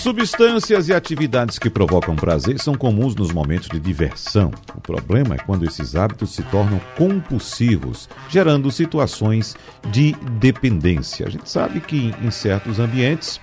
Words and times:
Substâncias 0.00 0.88
e 0.88 0.94
atividades 0.94 1.58
que 1.58 1.68
provocam 1.68 2.16
prazer 2.16 2.58
são 2.58 2.74
comuns 2.74 3.14
nos 3.14 3.32
momentos 3.32 3.68
de 3.68 3.78
diversão. 3.78 4.50
O 4.74 4.80
problema 4.80 5.34
é 5.34 5.38
quando 5.38 5.66
esses 5.66 5.94
hábitos 5.94 6.34
se 6.34 6.42
tornam 6.44 6.80
compulsivos, 6.96 8.08
gerando 8.26 8.70
situações 8.70 9.54
de 9.90 10.12
dependência. 10.40 11.26
A 11.26 11.30
gente 11.30 11.50
sabe 11.50 11.82
que 11.82 12.14
em 12.22 12.30
certos 12.30 12.78
ambientes 12.78 13.38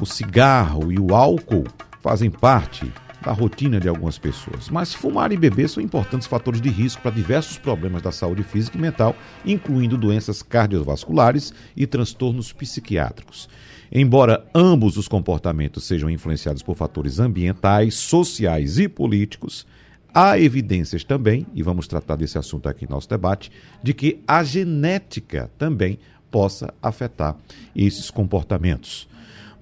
o 0.00 0.06
cigarro 0.06 0.90
e 0.90 0.98
o 0.98 1.14
álcool 1.14 1.64
fazem 2.00 2.30
parte 2.30 2.90
da 3.20 3.32
rotina 3.32 3.78
de 3.78 3.86
algumas 3.86 4.16
pessoas. 4.16 4.70
Mas 4.70 4.94
fumar 4.94 5.32
e 5.32 5.36
beber 5.36 5.68
são 5.68 5.82
importantes 5.82 6.26
fatores 6.26 6.62
de 6.62 6.70
risco 6.70 7.02
para 7.02 7.10
diversos 7.10 7.58
problemas 7.58 8.00
da 8.00 8.10
saúde 8.10 8.42
física 8.42 8.78
e 8.78 8.80
mental, 8.80 9.14
incluindo 9.44 9.98
doenças 9.98 10.42
cardiovasculares 10.42 11.52
e 11.76 11.86
transtornos 11.86 12.54
psiquiátricos. 12.54 13.50
Embora 13.96 14.44
ambos 14.52 14.96
os 14.96 15.06
comportamentos 15.06 15.84
sejam 15.84 16.10
influenciados 16.10 16.64
por 16.64 16.74
fatores 16.74 17.20
ambientais, 17.20 17.94
sociais 17.94 18.76
e 18.76 18.88
políticos, 18.88 19.64
há 20.12 20.36
evidências 20.36 21.04
também, 21.04 21.46
e 21.54 21.62
vamos 21.62 21.86
tratar 21.86 22.16
desse 22.16 22.36
assunto 22.36 22.68
aqui 22.68 22.86
no 22.86 22.96
nosso 22.96 23.08
debate, 23.08 23.52
de 23.80 23.94
que 23.94 24.20
a 24.26 24.42
genética 24.42 25.48
também 25.56 25.96
possa 26.28 26.74
afetar 26.82 27.36
esses 27.76 28.10
comportamentos. 28.10 29.08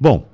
Bom, 0.00 0.26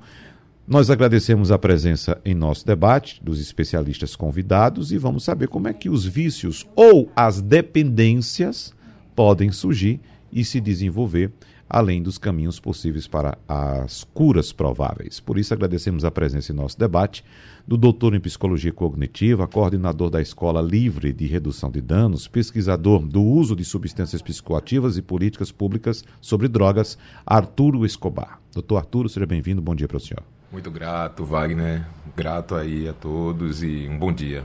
nós 0.65 0.89
agradecemos 0.89 1.51
a 1.51 1.59
presença 1.59 2.21
em 2.23 2.33
nosso 2.33 2.65
debate 2.65 3.21
dos 3.21 3.41
especialistas 3.41 4.15
convidados 4.15 4.93
e 4.93 4.97
vamos 4.97 5.25
saber 5.25 5.49
como 5.49 5.67
é 5.67 5.73
que 5.73 5.89
os 5.89 6.05
vícios 6.05 6.65
ou 6.73 7.11
as 7.13 7.41
dependências 7.41 8.73
podem 9.13 9.51
surgir 9.51 9.99
e 10.31 10.45
se 10.45 10.61
desenvolver 10.61 11.33
além 11.69 12.01
dos 12.01 12.17
caminhos 12.17 12.59
possíveis 12.59 13.07
para 13.07 13.37
as 13.47 14.03
curas 14.03 14.51
prováveis. 14.51 15.19
Por 15.19 15.37
isso, 15.37 15.53
agradecemos 15.53 16.03
a 16.03 16.09
presença 16.09 16.51
em 16.51 16.55
nosso 16.55 16.79
debate 16.79 17.23
do 17.67 17.77
doutor 17.77 18.15
em 18.15 18.19
psicologia 18.19 18.73
cognitiva, 18.73 19.47
coordenador 19.47 20.09
da 20.09 20.19
Escola 20.19 20.61
Livre 20.61 21.13
de 21.13 21.27
Redução 21.27 21.69
de 21.69 21.79
Danos, 21.79 22.27
pesquisador 22.27 23.05
do 23.05 23.21
uso 23.21 23.55
de 23.55 23.63
substâncias 23.63 24.21
psicoativas 24.21 24.97
e 24.97 25.01
políticas 25.03 25.51
públicas 25.51 26.03
sobre 26.19 26.47
drogas, 26.47 26.97
Arturo 27.23 27.85
Escobar. 27.85 28.41
Doutor 28.51 28.77
Arturo, 28.77 29.07
seja 29.07 29.27
bem-vindo. 29.27 29.61
Bom 29.61 29.75
dia 29.75 29.87
para 29.87 29.97
o 29.97 29.99
senhor. 29.99 30.23
Muito 30.51 30.71
grato, 30.71 31.23
Wagner. 31.23 31.85
Grato 32.17 32.55
aí 32.55 32.89
a 32.89 32.93
todos 32.93 33.61
e 33.61 33.87
um 33.87 33.99
bom 33.99 34.11
dia. 34.11 34.43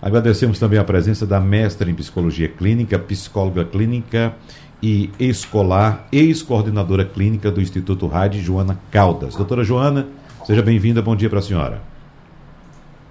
Agradecemos 0.00 0.58
também 0.58 0.78
a 0.78 0.84
presença 0.84 1.26
da 1.26 1.40
mestra 1.40 1.90
em 1.90 1.94
psicologia 1.94 2.48
clínica, 2.48 2.98
psicóloga 2.98 3.64
clínica 3.64 4.36
e 4.82 5.10
escolar, 5.18 6.06
ex-coordenadora 6.12 7.04
clínica 7.04 7.50
do 7.50 7.60
Instituto 7.60 8.06
Rádio, 8.06 8.42
Joana 8.42 8.78
Caldas. 8.90 9.34
Doutora 9.34 9.64
Joana, 9.64 10.06
seja 10.44 10.62
bem-vinda, 10.62 11.00
bom 11.00 11.16
dia 11.16 11.30
para 11.30 11.38
a 11.38 11.42
senhora. 11.42 11.82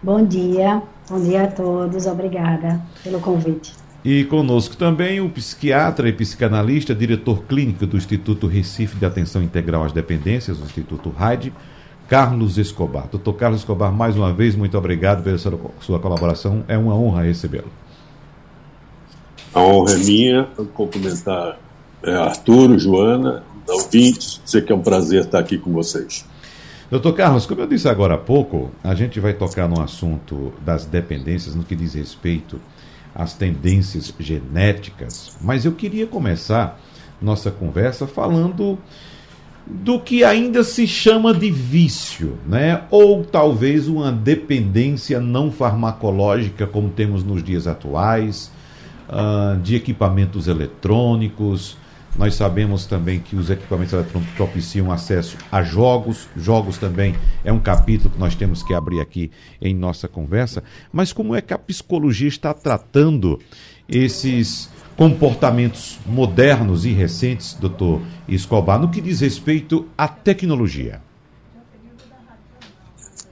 Bom 0.02 0.24
dia, 0.24 0.82
bom 1.10 1.20
dia 1.20 1.44
a 1.44 1.48
todos, 1.48 2.06
obrigada 2.06 2.82
pelo 3.04 3.20
convite. 3.20 3.74
E 4.04 4.24
conosco 4.26 4.78
também 4.78 5.20
o 5.20 5.28
psiquiatra 5.30 6.08
e 6.08 6.14
psicanalista, 6.14 6.94
diretor 6.94 7.42
clínico 7.44 7.88
do 7.88 7.98
Instituto 7.98 8.46
Recife 8.46 8.98
de 8.98 9.06
Atenção 9.06 9.42
Integral 9.42 9.84
às 9.84 9.92
Dependências, 9.92 10.60
o 10.60 10.64
Instituto 10.64 11.10
RAID, 11.10 11.52
Carlos 12.08 12.60
Escobar. 12.60 13.08
Doutor 13.10 13.34
Carlos 13.34 13.62
Escobar, 13.62 13.92
mais 13.92 14.16
uma 14.16 14.32
vez, 14.32 14.56
muito 14.56 14.78
obrigado 14.78 15.24
pela 15.24 15.40
sua 15.40 16.00
colaboração. 16.00 16.64
É 16.68 16.78
uma 16.78 16.94
honra 16.94 17.24
recebê-lo. 17.24 17.72
A 19.56 19.62
honra 19.62 19.94
é 19.94 19.98
minha 20.00 20.44
cumprimentar 20.74 21.58
é, 22.04 22.78
Joana, 22.78 23.42
ouvintes, 23.66 24.42
dizer 24.44 24.66
que 24.66 24.74
é 24.74 24.76
um 24.76 24.82
prazer 24.82 25.24
estar 25.24 25.40
aqui 25.40 25.58
com 25.58 25.72
vocês. 25.72 26.26
Doutor 26.92 27.14
Carlos, 27.14 27.46
como 27.46 27.62
eu 27.62 27.68
disse 27.68 27.88
agora 27.88 28.16
há 28.16 28.18
pouco, 28.18 28.70
a 28.84 28.94
gente 28.94 29.18
vai 29.18 29.34
tocar 29.34 29.70
no 29.70 29.82
assunto 29.82 30.52
das 30.60 30.86
dependências 30.86 31.56
no 31.56 31.64
que 31.64 31.74
diz 31.74 31.94
respeito 31.94 32.60
às 33.16 33.34
tendências 33.34 34.14
genéticas, 34.20 35.38
mas 35.40 35.64
eu 35.64 35.72
queria 35.72 36.06
começar 36.06 36.78
nossa 37.22 37.50
conversa 37.50 38.06
falando 38.06 38.78
do 39.66 40.02
que 40.02 40.26
ainda 40.26 40.66
se 40.66 40.86
chama 40.86 41.34
de 41.34 41.50
vício, 41.50 42.38
né? 42.46 42.84
Ou 42.92 43.24
talvez 43.24 43.88
uma 43.88 44.12
dependência 44.12 45.22
não 45.22 45.50
farmacológica 45.50 46.68
como 46.68 46.90
temos 46.90 47.24
nos 47.24 47.42
dias 47.42 47.68
atuais, 47.68 48.52
uh, 49.10 49.60
de 49.62 49.76
equipamentos 49.76 50.48
eletrônicos. 50.48 51.78
Nós 52.18 52.36
sabemos 52.36 52.86
também 52.86 53.20
que 53.20 53.36
os 53.36 53.50
equipamentos 53.50 53.94
eletrônicos 53.94 54.34
propiciam 54.36 54.92
acesso 54.92 55.38
a 55.52 55.62
jogos. 55.62 56.30
Jogos 56.36 56.78
também 56.78 57.14
é 57.44 57.52
um 57.52 57.60
capítulo 57.60 58.10
que 58.10 58.20
nós 58.20 58.36
temos 58.36 58.64
que 58.64 58.74
abrir 58.74 59.02
aqui 59.02 59.32
em 59.62 59.74
nossa 59.74 60.08
conversa. 60.08 60.64
Mas 60.94 61.12
como 61.12 61.36
é 61.36 61.42
que 61.42 61.54
a 61.54 61.58
psicologia 61.58 62.30
está 62.30 62.54
tratando 62.54 63.40
esses 63.88 64.70
comportamentos 64.96 66.00
modernos 66.06 66.86
e 66.86 66.94
recentes, 66.94 67.54
doutor 67.54 68.02
Escobar, 68.30 68.80
no 68.80 68.90
que 68.90 69.02
diz 69.02 69.20
respeito 69.20 69.86
à 69.98 70.08
tecnologia? 70.08 71.05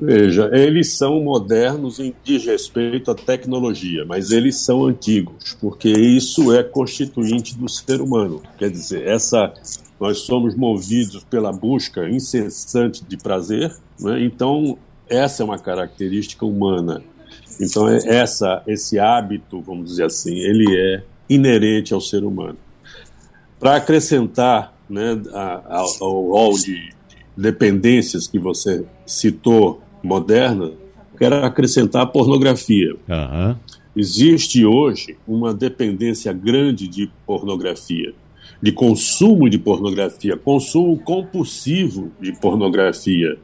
Veja, 0.05 0.49
eles 0.51 0.97
são 0.97 1.21
modernos 1.21 1.97
em 1.97 2.13
diz 2.25 2.45
respeito 2.45 3.09
à 3.09 3.15
tecnologia, 3.15 4.03
mas 4.05 4.31
eles 4.31 4.57
são 4.57 4.83
antigos, 4.83 5.55
porque 5.61 5.87
isso 5.87 6.53
é 6.53 6.61
constituinte 6.61 7.57
do 7.57 7.69
ser 7.69 8.01
humano. 8.01 8.41
Quer 8.57 8.69
dizer, 8.69 9.07
essa 9.07 9.53
nós 9.97 10.19
somos 10.19 10.55
movidos 10.55 11.23
pela 11.23 11.53
busca 11.53 12.09
incessante 12.09 13.01
de 13.05 13.15
prazer, 13.15 13.73
né? 13.97 14.21
então 14.21 14.77
essa 15.07 15.41
é 15.41 15.45
uma 15.45 15.57
característica 15.57 16.45
humana. 16.45 17.01
Então 17.61 17.87
é 17.87 17.99
essa 18.05 18.61
esse 18.67 18.99
hábito, 18.99 19.61
vamos 19.61 19.85
dizer 19.85 20.03
assim, 20.03 20.37
ele 20.37 20.65
é 20.77 21.03
inerente 21.29 21.93
ao 21.93 22.01
ser 22.01 22.25
humano. 22.25 22.57
Para 23.57 23.77
acrescentar 23.77 24.77
né, 24.89 25.17
ao 25.31 26.27
rol 26.27 26.55
de 26.55 26.91
dependências 27.37 28.27
que 28.27 28.37
você 28.37 28.85
citou 29.05 29.81
moderna, 30.03 30.71
quero 31.17 31.43
acrescentar 31.45 32.03
a 32.03 32.05
pornografia. 32.05 32.95
Uhum. 33.07 33.55
Existe 33.95 34.65
hoje 34.65 35.15
uma 35.27 35.53
dependência 35.53 36.33
grande 36.33 36.87
de 36.87 37.09
pornografia, 37.25 38.13
de 38.61 38.71
consumo 38.71 39.49
de 39.49 39.57
pornografia, 39.57 40.35
consumo 40.35 40.97
compulsivo 40.99 42.11
de 42.19 42.33
pornografia 42.33 43.37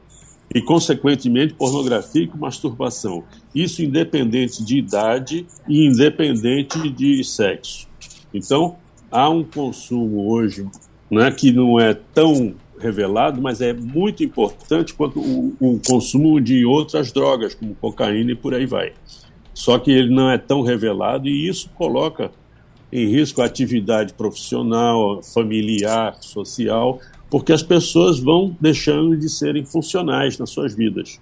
e, 0.52 0.60
consequentemente, 0.60 1.54
pornografia 1.54 2.26
com 2.26 2.36
masturbação. 2.36 3.22
Isso 3.54 3.82
independente 3.82 4.64
de 4.64 4.78
idade 4.78 5.46
e 5.68 5.86
independente 5.86 6.88
de 6.90 7.22
sexo. 7.22 7.88
Então, 8.34 8.76
há 9.10 9.28
um 9.28 9.44
consumo 9.44 10.32
hoje 10.32 10.66
né, 11.10 11.30
que 11.30 11.52
não 11.52 11.78
é 11.78 11.94
tão 11.94 12.54
revelado, 12.80 13.40
mas 13.40 13.60
é 13.60 13.72
muito 13.72 14.24
importante 14.24 14.94
quanto 14.94 15.20
o, 15.20 15.54
o, 15.60 15.80
consumo 15.86 16.40
de 16.40 16.64
outras 16.64 17.12
drogas, 17.12 17.54
como 17.54 17.74
cocaína 17.74 18.32
e 18.32 18.34
por 18.34 18.54
aí 18.54 18.66
vai. 18.66 18.92
Só 19.52 19.78
que 19.78 19.90
ele 19.90 20.14
não 20.14 20.30
é 20.30 20.38
tão 20.38 20.62
revelado 20.62 21.28
e 21.28 21.48
isso 21.48 21.68
coloca 21.74 22.30
em 22.92 23.06
risco 23.06 23.40
a 23.40 23.44
atividade 23.44 24.14
profissional, 24.14 25.22
familiar, 25.22 26.16
social, 26.20 26.98
porque 27.30 27.52
as 27.52 27.62
pessoas 27.62 28.18
vão 28.18 28.56
deixando 28.60 29.16
de 29.16 29.28
serem 29.28 29.64
funcionais 29.64 30.38
nas 30.38 30.50
suas 30.50 30.74
vidas. 30.74 31.20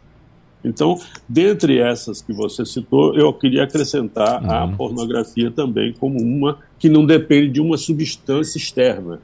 Então, 0.65 0.99
dentre 1.29 1.79
essas 1.79 2.21
que 2.21 2.33
você 2.33 2.65
citou, 2.65 3.15
eu 3.15 3.33
queria 3.33 3.65
acrescentar 3.65 4.43
uhum. 4.43 4.51
a 4.51 4.69
pornografia 4.69 5.51
também 5.51 5.93
como 5.93 6.21
uma 6.21 6.59
que 6.79 6.89
não 6.89 7.07
depende 7.07 7.49
de 7.49 7.61
uma 7.61 7.77
substância 7.77 8.59
externa 8.59 9.21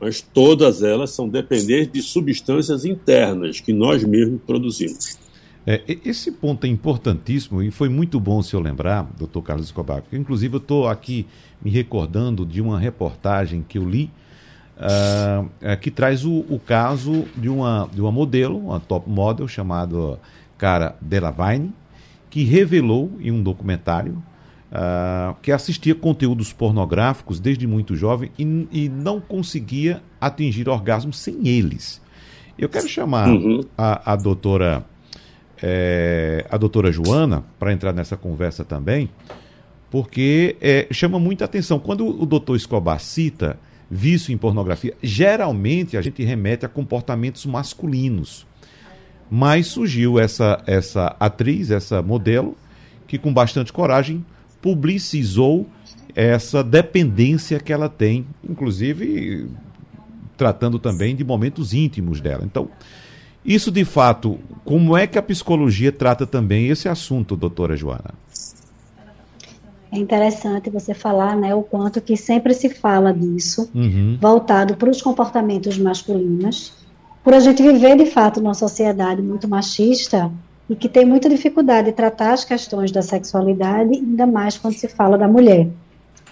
mas 0.00 0.20
todas 0.20 0.82
elas 0.82 1.10
são 1.10 1.28
dependentes 1.28 1.92
de 1.92 2.02
substâncias 2.02 2.84
internas 2.84 3.60
que 3.60 3.72
nós 3.72 4.04
mesmos 4.04 4.40
produzimos. 4.46 5.18
É, 5.66 5.82
esse 6.04 6.30
ponto 6.30 6.66
é 6.66 6.68
importantíssimo 6.68 7.62
e 7.62 7.70
foi 7.70 7.88
muito 7.88 8.20
bom 8.20 8.38
o 8.38 8.42
senhor 8.42 8.62
lembrar, 8.62 9.10
doutor 9.16 9.42
Carlos 9.42 9.66
Escobar, 9.66 10.02
porque 10.02 10.16
inclusive 10.16 10.56
eu 10.56 10.58
estou 10.58 10.86
aqui 10.86 11.26
me 11.62 11.70
recordando 11.70 12.44
de 12.44 12.60
uma 12.60 12.78
reportagem 12.78 13.64
que 13.66 13.78
eu 13.78 13.88
li 13.88 14.10
uh, 14.76 15.76
que 15.80 15.90
traz 15.90 16.24
o, 16.24 16.44
o, 16.50 16.58
caso 16.58 17.24
de 17.36 17.48
uma, 17.48 17.88
de 17.92 18.00
uma 18.00 18.12
modelo, 18.12 18.58
uma 18.58 18.80
top 18.80 19.08
model 19.08 19.48
chamada 19.48 20.18
Cara 20.58 20.96
Delevingne, 21.00 21.72
que 22.28 22.44
revelou 22.44 23.12
em 23.20 23.30
um 23.30 23.42
documentário 23.42 24.22
uh, 24.74 25.34
que 25.40 25.52
assistia 25.52 25.94
conteúdos 25.94 26.52
pornográficos 26.52 27.38
desde 27.38 27.66
muito 27.66 27.94
jovem 27.94 28.30
e, 28.38 28.68
e 28.72 28.88
não 28.88 29.20
conseguia 29.20 30.02
atingir 30.20 30.68
orgasmo 30.68 31.12
sem 31.12 31.46
eles. 31.46 32.02
Eu 32.58 32.68
quero 32.68 32.88
chamar 32.88 33.28
uhum. 33.28 33.60
a, 33.78 34.12
a 34.12 34.16
doutora 34.16 34.84
é, 35.62 36.46
a 36.50 36.58
doutora 36.58 36.92
Joana 36.92 37.44
para 37.58 37.72
entrar 37.72 37.92
nessa 37.92 38.16
conversa 38.16 38.64
também, 38.64 39.08
porque 39.90 40.56
é, 40.60 40.86
chama 40.90 41.18
muita 41.18 41.44
atenção. 41.44 41.78
Quando 41.78 42.06
o 42.06 42.26
doutor 42.26 42.56
Escobar 42.56 43.00
cita 43.00 43.58
vício 43.90 44.32
em 44.32 44.36
pornografia, 44.36 44.94
geralmente 45.02 45.96
a 45.96 46.02
gente 46.02 46.22
remete 46.24 46.66
a 46.66 46.68
comportamentos 46.68 47.46
masculinos. 47.46 48.46
Mas 49.30 49.68
surgiu 49.68 50.18
essa, 50.18 50.62
essa 50.66 51.16
atriz, 51.18 51.70
essa 51.70 52.02
modelo, 52.02 52.56
que 53.06 53.18
com 53.18 53.32
bastante 53.32 53.72
coragem 53.72 54.24
publicizou 54.64 55.66
essa 56.16 56.64
dependência 56.64 57.60
que 57.60 57.70
ela 57.70 57.86
tem, 57.86 58.26
inclusive 58.48 59.46
tratando 60.38 60.78
também 60.78 61.14
de 61.14 61.22
momentos 61.22 61.74
íntimos 61.74 62.18
dela. 62.18 62.44
Então, 62.46 62.70
isso 63.44 63.70
de 63.70 63.84
fato, 63.84 64.38
como 64.64 64.96
é 64.96 65.06
que 65.06 65.18
a 65.18 65.22
psicologia 65.22 65.92
trata 65.92 66.26
também 66.26 66.68
esse 66.68 66.88
assunto, 66.88 67.36
doutora 67.36 67.76
Joana? 67.76 68.14
É 69.92 69.98
interessante 69.98 70.70
você 70.70 70.94
falar, 70.94 71.36
né, 71.36 71.54
o 71.54 71.62
quanto 71.62 72.00
que 72.00 72.16
sempre 72.16 72.54
se 72.54 72.70
fala 72.70 73.12
disso, 73.12 73.70
uhum. 73.74 74.16
voltado 74.18 74.76
para 74.76 74.88
os 74.88 75.02
comportamentos 75.02 75.76
masculinos, 75.76 76.72
por 77.22 77.34
a 77.34 77.40
gente 77.40 77.62
viver 77.62 77.98
de 77.98 78.06
fato 78.06 78.40
numa 78.40 78.54
sociedade 78.54 79.20
muito 79.20 79.46
machista 79.46 80.32
e 80.68 80.74
que 80.74 80.88
tem 80.88 81.04
muita 81.04 81.28
dificuldade 81.28 81.88
de 81.88 81.92
tratar 81.92 82.32
as 82.32 82.44
questões 82.44 82.90
da 82.90 83.02
sexualidade, 83.02 83.94
ainda 83.94 84.26
mais 84.26 84.56
quando 84.56 84.74
se 84.74 84.88
fala 84.88 85.18
da 85.18 85.28
mulher. 85.28 85.68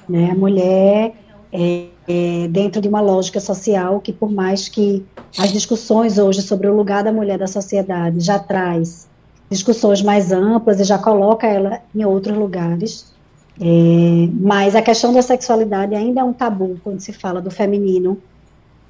Né? 0.08 0.30
A 0.30 0.34
mulher 0.34 1.14
é, 1.52 1.86
é, 2.08 2.48
dentro 2.48 2.80
de 2.80 2.88
uma 2.88 3.00
lógica 3.00 3.40
social 3.40 4.00
que, 4.00 4.12
por 4.12 4.30
mais 4.32 4.68
que 4.68 5.04
as 5.38 5.52
discussões 5.52 6.18
hoje 6.18 6.42
sobre 6.42 6.66
o 6.66 6.74
lugar 6.74 7.04
da 7.04 7.12
mulher 7.12 7.38
da 7.38 7.46
sociedade 7.46 8.20
já 8.20 8.38
traz 8.38 9.08
discussões 9.50 10.00
mais 10.02 10.32
amplas 10.32 10.80
e 10.80 10.84
já 10.84 10.98
coloca 10.98 11.46
ela 11.46 11.80
em 11.94 12.04
outros 12.04 12.36
lugares, 12.36 13.12
é, 13.60 14.28
mas 14.40 14.74
a 14.74 14.80
questão 14.80 15.12
da 15.12 15.20
sexualidade 15.20 15.94
ainda 15.94 16.22
é 16.22 16.24
um 16.24 16.32
tabu 16.32 16.80
quando 16.82 17.00
se 17.00 17.12
fala 17.12 17.40
do 17.40 17.50
feminino 17.50 18.18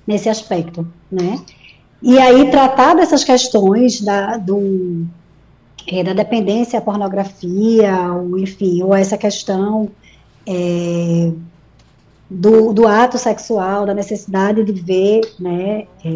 nesse 0.07 0.29
aspecto, 0.29 0.87
né? 1.11 1.41
E 2.01 2.19
aí 2.19 2.51
tratar 2.51 2.95
dessas 2.95 3.23
questões 3.23 4.01
da, 4.01 4.37
do, 4.37 5.05
é, 5.87 6.03
da 6.03 6.13
dependência 6.13 6.79
à 6.79 6.83
pornografia, 6.83 8.13
ou, 8.13 8.39
enfim, 8.39 8.83
ou 8.83 8.95
essa 8.95 9.17
questão 9.17 9.89
é, 10.47 11.31
do, 12.29 12.73
do, 12.73 12.87
ato 12.87 13.19
sexual, 13.19 13.85
da 13.85 13.95
necessidade 13.95 14.65
de 14.65 14.73
ver, 14.73 15.21
né, 15.39 15.87
é, 16.05 16.09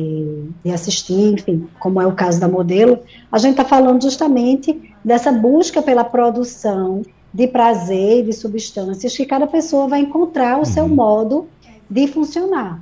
de 0.65 0.71
assistir, 0.73 1.35
enfim, 1.35 1.69
como 1.79 2.01
é 2.01 2.07
o 2.07 2.13
caso 2.13 2.41
da 2.41 2.49
modelo, 2.49 2.99
a 3.31 3.39
gente 3.39 3.53
está 3.53 3.65
falando 3.65 4.03
justamente 4.03 4.95
dessa 5.05 5.31
busca 5.31 5.83
pela 5.83 6.05
produção 6.05 7.03
de 7.33 7.47
prazer 7.47 8.21
e 8.21 8.23
de 8.23 8.33
substâncias 8.33 9.15
que 9.15 9.27
cada 9.27 9.47
pessoa 9.47 9.89
vai 9.89 10.01
encontrar 10.01 10.57
o 10.57 10.61
uhum. 10.61 10.65
seu 10.65 10.89
modo 10.89 11.47
de 11.89 12.07
funcionar. 12.07 12.81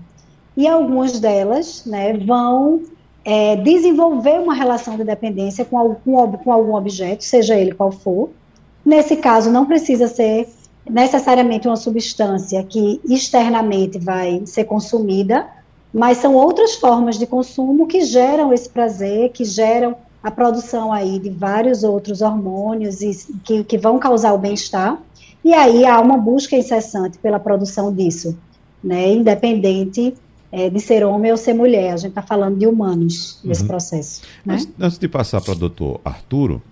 E 0.56 0.68
algumas 0.68 1.18
delas 1.18 1.84
né, 1.84 2.16
vão 2.16 2.82
é, 3.24 3.56
desenvolver 3.56 4.38
uma 4.38 4.54
relação 4.54 4.96
de 4.96 5.04
dependência 5.04 5.64
com 5.64 5.78
algum, 5.78 6.32
com 6.36 6.52
algum 6.52 6.74
objeto, 6.74 7.24
seja 7.24 7.56
ele 7.56 7.72
qual 7.72 7.90
for. 7.90 8.30
Nesse 8.84 9.16
caso, 9.16 9.50
não 9.50 9.64
precisa 9.64 10.06
ser 10.06 10.48
necessariamente 10.88 11.66
uma 11.66 11.76
substância 11.76 12.62
que 12.62 13.00
externamente 13.08 13.98
vai 13.98 14.42
ser 14.44 14.64
consumida, 14.64 15.46
mas 15.92 16.18
são 16.18 16.34
outras 16.34 16.74
formas 16.74 17.18
de 17.18 17.26
consumo 17.26 17.86
que 17.86 18.02
geram 18.02 18.52
esse 18.52 18.68
prazer, 18.68 19.30
que 19.30 19.44
geram 19.44 19.96
a 20.22 20.30
produção 20.30 20.92
aí 20.92 21.18
de 21.18 21.30
vários 21.30 21.84
outros 21.84 22.20
hormônios 22.20 23.00
e 23.00 23.14
que, 23.44 23.64
que 23.64 23.78
vão 23.78 23.98
causar 23.98 24.34
o 24.34 24.38
bem-estar. 24.38 24.98
E 25.42 25.54
aí 25.54 25.86
há 25.86 26.00
uma 26.00 26.16
busca 26.16 26.56
incessante 26.56 27.18
pela 27.18 27.38
produção 27.38 27.92
disso, 27.92 28.36
né, 28.82 29.12
independente 29.12 30.14
é, 30.54 30.70
de 30.70 30.78
ser 30.78 31.04
homem 31.04 31.32
ou 31.32 31.36
ser 31.36 31.52
mulher. 31.52 31.92
A 31.92 31.96
gente 31.96 32.10
está 32.10 32.22
falando 32.22 32.56
de 32.56 32.66
humanos 32.66 33.40
nesse 33.42 33.62
uhum. 33.62 33.68
processo. 33.68 34.22
Né? 34.46 34.54
Antes, 34.54 34.68
antes 34.78 34.98
de 34.98 35.08
passar 35.08 35.40
para 35.40 35.52
o 35.52 35.56
doutor 35.56 36.00
Arturo, 36.04 36.62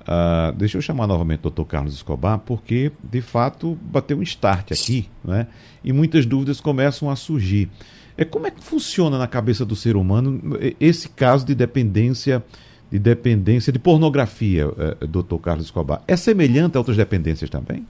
Uh, 0.00 0.50
deixa 0.56 0.78
eu 0.78 0.82
chamar 0.82 1.06
novamente 1.06 1.40
o 1.40 1.42
doutor 1.42 1.66
Carlos 1.66 1.94
Escobar, 1.94 2.38
porque 2.38 2.90
de 3.04 3.20
fato 3.20 3.78
bateu 3.82 4.16
um 4.16 4.22
start 4.22 4.72
aqui, 4.72 5.06
né? 5.22 5.46
e 5.84 5.92
muitas 5.92 6.24
dúvidas 6.24 6.58
começam 6.58 7.10
a 7.10 7.14
surgir. 7.14 7.68
É, 8.16 8.24
como 8.24 8.46
é 8.46 8.50
que 8.50 8.64
funciona 8.64 9.18
na 9.18 9.28
cabeça 9.28 9.64
do 9.64 9.76
ser 9.76 9.96
humano 9.96 10.58
esse 10.80 11.10
caso 11.10 11.44
de 11.44 11.54
dependência 11.54 12.42
de 12.90 12.98
dependência 12.98 13.70
de 13.72 13.78
pornografia, 13.78 14.68
uh, 14.68 15.06
doutor 15.06 15.38
Carlos 15.38 15.66
Escobar? 15.66 16.02
É 16.08 16.16
semelhante 16.16 16.76
a 16.76 16.80
outras 16.80 16.96
dependências 16.96 17.50
também? 17.50 17.86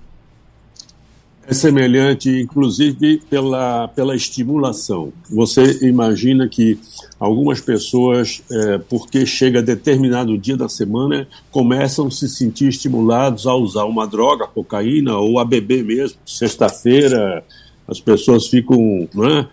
É 1.50 1.52
semelhante, 1.52 2.30
inclusive, 2.30 3.20
pela, 3.28 3.88
pela 3.88 4.14
estimulação. 4.14 5.12
Você 5.28 5.84
imagina 5.84 6.48
que 6.48 6.78
algumas 7.18 7.60
pessoas, 7.60 8.40
é, 8.48 8.78
porque 8.78 9.26
chega 9.26 9.60
determinado 9.60 10.38
dia 10.38 10.56
da 10.56 10.68
semana, 10.68 11.26
começam 11.50 12.06
a 12.06 12.10
se 12.12 12.28
sentir 12.28 12.68
estimulados 12.68 13.48
a 13.48 13.54
usar 13.56 13.84
uma 13.86 14.06
droga, 14.06 14.46
cocaína, 14.46 15.16
ou 15.16 15.40
a 15.40 15.44
beber 15.44 15.84
mesmo. 15.84 16.18
Sexta-feira, 16.24 17.42
as 17.88 17.98
pessoas 17.98 18.46
ficam, 18.46 19.08
né, 19.12 19.48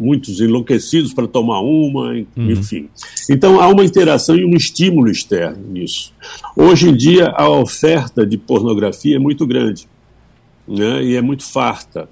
muitos 0.00 0.40
enlouquecidos 0.40 1.14
para 1.14 1.28
tomar 1.28 1.60
uma, 1.60 2.10
uhum. 2.10 2.50
enfim. 2.50 2.88
Então 3.30 3.60
há 3.60 3.68
uma 3.68 3.84
interação 3.84 4.34
e 4.34 4.44
um 4.44 4.56
estímulo 4.56 5.08
externo 5.08 5.62
nisso. 5.70 6.12
Hoje 6.56 6.88
em 6.88 6.96
dia, 6.96 7.28
a 7.28 7.48
oferta 7.48 8.26
de 8.26 8.36
pornografia 8.36 9.14
é 9.14 9.20
muito 9.20 9.46
grande 9.46 9.86
né, 10.66 11.02
e 11.02 11.16
é 11.16 11.22
muito 11.22 11.44
farta. 11.44 12.08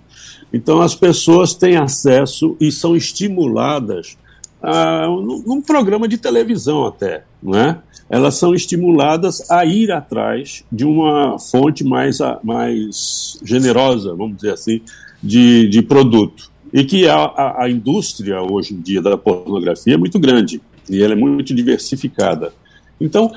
Então 0.52 0.80
as 0.80 0.94
pessoas 0.94 1.54
têm 1.54 1.76
acesso 1.76 2.56
e 2.60 2.72
são 2.72 2.96
estimuladas 2.96 4.16
a, 4.62 5.06
num 5.46 5.62
programa 5.62 6.06
de 6.06 6.18
televisão 6.18 6.84
até, 6.84 7.24
né? 7.42 7.78
Elas 8.08 8.34
são 8.34 8.52
estimuladas 8.52 9.48
a 9.50 9.64
ir 9.64 9.92
atrás 9.92 10.64
de 10.70 10.84
uma 10.84 11.38
fonte 11.38 11.84
mais, 11.84 12.18
mais 12.42 13.38
generosa, 13.44 14.14
vamos 14.16 14.36
dizer 14.36 14.52
assim, 14.52 14.80
de, 15.22 15.68
de 15.68 15.80
produto. 15.80 16.50
E 16.72 16.84
que 16.84 17.08
a, 17.08 17.16
a, 17.16 17.64
a 17.64 17.70
indústria 17.70 18.42
hoje 18.42 18.74
em 18.74 18.80
dia 18.80 19.00
da 19.00 19.16
pornografia 19.16 19.94
é 19.94 19.96
muito 19.96 20.18
grande 20.18 20.60
e 20.88 21.02
ela 21.02 21.12
é 21.12 21.16
muito 21.16 21.54
diversificada. 21.54 22.52
Então, 23.00 23.32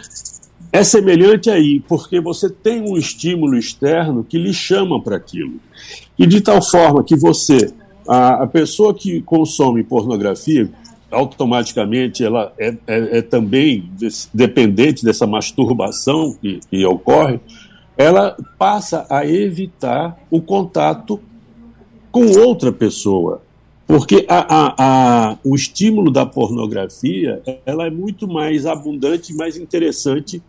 é 0.73 0.83
semelhante 0.83 1.51
aí, 1.51 1.79
porque 1.81 2.19
você 2.19 2.49
tem 2.49 2.81
um 2.81 2.97
estímulo 2.97 3.55
externo 3.55 4.23
que 4.27 4.39
lhe 4.39 4.51
chama 4.51 4.99
para 4.99 5.17
aquilo. 5.17 5.59
E 6.17 6.25
de 6.25 6.41
tal 6.41 6.63
forma 6.63 7.03
que 7.03 7.15
você, 7.15 7.71
a, 8.07 8.41
a 8.41 8.47
pessoa 8.47 8.91
que 8.91 9.21
consome 9.21 9.83
pornografia, 9.83 10.67
automaticamente 11.11 12.25
ela 12.25 12.51
é, 12.57 12.75
é, 12.87 13.17
é 13.19 13.21
também 13.21 13.87
dependente 14.33 15.05
dessa 15.05 15.27
masturbação 15.27 16.35
que, 16.41 16.59
que 16.71 16.83
ocorre, 16.87 17.39
ela 17.95 18.35
passa 18.57 19.05
a 19.11 19.23
evitar 19.27 20.19
o 20.31 20.41
contato 20.41 21.19
com 22.11 22.25
outra 22.39 22.71
pessoa. 22.71 23.43
Porque 23.85 24.25
a, 24.27 24.39
a, 24.39 24.73
a, 25.33 25.37
o 25.43 25.53
estímulo 25.53 26.09
da 26.09 26.25
pornografia 26.25 27.43
ela 27.63 27.85
é 27.85 27.91
muito 27.91 28.27
mais 28.27 28.65
abundante 28.65 29.35
mais 29.35 29.55
interessante 29.55 30.41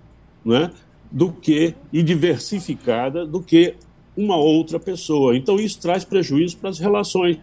né, 0.44 0.70
do 1.10 1.32
que 1.32 1.74
e 1.92 2.02
diversificada 2.02 3.26
do 3.26 3.40
que 3.40 3.74
uma 4.16 4.36
outra 4.36 4.78
pessoa. 4.78 5.36
Então 5.36 5.56
isso 5.56 5.80
traz 5.80 6.04
prejuízo 6.04 6.56
para 6.58 6.70
as 6.70 6.78
relações. 6.78 7.38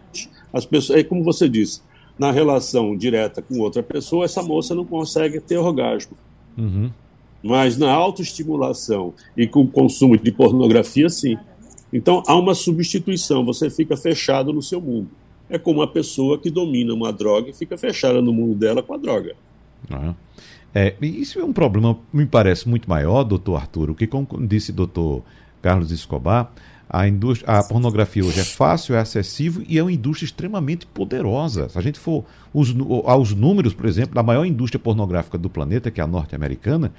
As 0.52 0.64
pessoas, 0.64 1.00
é 1.00 1.04
como 1.04 1.22
você 1.22 1.48
disse, 1.48 1.80
na 2.18 2.30
relação 2.30 2.96
direta 2.96 3.42
com 3.42 3.58
outra 3.58 3.82
pessoa, 3.82 4.24
essa 4.24 4.42
moça 4.42 4.74
não 4.74 4.84
consegue 4.84 5.40
ter 5.40 5.56
orgasmo. 5.56 6.16
Uhum. 6.56 6.90
Mas 7.42 7.76
na 7.76 7.90
autoestimulação 7.90 9.12
e 9.36 9.46
com 9.46 9.62
o 9.62 9.68
consumo 9.68 10.16
de 10.16 10.30
pornografia, 10.30 11.08
sim. 11.08 11.36
Então 11.92 12.22
há 12.26 12.36
uma 12.36 12.54
substituição, 12.54 13.44
você 13.44 13.68
fica 13.68 13.96
fechado 13.96 14.52
no 14.52 14.62
seu 14.62 14.80
mundo. 14.80 15.08
É 15.50 15.58
como 15.58 15.80
uma 15.80 15.88
pessoa 15.88 16.38
que 16.38 16.50
domina 16.50 16.94
uma 16.94 17.12
droga 17.12 17.50
e 17.50 17.52
fica 17.52 17.76
fechada 17.76 18.22
no 18.22 18.32
mundo 18.32 18.54
dela 18.54 18.82
com 18.82 18.94
a 18.94 18.96
droga. 18.96 19.34
Uhum. 19.90 20.14
É, 20.74 20.94
isso 21.02 21.38
é 21.38 21.44
um 21.44 21.52
problema, 21.52 21.98
me 22.12 22.24
parece, 22.24 22.68
muito 22.68 22.88
maior, 22.88 23.24
doutor 23.24 23.56
Arturo, 23.56 23.94
que, 23.94 24.06
como 24.06 24.26
disse 24.46 24.72
doutor 24.72 25.22
Carlos 25.60 25.90
Escobar, 25.90 26.50
a, 26.88 27.58
a 27.58 27.62
pornografia 27.62 28.22
hoje 28.22 28.40
é 28.40 28.44
fácil, 28.44 28.94
é 28.94 28.98
acessível 28.98 29.64
e 29.66 29.78
é 29.78 29.82
uma 29.82 29.92
indústria 29.92 30.26
extremamente 30.26 30.86
poderosa. 30.86 31.68
Se 31.70 31.78
a 31.78 31.80
gente 31.80 31.98
for 31.98 32.24
os, 32.52 32.74
aos 33.06 33.32
números, 33.34 33.72
por 33.72 33.86
exemplo, 33.86 34.14
da 34.14 34.22
maior 34.22 34.44
indústria 34.44 34.78
pornográfica 34.78 35.38
do 35.38 35.48
planeta, 35.48 35.90
que 35.90 36.00
é 36.00 36.04
a 36.04 36.06
norte-americana, 36.06 36.92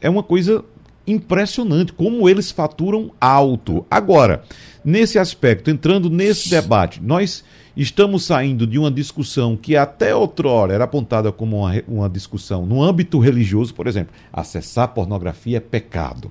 é 0.00 0.10
uma 0.10 0.22
coisa 0.22 0.64
impressionante 1.06 1.92
como 1.92 2.28
eles 2.28 2.50
faturam 2.50 3.12
alto. 3.20 3.84
Agora, 3.90 4.42
nesse 4.84 5.18
aspecto, 5.18 5.70
entrando 5.70 6.08
nesse 6.10 6.48
debate, 6.50 7.02
nós 7.02 7.44
estamos 7.76 8.24
saindo 8.24 8.66
de 8.66 8.78
uma 8.78 8.90
discussão 8.90 9.56
que 9.56 9.76
até 9.76 10.14
outrora 10.14 10.74
era 10.74 10.84
apontada 10.84 11.32
como 11.32 11.58
uma, 11.58 11.82
uma 11.86 12.08
discussão 12.08 12.64
no 12.64 12.82
âmbito 12.82 13.18
religioso, 13.18 13.74
por 13.74 13.86
exemplo, 13.86 14.14
acessar 14.32 14.88
pornografia 14.88 15.58
é 15.58 15.60
pecado. 15.60 16.30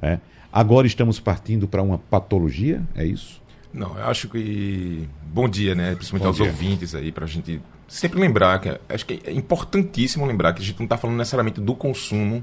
Né? 0.00 0.20
Agora 0.52 0.86
estamos 0.86 1.18
partindo 1.18 1.66
para 1.66 1.82
uma 1.82 1.98
patologia, 1.98 2.82
é 2.94 3.04
isso? 3.04 3.42
Não, 3.72 3.98
eu 3.98 4.04
acho 4.04 4.28
que. 4.28 5.08
Bom 5.32 5.48
dia, 5.48 5.74
né? 5.74 5.96
Principalmente 5.96 6.22
Bom 6.22 6.28
aos 6.28 6.36
dia. 6.36 6.46
ouvintes 6.46 6.94
aí, 6.94 7.10
para 7.10 7.24
a 7.24 7.28
gente 7.28 7.60
sempre 7.88 8.20
lembrar 8.20 8.60
que 8.60 8.78
acho 8.88 9.04
que 9.04 9.20
é 9.24 9.32
importantíssimo 9.32 10.24
lembrar 10.24 10.52
que 10.52 10.62
a 10.62 10.64
gente 10.64 10.78
não 10.78 10.84
está 10.84 10.96
falando 10.96 11.16
necessariamente 11.16 11.60
do 11.60 11.74
consumo 11.74 12.42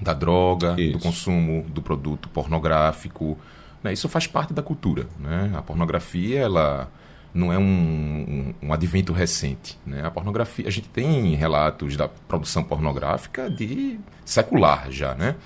da 0.00 0.12
droga, 0.12 0.74
Isso. 0.78 0.92
do 0.92 0.98
consumo 0.98 1.64
do 1.68 1.82
produto 1.82 2.28
pornográfico. 2.28 3.38
Né? 3.82 3.92
Isso 3.92 4.08
faz 4.08 4.26
parte 4.26 4.52
da 4.52 4.62
cultura. 4.62 5.06
Né? 5.18 5.52
A 5.54 5.62
pornografia, 5.62 6.40
ela 6.40 6.90
não 7.32 7.52
é 7.52 7.58
um, 7.58 7.62
um, 7.62 8.54
um, 8.68 8.72
advento 8.72 9.12
recente. 9.12 9.78
Né? 9.86 10.04
A 10.04 10.10
pornografia, 10.10 10.66
a 10.66 10.70
gente 10.70 10.88
tem 10.88 11.34
relatos 11.34 11.96
da 11.96 12.08
produção 12.08 12.62
pornográfica 12.64 13.50
de 13.50 13.98
secular 14.24 14.90
já, 14.90 15.14
né? 15.14 15.36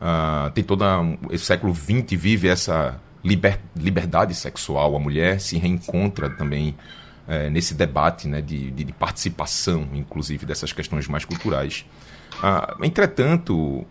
Ah, 0.00 0.50
tem 0.54 0.62
toda 0.62 0.84
esse 1.30 1.44
século 1.46 1.74
XX 1.74 2.20
vive 2.20 2.48
essa 2.48 3.00
liber, 3.24 3.58
liberdade 3.74 4.34
sexual. 4.34 4.94
A 4.94 4.98
mulher 4.98 5.40
se 5.40 5.56
reencontra 5.56 6.28
também 6.28 6.76
é, 7.26 7.50
nesse 7.50 7.74
debate 7.74 8.28
né, 8.28 8.40
de, 8.40 8.70
de, 8.70 8.84
de, 8.84 8.92
participação, 8.92 9.88
inclusive, 9.94 10.46
dessas 10.46 10.72
questões 10.72 11.08
mais 11.08 11.24
culturais. 11.24 11.84
Ah, 12.42 12.76
entretanto, 12.82 13.84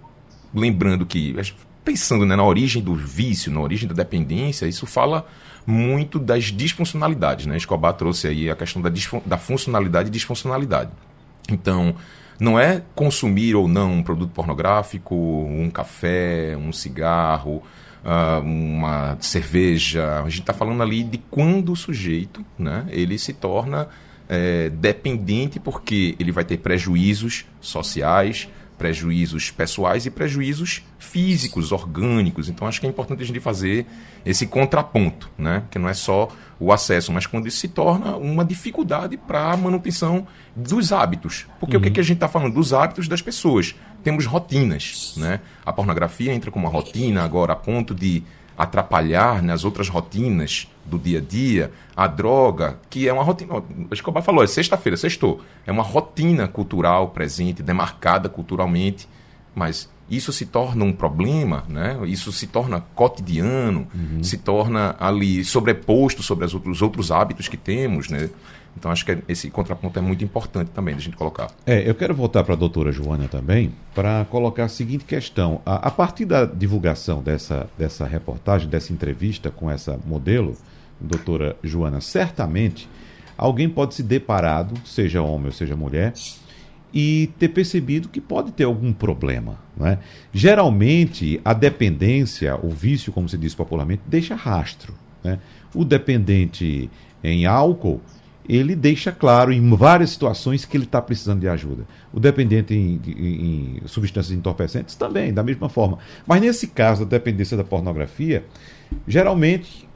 lembrando 0.54 1.06
que, 1.06 1.36
pensando 1.84 2.26
né, 2.26 2.36
na 2.36 2.44
origem 2.44 2.82
do 2.82 2.96
vício, 2.96 3.52
na 3.52 3.62
origem 3.62 3.88
da 3.88 3.94
dependência, 3.94 4.66
isso 4.66 4.86
fala 4.86 5.26
muito 5.66 6.20
das 6.20 6.46
disfuncionalidades. 6.46 7.46
Né? 7.46 7.58
Escobar 7.58 7.94
trouxe 7.94 8.28
aí 8.28 8.50
a 8.50 8.56
questão 8.56 8.82
da, 8.82 8.92
da 9.26 9.38
funcionalidade 9.38 10.10
e 10.10 10.12
disfuncionalidade. 10.12 10.92
Então, 11.50 11.96
não 12.40 12.60
é 12.60 12.82
consumir 12.94 13.56
ou 13.56 13.68
não 13.68 13.94
um 13.94 14.04
produto 14.04 14.32
pornográfico, 14.32 15.16
um 15.16 15.70
café, 15.70 16.56
um 16.58 16.72
cigarro, 16.72 17.64
uh, 18.04 18.42
uma 18.42 19.18
cerveja. 19.20 20.22
A 20.22 20.30
gente 20.30 20.42
está 20.42 20.54
falando 20.54 20.82
ali 20.84 21.04
de 21.04 21.18
quando 21.18 21.72
o 21.72 21.76
sujeito 21.76 22.46
né, 22.58 22.86
ele 22.90 23.18
se 23.18 23.34
torna 23.34 23.88
é, 24.28 24.70
dependente 24.70 25.60
porque 25.60 26.16
ele 26.20 26.32
vai 26.32 26.44
ter 26.44 26.58
prejuízos 26.58 27.46
sociais, 27.62 28.50
prejuízos 28.78 29.52
pessoais 29.52 30.06
e 30.06 30.12
prejuízos 30.12 30.84
físicos, 31.00 31.72
orgânicos. 31.72 32.50
Então 32.50 32.68
acho 32.68 32.80
que 32.80 32.86
é 32.86 32.90
importante 32.90 33.24
a 33.24 33.26
gente 33.26 33.40
fazer 33.40 33.86
esse 34.26 34.48
contraponto, 34.48 35.30
né? 35.38 35.64
que 35.72 35.80
não 35.80 35.88
é 35.88 35.94
só 35.94 36.28
o 36.60 36.72
acesso, 36.72 37.12
mas 37.12 37.26
quando 37.26 37.48
isso 37.48 37.58
se 37.58 37.68
torna 37.68 38.16
uma 38.16 38.44
dificuldade 38.44 39.18
para 39.18 39.52
a 39.52 39.58
manutenção 39.58 40.28
dos 40.56 40.92
hábitos. 40.92 41.46
Porque 41.60 41.76
uhum. 41.76 41.80
o 41.80 41.84
que, 41.84 41.90
uhum. 41.90 41.94
que 41.94 42.00
a 42.00 42.04
gente 42.04 42.18
está 42.18 42.28
falando? 42.28 42.54
Dos 42.54 42.74
hábitos 42.74 43.08
das 43.08 43.22
pessoas. 43.22 43.76
Temos 44.04 44.26
rotinas. 44.26 45.16
Né? 45.18 45.40
A 45.66 45.74
pornografia 45.74 46.34
entra 46.34 46.52
como 46.52 46.66
uma 46.66 46.72
rotina 46.72 47.24
agora 47.24 47.54
a 47.54 47.56
ponto 47.56 47.94
de 47.94 48.24
atrapalhar 48.58 49.42
nas 49.42 49.64
né, 49.64 49.68
outras 49.68 49.90
rotinas 49.90 50.68
do 50.86 50.98
dia 50.98 51.20
a 51.20 51.22
dia, 51.22 51.72
a 51.96 52.08
droga, 52.08 52.78
que 52.90 53.08
é 53.08 53.14
uma 53.14 53.24
rotina. 53.24 53.56
O 53.56 53.64
Escobar 53.92 54.24
falou, 54.24 54.44
é 54.44 54.48
sexta-feira, 54.48 54.96
sextou. 54.96 55.42
É 55.66 55.72
uma 55.72 55.84
rotina 55.84 56.48
cultural 56.48 57.10
presente, 57.10 57.64
demarcada 57.64 58.30
culturalmente, 58.30 59.08
mas 59.54 59.90
isso 60.10 60.32
se 60.32 60.46
torna 60.46 60.86
um 60.86 60.94
problema, 60.94 61.64
né? 61.68 61.98
isso 62.06 62.32
se 62.32 62.46
torna 62.46 62.82
cotidiano, 62.94 63.88
uhum. 63.94 64.24
se 64.24 64.38
torna 64.38 64.96
ali 65.00 65.44
sobreposto 65.44 66.22
sobre 66.22 66.46
outros, 66.46 66.78
os 66.78 66.82
outros 66.82 67.12
hábitos 67.12 67.48
que 67.48 67.58
temos. 67.58 68.10
Né? 68.10 68.30
Então 68.78 68.92
acho 68.92 69.06
que 69.06 69.18
esse 69.28 69.50
contraponto 69.50 69.98
é 69.98 70.02
muito 70.02 70.24
importante 70.24 70.70
também 70.72 70.96
da 70.96 71.02
gente 71.02 71.16
colocar. 71.16 71.50
É, 71.66 71.88
eu 71.90 71.96
quero 71.96 72.14
voltar 72.14 72.44
para 72.44 72.54
a 72.54 72.58
doutora 72.58 72.92
Joana 72.92 73.28
também 73.28 73.74
para 73.94 74.26
colocar 74.26 74.66
a 74.66 74.68
seguinte 74.68 75.06
questão. 75.06 75.62
A, 75.66 75.88
a, 75.88 75.92
partir 75.92 76.26
da 76.26 76.46
divulgação 76.46 77.24
dessa, 77.24 77.70
dessa 77.78 78.06
reportagem, 78.06 78.68
dessa 78.68 78.92
entrevista 78.92 79.50
com 79.50 79.72
essa 79.72 79.98
modelo, 80.06 80.58
doutora 81.00 81.56
Joana, 81.64 82.02
certamente 82.02 82.90
alguém 83.38 83.70
pode 83.70 83.96
se 83.96 84.04
deparado, 84.04 84.76
seja 84.86 85.22
homem 85.22 85.48
ou 85.48 85.52
seja 85.52 85.76
mulher, 85.76 86.14
e 86.94 87.30
ter 87.38 87.50
percebido 87.50 88.08
que 88.08 88.22
pode 88.22 88.52
ter 88.54 88.64
algum 88.64 88.94
problema. 88.94 89.60
Né? 89.76 90.00
Geralmente, 90.34 91.42
a 91.44 91.54
dependência, 91.54 92.58
o 92.62 92.70
vício, 92.70 93.12
como 93.12 93.28
se 93.28 93.38
diz 93.38 93.54
popularmente, 93.54 94.02
deixa 94.06 94.34
rastro. 94.34 94.94
Né? 95.22 95.40
O 95.74 95.84
dependente 95.84 96.90
em 97.22 97.46
álcool 97.46 98.00
ele 98.48 98.76
deixa 98.76 99.12
claro 99.12 99.52
em 99.52 99.76
várias 99.76 100.12
situações 100.12 100.66
que 100.66 100.78
ele 100.78 100.84
está 100.84 101.02
precisando 101.02 101.40
de 101.40 101.48
ajuda. 101.48 101.86
O 102.14 102.20
dependente 102.20 102.74
em, 102.74 103.02
em, 103.08 103.80
em, 103.84 103.88
substâncias 103.88 104.38
entorpecentes 104.38 104.96
também, 104.96 105.34
da 105.34 105.44
mesma 105.44 105.70
forma. 105.70 105.98
Mas 106.26 106.42
nesse 106.42 106.68
caso 106.68 107.06
da 107.06 107.18
dependência 107.18 107.58
da 107.58 107.64
pornografia, 107.64 108.46
geralmente 109.08 109.88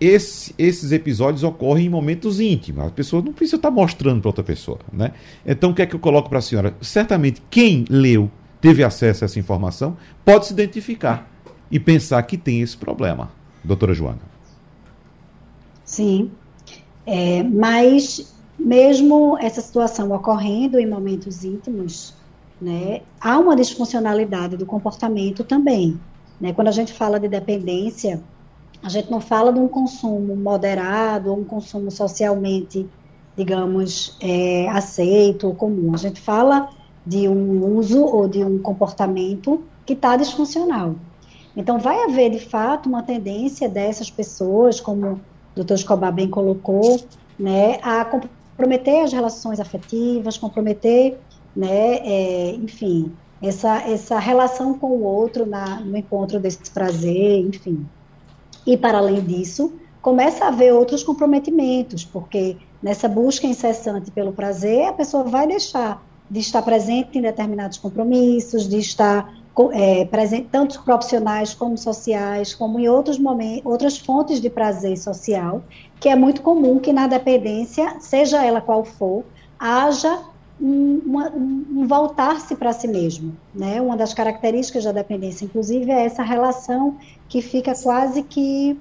esse, 0.00 0.54
esses 0.58 0.92
episódios 0.92 1.42
ocorrem 1.42 1.86
em 1.86 1.90
momentos 1.90 2.38
íntimos. 2.38 2.84
A 2.84 2.90
pessoa 2.90 3.22
não 3.22 3.32
precisa 3.32 3.56
estar 3.56 3.70
mostrando 3.70 4.20
para 4.20 4.28
outra 4.28 4.44
pessoa. 4.44 4.78
Né? 4.92 5.12
Então, 5.44 5.70
o 5.70 5.74
que 5.74 5.82
é 5.82 5.86
que 5.86 5.94
eu 5.94 6.00
coloco 6.00 6.28
para 6.28 6.38
a 6.38 6.42
senhora? 6.42 6.74
Certamente, 6.80 7.42
quem 7.50 7.84
leu, 7.88 8.30
teve 8.60 8.84
acesso 8.84 9.24
a 9.24 9.26
essa 9.26 9.38
informação, 9.38 9.96
pode 10.24 10.46
se 10.46 10.52
identificar 10.52 11.28
e 11.70 11.80
pensar 11.80 12.22
que 12.22 12.36
tem 12.36 12.60
esse 12.60 12.76
problema. 12.76 13.30
Doutora 13.64 13.94
Joana. 13.94 14.20
Sim, 15.84 16.30
é, 17.06 17.42
mas, 17.44 18.34
mesmo 18.58 19.38
essa 19.38 19.60
situação 19.60 20.10
ocorrendo 20.10 20.78
em 20.78 20.86
momentos 20.86 21.44
íntimos, 21.44 22.12
né, 22.60 23.02
há 23.20 23.38
uma 23.38 23.54
disfuncionalidade 23.54 24.56
do 24.56 24.66
comportamento 24.66 25.44
também. 25.44 26.00
Né? 26.40 26.52
Quando 26.52 26.68
a 26.68 26.72
gente 26.72 26.92
fala 26.92 27.20
de 27.20 27.28
dependência, 27.28 28.20
a 28.82 28.88
gente 28.88 29.10
não 29.10 29.20
fala 29.20 29.52
de 29.52 29.60
um 29.60 29.68
consumo 29.68 30.34
moderado 30.34 31.30
ou 31.30 31.38
um 31.38 31.44
consumo 31.44 31.90
socialmente, 31.90 32.88
digamos, 33.36 34.16
é, 34.20 34.68
aceito 34.68 35.46
ou 35.46 35.54
comum. 35.54 35.94
A 35.94 35.98
gente 35.98 36.20
fala 36.20 36.70
de 37.06 37.28
um 37.28 37.76
uso 37.76 38.02
ou 38.04 38.26
de 38.26 38.42
um 38.42 38.58
comportamento 38.58 39.62
que 39.84 39.92
está 39.92 40.16
disfuncional. 40.16 40.96
Então, 41.56 41.78
vai 41.78 42.02
haver, 42.04 42.30
de 42.30 42.40
fato, 42.40 42.88
uma 42.88 43.02
tendência 43.02 43.68
dessas 43.68 44.10
pessoas, 44.10 44.80
como 44.80 45.20
doutor 45.56 45.74
Escobar 45.74 46.12
bem 46.12 46.28
colocou, 46.28 47.00
né, 47.38 47.78
a 47.82 48.04
comprometer 48.04 49.02
as 49.02 49.12
relações 49.12 49.58
afetivas, 49.58 50.36
comprometer, 50.36 51.18
né, 51.56 51.96
é, 52.04 52.50
enfim, 52.54 53.10
essa, 53.42 53.78
essa 53.82 54.18
relação 54.18 54.78
com 54.78 54.88
o 54.88 55.02
outro 55.02 55.46
na, 55.46 55.80
no 55.80 55.96
encontro 55.96 56.38
desse 56.38 56.70
prazer, 56.70 57.40
enfim. 57.40 57.86
E, 58.66 58.76
para 58.76 58.98
além 58.98 59.22
disso, 59.22 59.72
começa 60.02 60.44
a 60.44 60.48
haver 60.48 60.72
outros 60.72 61.02
comprometimentos, 61.02 62.04
porque 62.04 62.56
nessa 62.82 63.08
busca 63.08 63.46
incessante 63.46 64.10
pelo 64.10 64.32
prazer, 64.32 64.86
a 64.86 64.92
pessoa 64.92 65.24
vai 65.24 65.46
deixar 65.46 66.04
de 66.30 66.40
estar 66.40 66.62
presente 66.62 67.18
em 67.18 67.22
determinados 67.22 67.78
compromissos, 67.78 68.68
de 68.68 68.78
estar 68.78 69.32
é, 69.72 70.06
tanto 70.50 70.82
profissionais 70.82 71.54
como 71.54 71.78
sociais, 71.78 72.54
como 72.54 72.78
em 72.78 72.88
outros 72.88 73.18
momentos, 73.18 73.64
outras 73.64 73.98
fontes 73.98 74.40
de 74.40 74.50
prazer 74.50 74.96
social, 74.98 75.62
que 75.98 76.08
é 76.08 76.16
muito 76.16 76.42
comum 76.42 76.78
que 76.78 76.92
na 76.92 77.06
dependência, 77.06 77.96
seja 78.00 78.44
ela 78.44 78.60
qual 78.60 78.84
for, 78.84 79.24
haja 79.58 80.20
um, 80.60 81.00
um 81.74 81.86
voltar-se 81.86 82.54
para 82.54 82.72
si 82.72 82.86
mesmo. 82.88 83.36
Né? 83.54 83.80
Uma 83.80 83.96
das 83.96 84.12
características 84.12 84.84
da 84.84 84.92
dependência, 84.92 85.44
inclusive, 85.44 85.90
é 85.90 86.04
essa 86.04 86.22
relação 86.22 86.96
que 87.28 87.40
fica 87.40 87.74
quase 87.74 88.22
que 88.22 88.78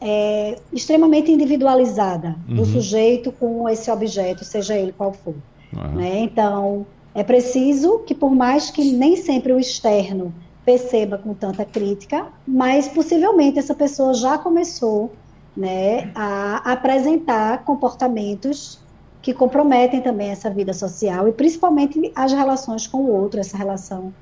é, 0.00 0.58
extremamente 0.72 1.30
individualizada 1.30 2.36
uhum. 2.48 2.56
do 2.56 2.64
sujeito 2.64 3.30
com 3.32 3.68
esse 3.68 3.90
objeto, 3.90 4.44
seja 4.44 4.76
ele 4.76 4.92
qual 4.92 5.12
for. 5.12 5.34
Uhum. 5.72 5.94
Né? 5.94 6.18
Então, 6.20 6.86
é 7.14 7.22
preciso 7.22 8.00
que, 8.00 8.14
por 8.14 8.34
mais 8.34 8.70
que 8.70 8.92
nem 8.92 9.16
sempre 9.16 9.52
o 9.52 9.60
externo 9.60 10.32
perceba 10.64 11.18
com 11.18 11.34
tanta 11.34 11.64
crítica, 11.64 12.26
mas 12.46 12.88
possivelmente 12.88 13.58
essa 13.58 13.74
pessoa 13.74 14.14
já 14.14 14.38
começou 14.38 15.12
né, 15.56 16.10
a 16.14 16.72
apresentar 16.72 17.64
comportamentos 17.64 18.80
que 19.20 19.34
comprometem 19.34 20.00
também 20.00 20.30
essa 20.30 20.50
vida 20.50 20.72
social 20.72 21.28
e 21.28 21.32
principalmente 21.32 22.12
as 22.14 22.32
relações 22.32 22.86
com 22.86 22.98
o 22.98 23.10
outro, 23.10 23.40
essa 23.40 23.56
relação 23.56 24.12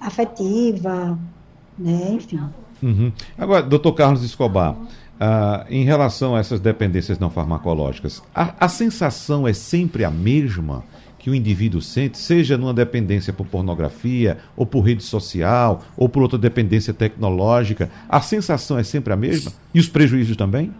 afetiva, 0.00 1.18
né, 1.78 2.10
enfim. 2.12 2.40
Uhum. 2.82 3.12
Agora, 3.36 3.62
doutor 3.62 3.92
Carlos 3.92 4.22
Escobar, 4.22 4.76
ah, 5.18 5.64
em 5.68 5.84
relação 5.84 6.34
a 6.34 6.40
essas 6.40 6.60
dependências 6.60 7.18
não 7.18 7.30
farmacológicas, 7.30 8.22
a, 8.34 8.54
a 8.58 8.68
sensação 8.68 9.46
é 9.46 9.52
sempre 9.52 10.04
a 10.04 10.10
mesma? 10.10 10.84
Que 11.24 11.30
o 11.30 11.34
indivíduo 11.34 11.80
sente, 11.80 12.18
seja 12.18 12.58
numa 12.58 12.74
dependência 12.74 13.32
por 13.32 13.46
pornografia, 13.46 14.36
ou 14.54 14.66
por 14.66 14.82
rede 14.82 15.02
social, 15.02 15.82
ou 15.96 16.06
por 16.06 16.22
outra 16.22 16.36
dependência 16.36 16.92
tecnológica, 16.92 17.90
a 18.06 18.20
sensação 18.20 18.78
é 18.78 18.84
sempre 18.84 19.10
a 19.10 19.16
mesma? 19.16 19.50
E 19.72 19.80
os 19.80 19.88
prejuízos 19.88 20.36
também? 20.36 20.70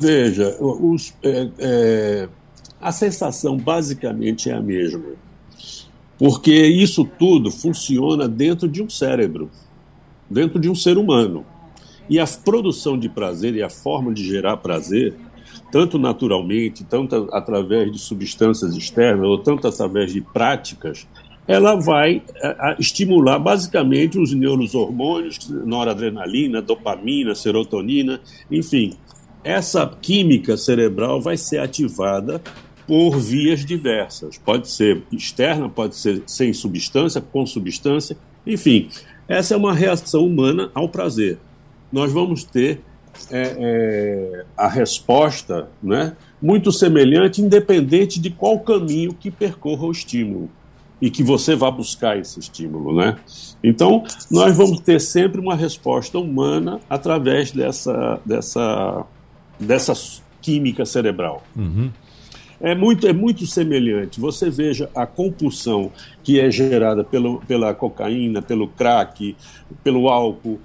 Veja, 0.00 0.56
os, 0.58 1.12
é, 1.22 1.48
é, 1.58 2.28
a 2.80 2.90
sensação 2.90 3.54
basicamente 3.58 4.48
é 4.48 4.54
a 4.54 4.62
mesma. 4.62 5.04
Porque 6.18 6.54
isso 6.54 7.04
tudo 7.04 7.50
funciona 7.50 8.26
dentro 8.26 8.66
de 8.66 8.82
um 8.82 8.88
cérebro, 8.88 9.50
dentro 10.30 10.58
de 10.58 10.70
um 10.70 10.74
ser 10.74 10.96
humano. 10.96 11.44
E 12.08 12.18
a 12.18 12.26
produção 12.26 12.98
de 12.98 13.10
prazer 13.10 13.54
e 13.56 13.62
a 13.62 13.68
forma 13.68 14.10
de 14.14 14.26
gerar 14.26 14.56
prazer, 14.56 15.14
tanto 15.70 15.98
naturalmente, 15.98 16.84
tanto 16.84 17.28
através 17.32 17.92
de 17.92 17.98
substâncias 17.98 18.74
externas, 18.74 19.26
ou 19.26 19.38
tanto 19.38 19.66
através 19.66 20.12
de 20.12 20.20
práticas, 20.20 21.06
ela 21.46 21.76
vai 21.76 22.22
a, 22.42 22.76
estimular 22.78 23.38
basicamente 23.38 24.18
os 24.18 24.32
neurohormônios, 24.34 25.48
noradrenalina, 25.48 26.60
dopamina, 26.60 27.34
serotonina, 27.34 28.20
enfim. 28.50 28.94
Essa 29.42 29.86
química 29.86 30.56
cerebral 30.56 31.20
vai 31.20 31.36
ser 31.36 31.58
ativada 31.58 32.42
por 32.86 33.18
vias 33.18 33.64
diversas. 33.64 34.36
Pode 34.36 34.68
ser 34.68 35.02
externa, 35.12 35.68
pode 35.68 35.96
ser 35.96 36.22
sem 36.26 36.52
substância, 36.52 37.20
com 37.20 37.46
substância, 37.46 38.16
enfim. 38.46 38.88
Essa 39.26 39.54
é 39.54 39.56
uma 39.56 39.72
reação 39.72 40.26
humana 40.26 40.70
ao 40.74 40.88
prazer 40.88 41.38
nós 41.92 42.12
vamos 42.12 42.44
ter 42.44 42.80
é, 43.30 43.56
é, 43.58 44.44
a 44.56 44.68
resposta 44.68 45.68
né, 45.82 46.16
muito 46.40 46.72
semelhante, 46.72 47.42
independente 47.42 48.20
de 48.20 48.30
qual 48.30 48.58
caminho 48.60 49.12
que 49.12 49.30
percorra 49.30 49.86
o 49.86 49.90
estímulo 49.90 50.50
e 51.00 51.10
que 51.10 51.22
você 51.22 51.54
vá 51.54 51.70
buscar 51.70 52.18
esse 52.18 52.40
estímulo, 52.40 52.96
né? 52.96 53.16
Então, 53.62 54.02
nós 54.30 54.56
vamos 54.56 54.80
ter 54.80 55.00
sempre 55.00 55.40
uma 55.40 55.54
resposta 55.54 56.18
humana 56.18 56.80
através 56.90 57.52
dessa, 57.52 58.20
dessa, 58.24 59.06
dessa 59.60 59.92
química 60.40 60.84
cerebral. 60.84 61.44
Uhum. 61.56 61.90
É 62.60 62.74
muito, 62.74 63.06
é 63.06 63.12
muito 63.12 63.46
semelhante. 63.46 64.20
Você 64.20 64.50
veja 64.50 64.90
a 64.94 65.06
compulsão 65.06 65.92
que 66.24 66.40
é 66.40 66.50
gerada 66.50 67.04
pelo, 67.04 67.40
pela 67.46 67.72
cocaína, 67.72 68.42
pelo 68.42 68.66
crack, 68.66 69.36
pelo 69.84 70.08
álcool, 70.08 70.58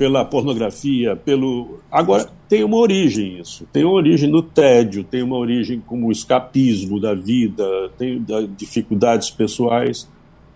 pela 0.00 0.24
pornografia, 0.24 1.14
pelo. 1.14 1.78
Agora, 1.92 2.26
tem 2.48 2.64
uma 2.64 2.78
origem 2.78 3.38
isso. 3.38 3.68
Tem 3.70 3.84
uma 3.84 3.92
origem 3.92 4.30
no 4.30 4.40
tédio, 4.42 5.04
tem 5.04 5.22
uma 5.22 5.36
origem 5.36 5.78
como 5.78 6.10
escapismo 6.10 6.98
da 6.98 7.12
vida, 7.12 7.90
tem 7.98 8.24
dificuldades 8.56 9.30
pessoais, 9.30 10.08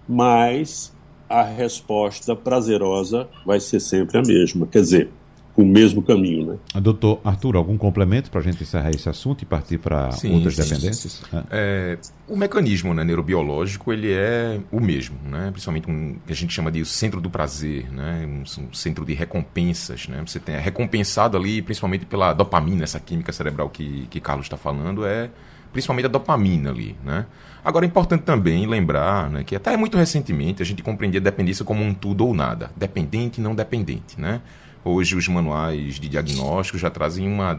mas 0.09 0.97
a 1.29 1.43
resposta 1.43 2.35
prazerosa 2.35 3.29
vai 3.45 3.61
ser 3.61 3.81
sempre 3.81 4.17
a 4.17 4.23
mesma. 4.23 4.67
Quer 4.67 4.81
dizer, 4.81 5.11
o 5.57 5.65
mesmo 5.65 6.03
caminho. 6.03 6.47
Né? 6.47 6.81
Doutor 6.81 7.21
Arthur, 7.25 7.57
algum 7.57 7.79
complemento 7.79 8.31
para 8.31 8.41
a 8.41 8.43
gente 8.43 8.63
encerrar 8.63 8.91
esse 8.91 9.09
assunto 9.09 9.43
e 9.43 9.45
partir 9.45 9.79
para 9.79 10.11
outras 10.25 10.57
sim. 10.57 10.63
dependências? 10.63 11.23
É, 11.51 11.99
o 12.29 12.37
mecanismo 12.37 12.93
né, 12.93 13.05
neurobiológico 13.05 13.93
ele 13.93 14.13
é 14.13 14.59
o 14.73 14.81
mesmo, 14.81 15.17
né? 15.25 15.51
principalmente 15.51 15.89
um 15.89 16.17
que 16.27 16.33
a 16.33 16.37
gente 16.37 16.53
chama 16.53 16.71
de 16.73 16.81
o 16.81 16.87
centro 16.87 17.21
do 17.21 17.31
prazer, 17.31 17.91
né? 17.93 18.27
um, 18.27 18.43
um, 18.63 18.73
centro 18.73 19.05
de 19.05 19.15
recompensas. 19.15 20.09
Né? 20.09 20.23
Você 20.27 20.41
tem 20.41 20.57
é 20.57 20.59
recompensado 20.61 21.37
ali, 21.37 21.63
principalmente 21.63 22.05
pela 22.05 22.33
dopamina, 22.33 22.83
essa 22.83 22.99
química 22.99 23.33
cerebral 23.33 23.69
que, 23.69 24.07
que 24.11 24.21
Carlos 24.21 24.47
está 24.47 24.57
falando, 24.57 25.07
é 25.07 25.31
principalmente 25.73 26.07
a 26.07 26.09
dopamina 26.09 26.71
ali. 26.71 26.97
Né? 27.05 27.27
Agora 27.65 27.85
é 27.85 27.89
importante 27.89 28.23
também 28.23 28.67
lembrar 28.67 29.31
né, 29.31 29.45
que 29.45 29.55
até 29.55 29.77
muito 29.77 29.97
recentemente 29.97 30.63
a 30.63 30.67
gente 30.67 30.83
compreendia 30.83 31.21
a 31.21 31.23
dependência 31.23 31.65
como 31.65 31.85
um 31.85 31.95
tudo 31.95 32.27
ou 32.27 32.35
nada, 32.35 32.71
dependente 32.77 33.41
e 33.41 33.43
não 33.43 33.55
dependente. 33.55 34.21
Né? 34.21 34.41
Hoje 34.85 35.17
os 35.17 35.27
manuais 35.29 35.95
de 35.95 36.09
diagnóstico 36.11 36.77
já 36.77 36.91
trazem 36.91 37.27
uma, 37.27 37.59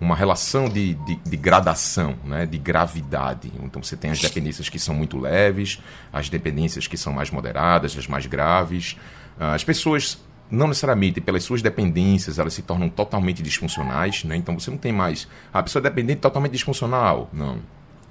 uma 0.00 0.16
relação 0.16 0.68
de, 0.68 0.94
de, 0.94 1.14
de, 1.16 1.36
gradação, 1.36 2.16
né, 2.24 2.46
de 2.46 2.58
gravidade. 2.58 3.52
Então 3.62 3.80
você 3.80 3.96
tem 3.96 4.10
as 4.10 4.20
dependências 4.20 4.68
que 4.68 4.78
são 4.78 4.92
muito 4.92 5.16
leves, 5.16 5.80
as 6.12 6.28
dependências 6.28 6.88
que 6.88 6.96
são 6.96 7.12
mais 7.12 7.30
moderadas, 7.30 7.96
as 7.96 8.08
mais 8.08 8.26
graves. 8.26 8.96
As 9.38 9.62
pessoas, 9.62 10.20
não 10.50 10.66
necessariamente 10.66 11.20
pelas 11.20 11.44
suas 11.44 11.62
dependências, 11.62 12.40
elas 12.40 12.54
se 12.54 12.62
tornam 12.62 12.88
totalmente 12.88 13.40
disfuncionais. 13.40 14.24
Né? 14.24 14.34
Então 14.36 14.58
você 14.58 14.68
não 14.68 14.78
tem 14.78 14.92
mais 14.92 15.28
a 15.52 15.62
pessoa 15.62 15.80
é 15.80 15.84
dependente 15.84 16.20
totalmente 16.20 16.52
disfuncional. 16.52 17.30
Não. 17.32 17.60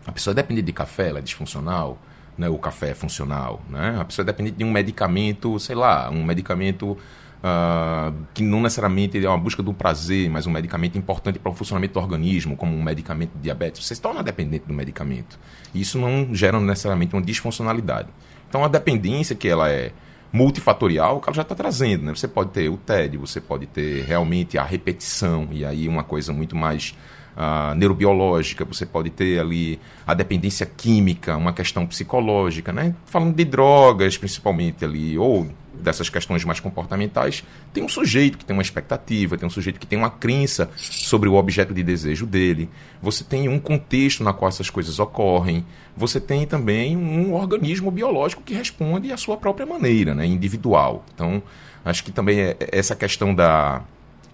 A 0.05 0.11
pessoa 0.13 0.33
é 0.33 0.35
dependente 0.35 0.67
de 0.67 0.73
café, 0.73 1.09
ela 1.09 1.19
é 1.19 1.21
disfuncional. 1.21 1.97
Né? 2.37 2.47
O 2.47 2.57
café 2.57 2.91
é 2.91 2.93
funcional. 2.93 3.61
Né? 3.69 3.97
A 3.99 4.05
pessoa 4.05 4.23
é 4.23 4.27
dependente 4.27 4.55
de 4.55 4.63
um 4.63 4.71
medicamento, 4.71 5.59
sei 5.59 5.75
lá, 5.75 6.09
um 6.09 6.23
medicamento 6.23 6.97
uh, 7.43 8.13
que 8.33 8.41
não 8.41 8.61
necessariamente 8.61 9.23
é 9.23 9.29
uma 9.29 9.37
busca 9.37 9.61
do 9.61 9.73
prazer, 9.73 10.29
mas 10.29 10.47
um 10.47 10.51
medicamento 10.51 10.97
importante 10.97 11.37
para 11.37 11.51
o 11.51 11.55
funcionamento 11.55 11.93
do 11.93 11.99
organismo, 11.99 12.55
como 12.55 12.75
um 12.75 12.81
medicamento 12.81 13.33
de 13.35 13.41
diabetes, 13.41 13.85
você 13.85 13.95
se 13.95 14.01
torna 14.01 14.23
dependente 14.23 14.65
do 14.65 14.73
medicamento. 14.73 15.37
Isso 15.75 15.99
não 15.99 16.33
gera 16.33 16.59
necessariamente 16.59 17.13
uma 17.13 17.21
disfuncionalidade. 17.21 18.07
Então 18.47 18.63
a 18.63 18.67
dependência 18.67 19.35
que 19.35 19.47
ela 19.47 19.69
é 19.69 19.91
multifatorial, 20.31 21.17
o 21.17 21.19
cara 21.19 21.35
já 21.35 21.41
está 21.43 21.53
trazendo, 21.53 22.05
né? 22.05 22.15
Você 22.15 22.27
pode 22.27 22.49
ter 22.51 22.67
o 22.69 22.77
TED, 22.77 23.17
você 23.17 23.39
pode 23.39 23.67
ter 23.67 24.03
realmente 24.03 24.57
a 24.57 24.63
repetição, 24.63 25.47
e 25.51 25.63
aí 25.63 25.87
uma 25.87 26.03
coisa 26.03 26.33
muito 26.33 26.55
mais 26.55 26.97
uh, 27.37 27.75
neurobiológica, 27.75 28.65
você 28.65 28.83
pode 28.83 29.11
ter 29.11 29.39
ali 29.39 29.79
a 30.07 30.15
dependência 30.15 30.65
química, 30.65 31.37
uma 31.37 31.53
questão 31.53 31.85
psicológica, 31.85 32.73
né? 32.73 32.95
Falando 33.05 33.35
de 33.35 33.45
drogas, 33.45 34.17
principalmente 34.17 34.83
ali, 34.83 35.19
ou 35.19 35.47
dessas 35.83 36.09
questões 36.09 36.43
mais 36.43 36.59
comportamentais, 36.59 37.43
tem 37.73 37.83
um 37.83 37.89
sujeito 37.89 38.37
que 38.37 38.45
tem 38.45 38.55
uma 38.55 38.63
expectativa, 38.63 39.37
tem 39.37 39.45
um 39.45 39.51
sujeito 39.51 39.79
que 39.79 39.85
tem 39.85 39.99
uma 39.99 40.09
crença 40.09 40.69
sobre 40.75 41.29
o 41.29 41.35
objeto 41.35 41.73
de 41.73 41.83
desejo 41.83 42.25
dele. 42.25 42.69
Você 43.01 43.23
tem 43.23 43.47
um 43.47 43.59
contexto 43.59 44.23
na 44.23 44.33
qual 44.33 44.49
essas 44.49 44.69
coisas 44.69 44.99
ocorrem. 44.99 45.65
Você 45.95 46.19
tem 46.19 46.47
também 46.47 46.97
um 46.97 47.33
organismo 47.33 47.91
biológico 47.91 48.41
que 48.41 48.53
responde 48.53 49.11
à 49.11 49.17
sua 49.17 49.37
própria 49.37 49.65
maneira, 49.65 50.15
né, 50.15 50.25
individual. 50.25 51.05
Então, 51.13 51.43
acho 51.85 52.03
que 52.03 52.11
também 52.11 52.39
é 52.39 52.57
essa 52.71 52.95
questão 52.95 53.35
da 53.35 53.83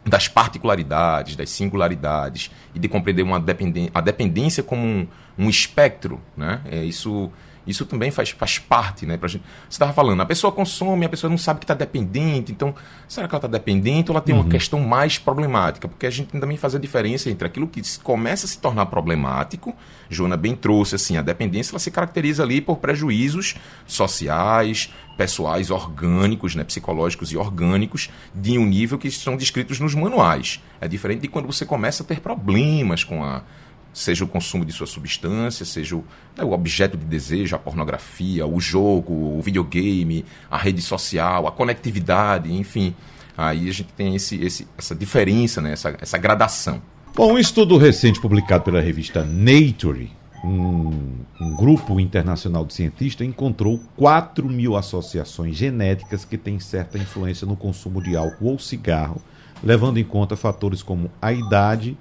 das 0.06 0.28
particularidades, 0.28 1.36
das 1.36 1.50
singularidades 1.50 2.50
e 2.74 2.80
de 2.80 2.88
compreender 2.88 3.22
uma 3.22 3.40
dependência, 3.40 3.92
a 3.94 4.02
dependência 4.02 4.64
como 4.64 4.82
um, 4.82 5.08
um 5.38 5.50
espectro, 5.50 6.20
né? 6.36 6.62
É, 6.66 6.84
isso 6.84 7.30
isso 7.68 7.86
também 7.86 8.12
faz, 8.12 8.32
faz 8.32 8.58
parte, 8.58 9.06
né? 9.06 9.18
Pra 9.18 9.28
gente, 9.28 9.44
você 9.64 9.76
estava 9.76 9.94
falando, 9.94 10.22
a 10.22 10.26
pessoa 10.26 10.52
consome, 10.52 11.06
a 11.06 11.10
pessoa 11.10 11.30
não 11.30 11.38
sabe 11.38 11.60
que 11.60 11.66
está 11.66 11.74
dependente. 11.74 12.52
Então, 12.52 12.74
será 13.08 13.28
que 13.28 13.36
ela 13.36 13.40
está 13.40 13.48
dependente 13.48 14.10
ou 14.10 14.16
ela 14.16 14.24
tem 14.24 14.34
uhum. 14.34 14.42
uma 14.42 14.50
questão 14.50 14.80
mais 14.80 15.18
problemática? 15.18 15.88
Porque 15.88 16.06
a 16.06 16.10
gente 16.10 16.30
também 16.40 16.58
faz 16.58 16.76
a 16.76 16.80
diferença 16.80 17.30
entre 17.30 17.48
aquilo 17.48 17.68
que 17.68 17.82
começa 18.00 18.46
a 18.46 18.50
se 18.50 18.60
tornar 18.60 18.86
problemático. 18.88 19.76
Joana 20.10 20.38
bem 20.38 20.56
trouxe 20.56 20.96
assim, 20.96 21.18
a 21.18 21.22
dependência 21.22 21.72
ela 21.72 21.80
se 21.80 21.92
caracteriza 21.92 22.44
ali 22.44 22.62
por 22.62 22.78
prejuízos 22.78 23.56
sociais, 23.86 24.92
pessoais, 25.18 25.70
orgânicos, 25.70 26.56
né, 26.56 26.64
psicológicos 26.64 27.32
e 27.32 27.38
orgânicos, 27.38 28.10
de 28.34 28.58
um 28.58 28.66
nível 28.66 28.98
que 28.98 29.12
são 29.12 29.36
descritos 29.36 29.80
nos 29.80 29.94
manuais. 29.94 30.64
É 30.80 30.88
diferente 30.88 31.22
de 31.22 31.28
quando 31.28 31.46
você 31.46 31.66
começa 31.66 32.04
a 32.04 32.06
ter 32.06 32.22
problemas 32.22 33.04
com 33.04 33.24
a 33.24 33.44
seja 33.94 34.24
o 34.24 34.28
consumo 34.28 34.64
de 34.64 34.72
sua 34.72 34.88
substância, 34.88 35.66
seja 35.66 35.96
o, 35.96 36.04
né, 36.38 36.44
o, 36.44 36.52
objeto 36.52 36.98
de 36.98 37.06
desejo, 37.06 37.56
a 37.56 37.60
pornografia, 37.60 38.46
o 38.46 38.60
jogo, 38.60 39.14
o 39.14 39.42
videogame, 39.42 40.26
a 40.50 40.58
rede 40.58 40.82
social, 40.82 41.48
a 41.48 41.52
conectividade, 41.52 42.54
enfim. 42.54 42.96
Aí 43.38 43.70
a 43.70 43.72
gente 43.72 43.92
tem 43.94 44.16
esse, 44.16 44.36
esse, 44.44 44.68
essa 44.78 44.96
diferença, 44.96 45.62
né, 45.62 45.74
essa, 45.74 45.96
essa 46.00 46.18
gradação. 46.18 46.82
Bom, 47.16 47.34
um 47.34 47.38
estudo 47.38 47.78
recente 47.78 48.20
publicado 48.22 48.64
pela 48.64 48.80
revista 48.80 49.26
Nature, 49.26 50.12
um, 50.44 51.26
um, 51.42 51.56
grupo 51.56 52.00
internacional 52.00 52.66
de 52.66 52.74
cientistas 52.74 53.28
encontrou 53.28 53.80
4 53.98 54.48
mil 54.48 54.78
associações 54.78 55.56
genéticas 55.58 56.24
que 56.24 56.38
têm 56.38 56.60
certa 56.60 56.98
influência 56.98 57.46
no 57.46 57.58
consumo 57.58 58.02
de 58.02 58.16
álcool 58.16 58.52
ou 58.52 58.60
cigarro, 58.60 59.22
levando 59.62 59.98
em 59.98 60.04
conta 60.04 60.38
fatores 60.38 60.82
como 60.82 61.12
a 61.22 61.34
idade 61.34 61.98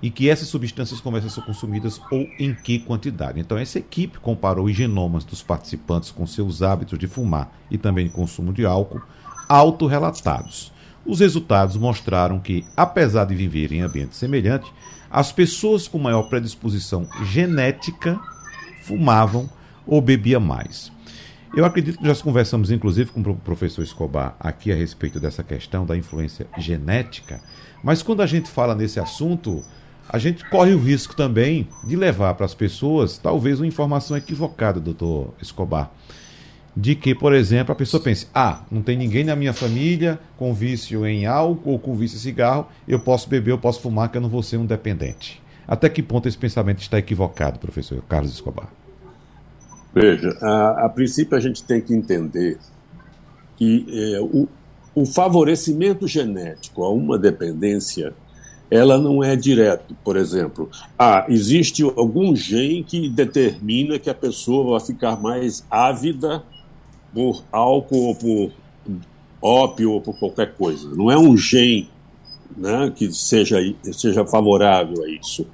e 0.00 0.10
que 0.10 0.28
essas 0.28 0.48
substâncias 0.48 1.00
começam 1.00 1.28
a 1.28 1.32
ser 1.32 1.42
consumidas 1.42 2.00
ou 2.10 2.26
em 2.38 2.54
que 2.54 2.78
quantidade. 2.78 3.40
Então, 3.40 3.58
essa 3.58 3.78
equipe 3.78 4.18
comparou 4.18 4.66
os 4.66 4.76
genomas 4.76 5.24
dos 5.24 5.42
participantes 5.42 6.10
com 6.10 6.26
seus 6.26 6.62
hábitos 6.62 6.98
de 6.98 7.06
fumar 7.06 7.52
e 7.70 7.76
também 7.76 8.06
de 8.06 8.12
consumo 8.12 8.52
de 8.52 8.64
álcool, 8.64 9.02
autorrelatados. 9.48 10.72
Os 11.04 11.20
resultados 11.20 11.76
mostraram 11.76 12.38
que, 12.38 12.64
apesar 12.76 13.24
de 13.24 13.34
viverem 13.34 13.78
em 13.78 13.82
ambientes 13.82 14.18
semelhantes, 14.18 14.70
as 15.10 15.32
pessoas 15.32 15.88
com 15.88 15.98
maior 15.98 16.28
predisposição 16.28 17.08
genética 17.24 18.20
fumavam 18.82 19.48
ou 19.86 20.00
bebiam 20.00 20.40
mais. 20.40 20.92
Eu 21.56 21.64
acredito 21.64 21.98
que 21.98 22.06
já 22.06 22.14
conversamos, 22.22 22.70
inclusive, 22.70 23.10
com 23.10 23.20
o 23.20 23.36
professor 23.36 23.82
Escobar 23.82 24.36
aqui 24.38 24.70
a 24.70 24.74
respeito 24.74 25.18
dessa 25.18 25.42
questão 25.42 25.86
da 25.86 25.96
influência 25.96 26.46
genética, 26.58 27.40
mas 27.82 28.02
quando 28.02 28.20
a 28.20 28.26
gente 28.26 28.50
fala 28.50 28.74
nesse 28.74 29.00
assunto, 29.00 29.64
a 30.08 30.18
gente 30.18 30.48
corre 30.48 30.72
o 30.72 30.78
risco 30.78 31.14
também 31.14 31.68
de 31.84 31.94
levar 31.94 32.34
para 32.34 32.46
as 32.46 32.54
pessoas 32.54 33.18
talvez 33.18 33.60
uma 33.60 33.66
informação 33.66 34.16
equivocada, 34.16 34.80
doutor 34.80 35.34
Escobar. 35.40 35.90
De 36.74 36.94
que, 36.94 37.14
por 37.14 37.34
exemplo, 37.34 37.72
a 37.72 37.74
pessoa 37.74 38.02
pense: 38.02 38.28
ah, 38.34 38.64
não 38.70 38.82
tem 38.82 38.96
ninguém 38.96 39.24
na 39.24 39.36
minha 39.36 39.52
família 39.52 40.18
com 40.36 40.54
vício 40.54 41.04
em 41.06 41.26
álcool 41.26 41.72
ou 41.72 41.78
com 41.78 41.94
vício 41.94 42.16
em 42.16 42.20
cigarro, 42.20 42.68
eu 42.86 43.00
posso 43.00 43.28
beber, 43.28 43.50
eu 43.50 43.58
posso 43.58 43.80
fumar, 43.80 44.10
que 44.10 44.16
eu 44.16 44.20
não 44.20 44.28
vou 44.28 44.42
ser 44.42 44.56
um 44.56 44.64
dependente. 44.64 45.42
Até 45.66 45.88
que 45.88 46.02
ponto 46.02 46.28
esse 46.28 46.38
pensamento 46.38 46.80
está 46.80 46.98
equivocado, 46.98 47.58
professor 47.58 48.02
Carlos 48.08 48.32
Escobar? 48.32 48.68
Veja, 49.92 50.30
a, 50.40 50.86
a 50.86 50.88
princípio 50.88 51.36
a 51.36 51.40
gente 51.40 51.62
tem 51.64 51.80
que 51.80 51.92
entender 51.92 52.58
que 53.56 53.86
é, 53.90 54.20
o, 54.20 54.48
o 54.94 55.04
favorecimento 55.04 56.06
genético 56.06 56.84
a 56.84 56.90
uma 56.92 57.18
dependência 57.18 58.14
ela 58.70 58.98
não 58.98 59.22
é 59.22 59.34
direto. 59.34 59.96
Por 60.04 60.16
exemplo, 60.16 60.70
ah, 60.98 61.24
existe 61.28 61.82
algum 61.82 62.34
gene 62.36 62.84
que 62.84 63.08
determina 63.08 63.98
que 63.98 64.10
a 64.10 64.14
pessoa 64.14 64.78
vai 64.78 64.86
ficar 64.86 65.20
mais 65.20 65.64
ávida 65.70 66.42
por 67.14 67.42
álcool 67.50 68.08
ou 68.08 68.14
por 68.14 68.52
ópio 69.40 69.92
ou 69.92 70.00
por 70.00 70.18
qualquer 70.18 70.54
coisa. 70.54 70.88
Não 70.94 71.10
é 71.10 71.16
um 71.16 71.36
gene 71.36 71.88
né, 72.56 72.92
que 72.94 73.12
seja, 73.12 73.58
seja 73.92 74.24
favorável 74.26 75.02
a 75.02 75.08
isso. 75.08 75.46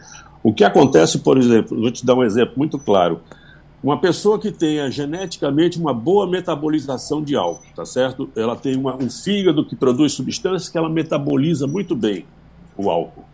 O 0.42 0.53
que 0.53 0.64
acontece, 0.64 1.18
por 1.18 1.38
exemplo, 1.38 1.81
vou 1.81 1.90
te 1.90 2.05
dar 2.05 2.14
um 2.14 2.24
exemplo 2.24 2.55
muito 2.57 2.79
claro. 2.79 3.20
Uma 3.83 4.00
pessoa 4.00 4.38
que 4.38 4.50
tenha 4.50 4.90
geneticamente 4.90 5.79
uma 5.79 5.92
boa 5.92 6.27
metabolização 6.27 7.22
de 7.22 7.37
álcool, 7.37 7.66
tá 7.77 7.85
certo? 7.85 8.29
Ela 8.35 8.57
tem 8.57 8.77
uma, 8.77 8.96
um 8.96 9.11
fígado 9.11 9.64
que 9.64 9.77
produz 9.77 10.12
substâncias 10.12 10.70
que 10.70 10.79
ela 10.79 10.88
metaboliza 10.88 11.66
muito 11.66 11.94
bem 11.94 12.24
o 12.76 12.90
álcool. 12.90 13.24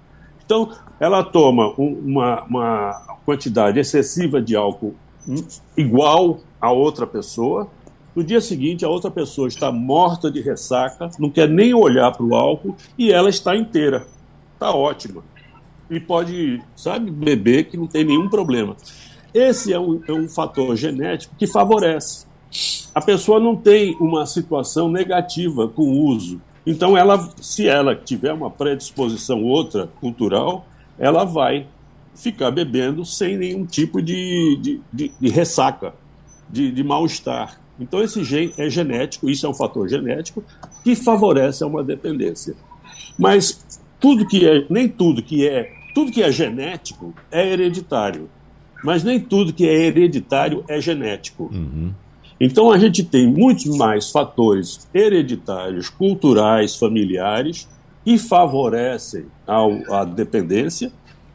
Então, 0.44 0.70
ela 0.98 1.22
toma 1.22 1.72
uma, 1.79 2.42
uma 2.42 3.18
quantidade 3.24 3.79
excessiva 3.79 4.40
de 4.42 4.57
álcool 4.57 4.94
igual 5.76 6.40
a 6.61 6.72
outra 6.72 7.07
pessoa. 7.07 7.68
No 8.14 8.24
dia 8.24 8.40
seguinte, 8.40 8.85
a 8.85 8.88
outra 8.88 9.11
pessoa 9.11 9.46
está 9.46 9.70
morta 9.70 10.31
de 10.31 10.40
ressaca, 10.40 11.11
não 11.18 11.31
quer 11.31 11.48
nem 11.48 11.72
olhar 11.72 12.11
para 12.11 12.24
o 12.24 12.35
álcool 12.35 12.76
e 12.98 13.12
ela 13.12 13.31
está 13.31 13.57
inteira. 13.57 14.07
Está 14.55 14.74
ótima. 14.74 15.22
E 15.88 16.00
pode, 16.00 16.61
sabe, 16.76 17.11
beber 17.11 17.64
que 17.64 17.76
não 17.76 17.87
tem 17.87 18.05
nenhum 18.05 18.29
problema. 18.29 18.76
Esse 19.33 19.72
é 19.72 19.79
um, 19.79 20.03
é 20.09 20.12
um 20.12 20.29
fator 20.29 20.74
genético 20.74 21.35
que 21.38 21.46
favorece. 21.46 22.26
A 22.92 23.00
pessoa 23.00 23.38
não 23.38 23.55
tem 23.55 23.96
uma 24.00 24.26
situação 24.26 24.90
negativa 24.90 25.68
com 25.68 25.83
o 25.83 26.07
uso 26.07 26.40
então, 26.66 26.96
ela, 26.96 27.33
se 27.40 27.66
ela 27.66 27.94
tiver 27.94 28.33
uma 28.33 28.51
predisposição 28.51 29.42
outra 29.42 29.88
cultural, 30.01 30.66
ela 30.99 31.25
vai 31.25 31.66
ficar 32.14 32.51
bebendo 32.51 33.05
sem 33.05 33.37
nenhum 33.37 33.64
tipo 33.64 34.03
de, 34.03 34.59
de, 34.61 34.81
de, 34.92 35.12
de 35.18 35.29
ressaca, 35.29 35.94
de, 36.49 36.70
de 36.70 36.85
mal-estar. 36.85 37.59
Então, 37.79 38.03
esse 38.03 38.23
gene 38.23 38.53
é 38.59 38.68
genético, 38.68 39.31
isso 39.31 39.46
é 39.46 39.49
um 39.49 39.55
fator 39.55 39.88
genético 39.88 40.44
que 40.85 40.94
favorece 40.94 41.64
uma 41.64 41.83
dependência. 41.83 42.55
Mas 43.18 43.81
tudo 43.99 44.27
que 44.27 44.46
é, 44.46 44.66
nem 44.68 44.87
tudo 44.87 45.23
que 45.23 45.49
é, 45.49 45.73
tudo 45.94 46.12
que 46.12 46.23
é 46.23 46.31
genético 46.31 47.14
é 47.31 47.53
hereditário. 47.53 48.29
Mas 48.85 49.03
nem 49.03 49.18
tudo 49.18 49.53
que 49.53 49.66
é 49.66 49.87
hereditário 49.87 50.64
é 50.68 50.81
genético. 50.81 51.51
Uhum. 51.53 51.92
Então 52.40 52.70
a 52.70 52.79
gente 52.79 53.05
tem 53.05 53.26
muitos 53.26 53.66
mais 53.76 54.11
fatores 54.11 54.88
hereditários, 54.94 55.90
culturais, 55.90 56.74
familiares 56.74 57.68
que 58.03 58.16
favorecem 58.16 59.26
ao, 59.46 59.72
a 59.92 60.05
dependência 60.05 60.90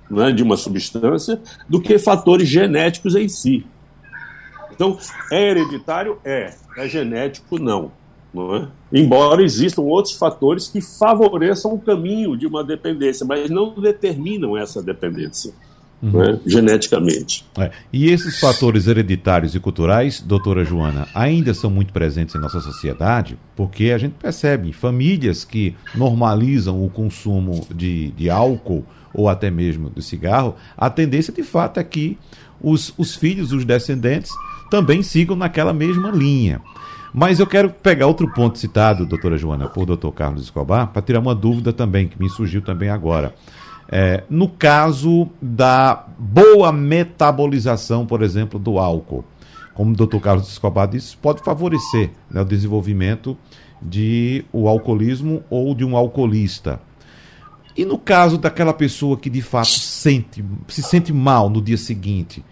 né, 0.09 0.31
de 0.31 0.41
uma 0.41 0.57
substância 0.57 1.39
do 1.69 1.79
que 1.79 1.99
fatores 1.99 2.47
genéticos 2.47 3.15
em 3.15 3.29
si. 3.29 3.65
Então, 4.71 4.97
é 5.31 5.51
hereditário? 5.51 6.17
É. 6.25 6.53
É 6.75 6.89
genético? 6.89 7.59
Não. 7.59 7.91
não 8.33 8.55
é? 8.55 8.67
Embora 8.91 9.43
existam 9.43 9.83
outros 9.83 10.15
fatores 10.15 10.67
que 10.67 10.81
favoreçam 10.81 11.73
o 11.73 11.79
caminho 11.79 12.35
de 12.35 12.47
uma 12.47 12.63
dependência, 12.63 13.25
mas 13.25 13.49
não 13.49 13.79
determinam 13.79 14.57
essa 14.57 14.81
dependência 14.81 15.53
uhum. 16.13 16.19
né, 16.19 16.39
geneticamente. 16.45 17.45
É. 17.57 17.71
E 17.91 18.09
esses 18.09 18.39
fatores 18.39 18.87
hereditários 18.87 19.55
e 19.55 19.59
culturais, 19.59 20.21
doutora 20.21 20.63
Joana, 20.63 21.07
ainda 21.13 21.53
são 21.53 21.69
muito 21.69 21.91
presentes 21.91 22.35
em 22.35 22.39
nossa 22.39 22.59
sociedade, 22.59 23.37
porque 23.55 23.91
a 23.91 23.97
gente 23.97 24.13
percebe 24.13 24.71
famílias 24.71 25.43
que 25.43 25.75
normalizam 25.93 26.83
o 26.83 26.89
consumo 26.89 27.67
de, 27.73 28.11
de 28.11 28.29
álcool 28.29 28.85
ou 29.13 29.29
até 29.29 29.49
mesmo 29.49 29.89
de 29.89 30.01
cigarro, 30.01 30.55
a 30.77 30.89
tendência 30.89 31.33
de 31.33 31.41
fato 31.41 31.79
é 31.79 31.83
que 31.83 32.17
os, 32.61 32.93
os 32.97 33.15
filhos, 33.15 33.53
os 33.53 33.63
descendentes, 33.63 34.31
também 34.69 35.01
sigam 35.01 35.35
naquela 35.35 35.73
mesma 35.73 36.11
linha. 36.11 36.61
Mas 37.13 37.39
eu 37.39 37.47
quero 37.47 37.69
pegar 37.69 38.07
outro 38.07 38.29
ponto 38.33 38.59
citado, 38.59 39.05
doutora 39.05 39.37
Joana, 39.37 39.69
por 39.69 39.85
doutor 39.85 40.11
Carlos 40.11 40.43
Escobar, 40.43 40.87
para 40.87 41.01
tirar 41.01 41.21
uma 41.21 41.33
dúvida 41.33 41.71
também, 41.71 42.09
que 42.09 42.21
me 42.21 42.29
surgiu 42.29 42.61
também 42.61 42.89
agora. 42.89 43.33
É, 43.87 44.23
no 44.29 44.49
caso 44.49 45.29
da 45.41 46.07
boa 46.17 46.71
metabolização, 46.71 48.05
por 48.05 48.23
exemplo, 48.23 48.59
do 48.59 48.79
álcool, 48.79 49.23
como 49.73 49.91
o 49.91 49.95
Dr. 49.95 50.19
Carlos 50.19 50.49
Escobar 50.49 50.87
disse, 50.87 51.15
pode 51.17 51.43
favorecer 51.43 52.09
né, 52.29 52.41
o 52.41 52.45
desenvolvimento 52.45 53.37
de 53.81 54.43
o 54.51 54.67
alcoolismo 54.67 55.43
ou 55.49 55.75
de 55.75 55.85
um 55.85 55.95
alcoolista. 55.95 56.79
E 57.77 57.83
no 57.83 57.97
caso 57.97 58.37
daquela 58.37 58.73
pessoa 58.73 59.17
que 59.17 59.29
de 59.29 59.41
fato 59.41 59.67
sente, 59.67 60.43
se 60.67 60.81
sente 60.81 61.11
mal 61.11 61.49
no 61.49 61.61
dia 61.61 61.77
seguinte, 61.77 62.43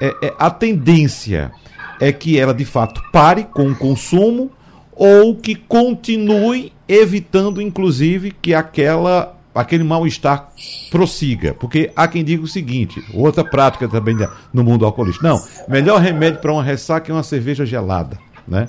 é, 0.00 0.14
é, 0.22 0.34
a 0.38 0.50
tendência 0.50 1.50
é 1.98 2.12
que 2.12 2.38
ela 2.38 2.52
de 2.52 2.64
fato 2.64 3.02
pare 3.10 3.44
com 3.44 3.70
o 3.70 3.74
consumo 3.74 4.50
ou 4.94 5.34
que 5.34 5.54
continue 5.54 6.72
evitando, 6.86 7.60
inclusive, 7.60 8.30
que 8.30 8.54
aquela 8.54 9.35
aquele 9.56 9.82
mal-estar 9.82 10.52
prossiga. 10.90 11.54
Porque 11.54 11.90
há 11.96 12.06
quem 12.06 12.22
diga 12.22 12.44
o 12.44 12.48
seguinte, 12.48 13.02
outra 13.12 13.42
prática 13.42 13.88
também 13.88 14.16
no 14.52 14.62
mundo 14.62 14.84
alcoolista. 14.84 15.26
Não, 15.26 15.42
melhor 15.68 16.00
remédio 16.00 16.40
para 16.40 16.52
uma 16.52 16.62
ressaca 16.62 17.10
é 17.10 17.14
uma 17.14 17.22
cerveja 17.22 17.64
gelada. 17.64 18.18
Né? 18.46 18.68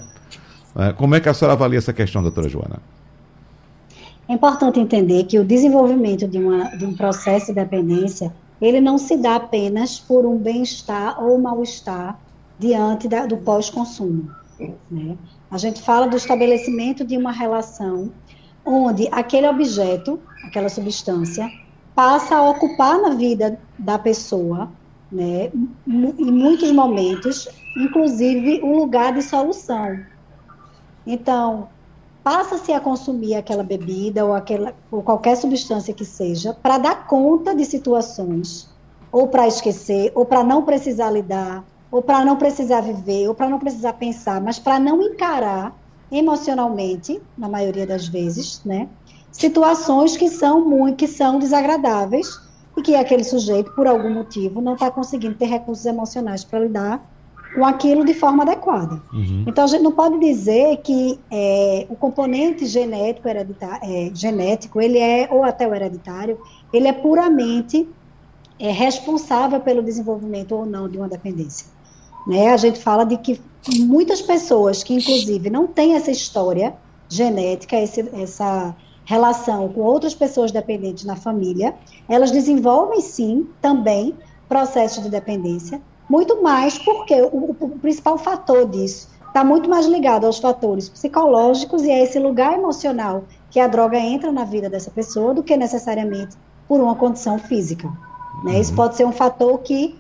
É, 0.75 0.93
como 0.93 1.15
é 1.15 1.19
que 1.19 1.29
a 1.29 1.33
senhora 1.33 1.53
avalia 1.53 1.77
essa 1.77 1.93
questão, 1.93 2.21
doutora 2.21 2.49
Joana? 2.49 2.79
É 4.29 4.33
importante 4.33 4.79
entender 4.79 5.23
que 5.23 5.39
o 5.39 5.45
desenvolvimento 5.45 6.27
de, 6.27 6.37
uma, 6.37 6.75
de 6.75 6.85
um 6.85 6.93
processo 6.93 7.47
de 7.47 7.53
dependência, 7.53 8.33
ele 8.61 8.81
não 8.81 8.97
se 8.97 9.15
dá 9.15 9.37
apenas 9.37 9.99
por 9.99 10.25
um 10.25 10.37
bem-estar 10.37 11.23
ou 11.23 11.37
mal-estar 11.39 12.19
diante 12.59 13.07
da, 13.07 13.25
do 13.25 13.37
pós-consumo. 13.37 14.29
Né? 14.91 15.15
A 15.49 15.57
gente 15.57 15.81
fala 15.81 16.07
do 16.07 16.17
estabelecimento 16.17 17.05
de 17.05 17.15
uma 17.15 17.31
relação 17.31 18.11
onde 18.67 19.07
aquele 19.11 19.47
objeto, 19.47 20.19
aquela 20.43 20.67
substância, 20.67 21.49
passa 21.95 22.35
a 22.35 22.49
ocupar 22.49 23.01
na 23.01 23.11
vida 23.11 23.57
da 23.79 23.97
pessoa, 23.97 24.69
né, 25.09 25.49
em 25.87 26.31
muitos 26.31 26.71
momentos, 26.71 27.47
inclusive 27.77 28.59
o 28.61 28.67
um 28.67 28.75
lugar 28.75 29.13
de 29.13 29.21
solução. 29.21 29.97
Então, 31.05 31.69
passa-se 32.21 32.73
a 32.73 32.81
consumir 32.81 33.35
aquela 33.35 33.63
bebida 33.63 34.25
ou, 34.25 34.33
aquela, 34.33 34.75
ou 34.91 35.01
qualquer 35.01 35.37
substância 35.37 35.93
que 35.93 36.03
seja 36.03 36.53
para 36.53 36.77
dar 36.77 37.07
conta 37.07 37.55
de 37.55 37.63
situações, 37.63 38.69
ou 39.09 39.29
para 39.29 39.47
esquecer, 39.47 40.11
ou 40.13 40.25
para 40.25 40.43
não 40.43 40.63
precisar 40.63 41.09
lidar, 41.09 41.63
ou 41.89 42.01
para 42.01 42.25
não 42.25 42.35
precisar 42.35 42.81
viver, 42.81 43.29
ou 43.29 43.33
para 43.33 43.47
não 43.47 43.57
precisar 43.57 43.93
pensar, 43.93 44.41
mas 44.41 44.59
para 44.59 44.77
não 44.77 45.01
encarar 45.01 45.73
emocionalmente, 46.11 47.21
na 47.37 47.49
maioria 47.49 47.85
das 47.85 48.07
vezes, 48.07 48.61
né? 48.65 48.87
Situações 49.31 50.15
que 50.15 50.29
são 50.29 50.67
muito, 50.67 50.97
que 50.97 51.07
são 51.07 51.37
desagradáveis 51.37 52.39
e 52.75 52.81
que 52.81 52.95
aquele 52.95 53.23
sujeito, 53.23 53.71
por 53.71 53.87
algum 53.87 54.13
motivo, 54.13 54.61
não 54.61 54.73
está 54.73 54.89
conseguindo 54.89 55.35
ter 55.35 55.45
recursos 55.45 55.85
emocionais 55.85 56.43
para 56.43 56.59
lidar 56.59 57.03
com 57.53 57.65
aquilo 57.65 58.05
de 58.05 58.13
forma 58.13 58.43
adequada. 58.43 59.01
Uhum. 59.11 59.45
Então 59.47 59.63
a 59.63 59.67
gente 59.67 59.81
não 59.81 59.91
pode 59.91 60.19
dizer 60.19 60.77
que 60.77 61.19
é, 61.31 61.87
o 61.89 61.95
componente 61.95 62.65
genético, 62.65 63.27
é, 63.27 64.11
genético, 64.13 64.81
ele 64.81 64.99
é 64.99 65.27
ou 65.31 65.43
até 65.43 65.67
o 65.67 65.73
hereditário, 65.73 66.39
ele 66.71 66.87
é 66.87 66.93
puramente 66.93 67.87
é, 68.59 68.71
responsável 68.71 69.59
pelo 69.59 69.81
desenvolvimento 69.81 70.53
ou 70.53 70.65
não 70.65 70.87
de 70.87 70.97
uma 70.97 71.07
dependência. 71.07 71.76
Né? 72.27 72.51
A 72.51 72.57
gente 72.57 72.79
fala 72.79 73.05
de 73.05 73.17
que 73.17 73.41
muitas 73.79 74.21
pessoas 74.21 74.83
que, 74.83 74.93
inclusive, 74.93 75.49
não 75.49 75.65
têm 75.65 75.95
essa 75.95 76.11
história 76.11 76.75
genética, 77.09 77.77
esse, 77.77 78.07
essa 78.13 78.75
relação 79.05 79.69
com 79.69 79.81
outras 79.81 80.13
pessoas 80.13 80.51
dependentes 80.51 81.05
na 81.05 81.15
família, 81.15 81.73
elas 82.09 82.29
desenvolvem, 82.29 82.99
sim, 82.99 83.47
também 83.61 84.13
processos 84.49 85.03
de 85.03 85.09
dependência, 85.09 85.81
muito 86.09 86.41
mais 86.43 86.77
porque 86.77 87.21
o, 87.21 87.55
o 87.59 87.69
principal 87.79 88.17
fator 88.17 88.67
disso 88.67 89.09
está 89.27 89.43
muito 89.43 89.69
mais 89.69 89.85
ligado 89.85 90.25
aos 90.25 90.39
fatores 90.39 90.89
psicológicos 90.89 91.83
e 91.83 91.91
a 91.91 92.03
esse 92.03 92.17
lugar 92.19 92.53
emocional 92.53 93.23
que 93.49 93.59
a 93.59 93.67
droga 93.67 93.97
entra 93.97 94.31
na 94.31 94.43
vida 94.43 94.69
dessa 94.69 94.91
pessoa 94.91 95.33
do 95.33 95.43
que 95.43 95.55
necessariamente 95.55 96.35
por 96.67 96.81
uma 96.81 96.95
condição 96.95 97.37
física. 97.37 97.87
Né? 98.43 98.53
Uhum. 98.53 98.61
Isso 98.61 98.73
pode 98.73 98.95
ser 98.95 99.05
um 99.05 99.11
fator 99.11 99.57
que 99.59 99.97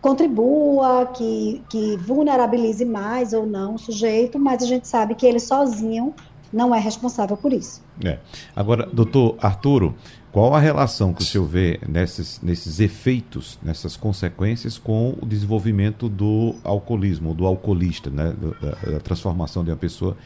contribua, 0.00 1.06
que, 1.06 1.62
que 1.68 1.96
vulnerabilize 1.96 2.84
mais 2.84 3.32
ou 3.32 3.46
não 3.46 3.74
o 3.74 3.78
sujeito, 3.78 4.38
mas 4.38 4.62
a 4.62 4.66
gente 4.66 4.86
sabe 4.86 5.14
que 5.14 5.26
ele 5.26 5.40
sozinho 5.40 6.14
não 6.52 6.74
é 6.74 6.78
responsável 6.78 7.36
por 7.36 7.52
isso. 7.52 7.82
É. 8.04 8.18
Agora, 8.54 8.88
doutor 8.92 9.36
Arturo, 9.40 9.94
qual 10.32 10.54
a 10.54 10.60
relação 10.60 11.12
que 11.12 11.22
o 11.22 11.24
senhor 11.24 11.46
vê 11.46 11.80
nesses, 11.86 12.40
nesses 12.40 12.80
efeitos, 12.80 13.58
nessas 13.62 13.96
consequências 13.96 14.78
com 14.78 15.16
o 15.20 15.26
desenvolvimento 15.26 16.08
do 16.08 16.54
alcoolismo, 16.62 17.34
do 17.34 17.46
alcoolista, 17.46 18.10
né? 18.10 18.34
da, 18.60 18.92
da 18.92 19.00
transformação 19.00 19.64
de 19.64 19.70
uma 19.70 19.76
pessoa 19.76 20.16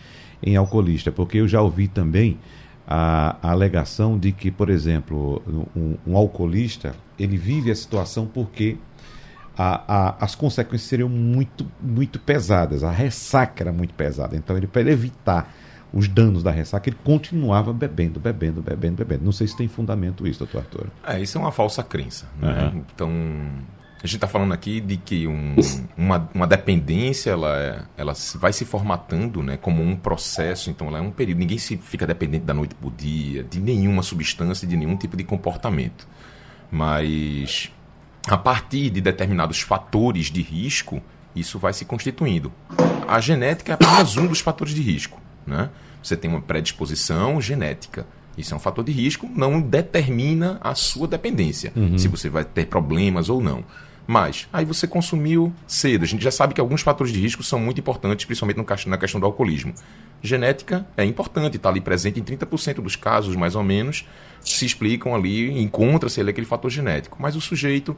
em 0.42 0.56
alcoolista? 0.56 1.10
Porque 1.10 1.38
eu 1.38 1.48
já 1.48 1.60
ouvi 1.60 1.88
também 1.88 2.38
a, 2.86 3.36
a 3.42 3.52
alegação 3.52 4.18
de 4.18 4.32
que, 4.32 4.50
por 4.50 4.68
exemplo, 4.68 5.42
um, 5.74 5.96
um, 6.06 6.16
alcoolista 6.16 6.94
ele 7.18 7.36
vive 7.36 7.70
a 7.70 7.74
situação 7.74 8.26
porque 8.26 8.76
a, 9.56 9.82
a, 9.86 10.24
as 10.24 10.34
consequências 10.34 10.88
seriam 10.88 11.08
muito, 11.08 11.66
muito 11.80 12.18
pesadas, 12.18 12.82
a 12.82 12.90
ressaca 12.90 13.62
era 13.62 13.72
muito 13.72 13.94
pesada. 13.94 14.36
Então, 14.36 14.56
ele 14.56 14.66
para 14.66 14.90
evitar 14.90 15.52
os 15.92 16.08
danos 16.08 16.42
da 16.42 16.50
ressaca, 16.50 16.88
ele 16.88 16.96
continuava 17.04 17.72
bebendo, 17.72 18.18
bebendo, 18.18 18.62
bebendo, 18.62 18.96
bebendo. 18.96 19.24
Não 19.24 19.32
sei 19.32 19.46
se 19.46 19.56
tem 19.56 19.68
fundamento 19.68 20.26
isso, 20.26 20.38
doutor 20.38 20.58
Arthur. 20.60 20.86
É, 21.06 21.20
isso 21.20 21.36
é 21.36 21.40
uma 21.40 21.52
falsa 21.52 21.82
crença. 21.82 22.26
Né? 22.40 22.70
Uhum. 22.72 22.84
Então, 22.94 23.10
a 24.02 24.06
gente 24.06 24.16
está 24.16 24.26
falando 24.26 24.52
aqui 24.52 24.80
de 24.80 24.96
que 24.96 25.26
um, 25.28 25.54
uma, 25.96 26.28
uma 26.34 26.46
dependência 26.46 27.30
ela, 27.30 27.56
é, 27.58 27.82
ela 27.96 28.14
vai 28.36 28.54
se 28.54 28.64
formatando 28.64 29.42
né, 29.42 29.58
como 29.58 29.82
um 29.82 29.94
processo, 29.94 30.70
então 30.70 30.88
ela 30.88 30.98
é 30.98 31.00
um 31.02 31.10
período. 31.10 31.38
Ninguém 31.38 31.58
se 31.58 31.76
fica 31.76 32.06
dependente 32.06 32.44
da 32.44 32.54
noite 32.54 32.74
para 32.74 32.88
o 32.88 32.90
dia, 32.90 33.44
de 33.44 33.60
nenhuma 33.60 34.02
substância, 34.02 34.66
de 34.66 34.76
nenhum 34.76 34.96
tipo 34.96 35.16
de 35.16 35.24
comportamento. 35.24 36.08
Mas 36.70 37.70
a 38.26 38.36
partir 38.36 38.90
de 38.90 39.00
determinados 39.00 39.60
fatores 39.60 40.26
de 40.26 40.42
risco, 40.42 41.02
isso 41.34 41.58
vai 41.58 41.72
se 41.72 41.84
constituindo. 41.84 42.52
A 43.08 43.20
genética 43.20 43.72
é 43.72 43.74
apenas 43.74 44.16
um 44.16 44.26
dos 44.26 44.40
fatores 44.40 44.74
de 44.74 44.82
risco. 44.82 45.20
Né? 45.46 45.70
Você 46.02 46.16
tem 46.16 46.30
uma 46.30 46.40
predisposição 46.40 47.40
genética. 47.40 48.06
Isso 48.36 48.54
é 48.54 48.56
um 48.56 48.60
fator 48.60 48.84
de 48.84 48.92
risco, 48.92 49.28
não 49.34 49.60
determina 49.60 50.58
a 50.62 50.74
sua 50.74 51.06
dependência, 51.06 51.70
uhum. 51.76 51.98
se 51.98 52.08
você 52.08 52.30
vai 52.30 52.44
ter 52.44 52.66
problemas 52.66 53.28
ou 53.28 53.42
não. 53.42 53.62
Mas 54.06 54.48
aí 54.52 54.64
você 54.64 54.86
consumiu 54.86 55.52
cedo. 55.66 56.04
A 56.04 56.06
gente 56.06 56.22
já 56.22 56.30
sabe 56.30 56.54
que 56.54 56.60
alguns 56.60 56.80
fatores 56.80 57.12
de 57.12 57.20
risco 57.20 57.42
são 57.42 57.58
muito 57.58 57.78
importantes, 57.78 58.26
principalmente 58.26 58.88
na 58.88 58.98
questão 58.98 59.20
do 59.20 59.26
alcoolismo. 59.26 59.74
Genética 60.22 60.86
é 60.96 61.04
importante, 61.04 61.56
está 61.56 61.68
ali 61.68 61.80
presente 61.80 62.20
em 62.20 62.24
30% 62.24 62.80
dos 62.80 62.96
casos, 62.96 63.36
mais 63.36 63.54
ou 63.54 63.62
menos, 63.62 64.06
se 64.40 64.64
explicam 64.64 65.14
ali, 65.14 65.60
encontra-se 65.60 66.20
ali 66.20 66.30
aquele 66.30 66.46
fator 66.46 66.70
genético. 66.70 67.16
Mas 67.20 67.36
o 67.36 67.40
sujeito, 67.40 67.96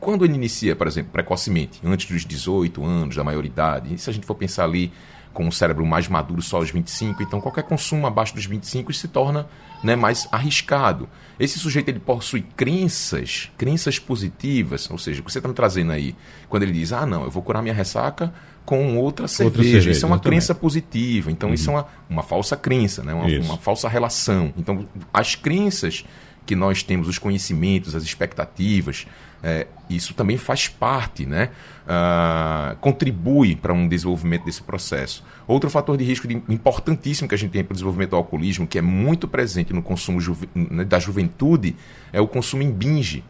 quando 0.00 0.24
ele 0.24 0.34
inicia, 0.34 0.74
por 0.74 0.86
exemplo, 0.86 1.12
precocemente, 1.12 1.80
antes 1.84 2.10
dos 2.10 2.24
18 2.24 2.84
anos, 2.84 3.16
da 3.16 3.24
maioridade, 3.24 3.94
e 3.94 3.98
se 3.98 4.10
a 4.10 4.12
gente 4.12 4.26
for 4.26 4.34
pensar 4.34 4.64
ali 4.64 4.92
com 5.36 5.46
o 5.46 5.52
cérebro 5.52 5.84
mais 5.84 6.08
maduro 6.08 6.40
só 6.40 6.56
aos 6.56 6.70
25, 6.70 7.22
então 7.22 7.42
qualquer 7.42 7.62
consumo 7.62 8.06
abaixo 8.06 8.34
dos 8.34 8.46
25 8.46 8.90
se 8.94 9.06
torna 9.06 9.46
né, 9.84 9.94
mais 9.94 10.26
arriscado. 10.32 11.06
Esse 11.38 11.58
sujeito 11.58 11.90
ele 11.90 12.00
possui 12.00 12.40
crenças, 12.40 13.50
crenças 13.58 13.98
positivas, 13.98 14.90
ou 14.90 14.96
seja, 14.96 15.20
o 15.20 15.24
que 15.24 15.30
você 15.30 15.38
está 15.38 15.46
me 15.46 15.54
trazendo 15.54 15.92
aí, 15.92 16.16
quando 16.48 16.62
ele 16.62 16.72
diz, 16.72 16.90
ah 16.90 17.04
não, 17.04 17.24
eu 17.24 17.30
vou 17.30 17.42
curar 17.42 17.60
minha 17.60 17.74
ressaca 17.74 18.32
com 18.64 18.96
outra 18.96 19.28
cerveja, 19.28 19.58
outra 19.58 19.62
cerveja 19.62 19.90
isso 19.90 20.06
é 20.06 20.08
uma 20.08 20.18
crença 20.18 20.54
positiva, 20.54 21.30
então 21.30 21.50
uhum. 21.50 21.54
isso 21.54 21.68
é 21.68 21.74
uma, 21.74 21.86
uma 22.08 22.22
falsa 22.22 22.56
crença, 22.56 23.02
né, 23.02 23.12
uma, 23.12 23.26
uma 23.26 23.58
falsa 23.58 23.90
relação. 23.90 24.54
Então 24.56 24.88
as 25.12 25.34
crenças 25.34 26.02
que 26.46 26.56
nós 26.56 26.82
temos, 26.82 27.08
os 27.08 27.18
conhecimentos, 27.18 27.94
as 27.94 28.04
expectativas, 28.04 29.06
é, 29.42 29.66
isso 29.88 30.14
também 30.14 30.36
faz 30.36 30.68
parte, 30.68 31.24
né? 31.24 31.50
Uh, 31.86 32.76
contribui 32.78 33.54
para 33.54 33.72
um 33.72 33.86
desenvolvimento 33.86 34.44
desse 34.44 34.62
processo. 34.62 35.22
Outro 35.46 35.70
fator 35.70 35.96
de 35.96 36.04
risco 36.04 36.26
de, 36.26 36.34
importantíssimo 36.48 37.28
que 37.28 37.34
a 37.34 37.38
gente 37.38 37.52
tem 37.52 37.62
para 37.62 37.72
o 37.72 37.74
desenvolvimento 37.74 38.10
do 38.10 38.16
alcoolismo, 38.16 38.66
que 38.66 38.78
é 38.78 38.82
muito 38.82 39.28
presente 39.28 39.72
no 39.72 39.82
consumo 39.82 40.20
juve, 40.20 40.48
né, 40.54 40.84
da 40.84 40.98
juventude, 40.98 41.76
é 42.12 42.20
o 42.20 42.26
consumo 42.26 42.62
em 42.62 42.72
binge, 42.72 43.22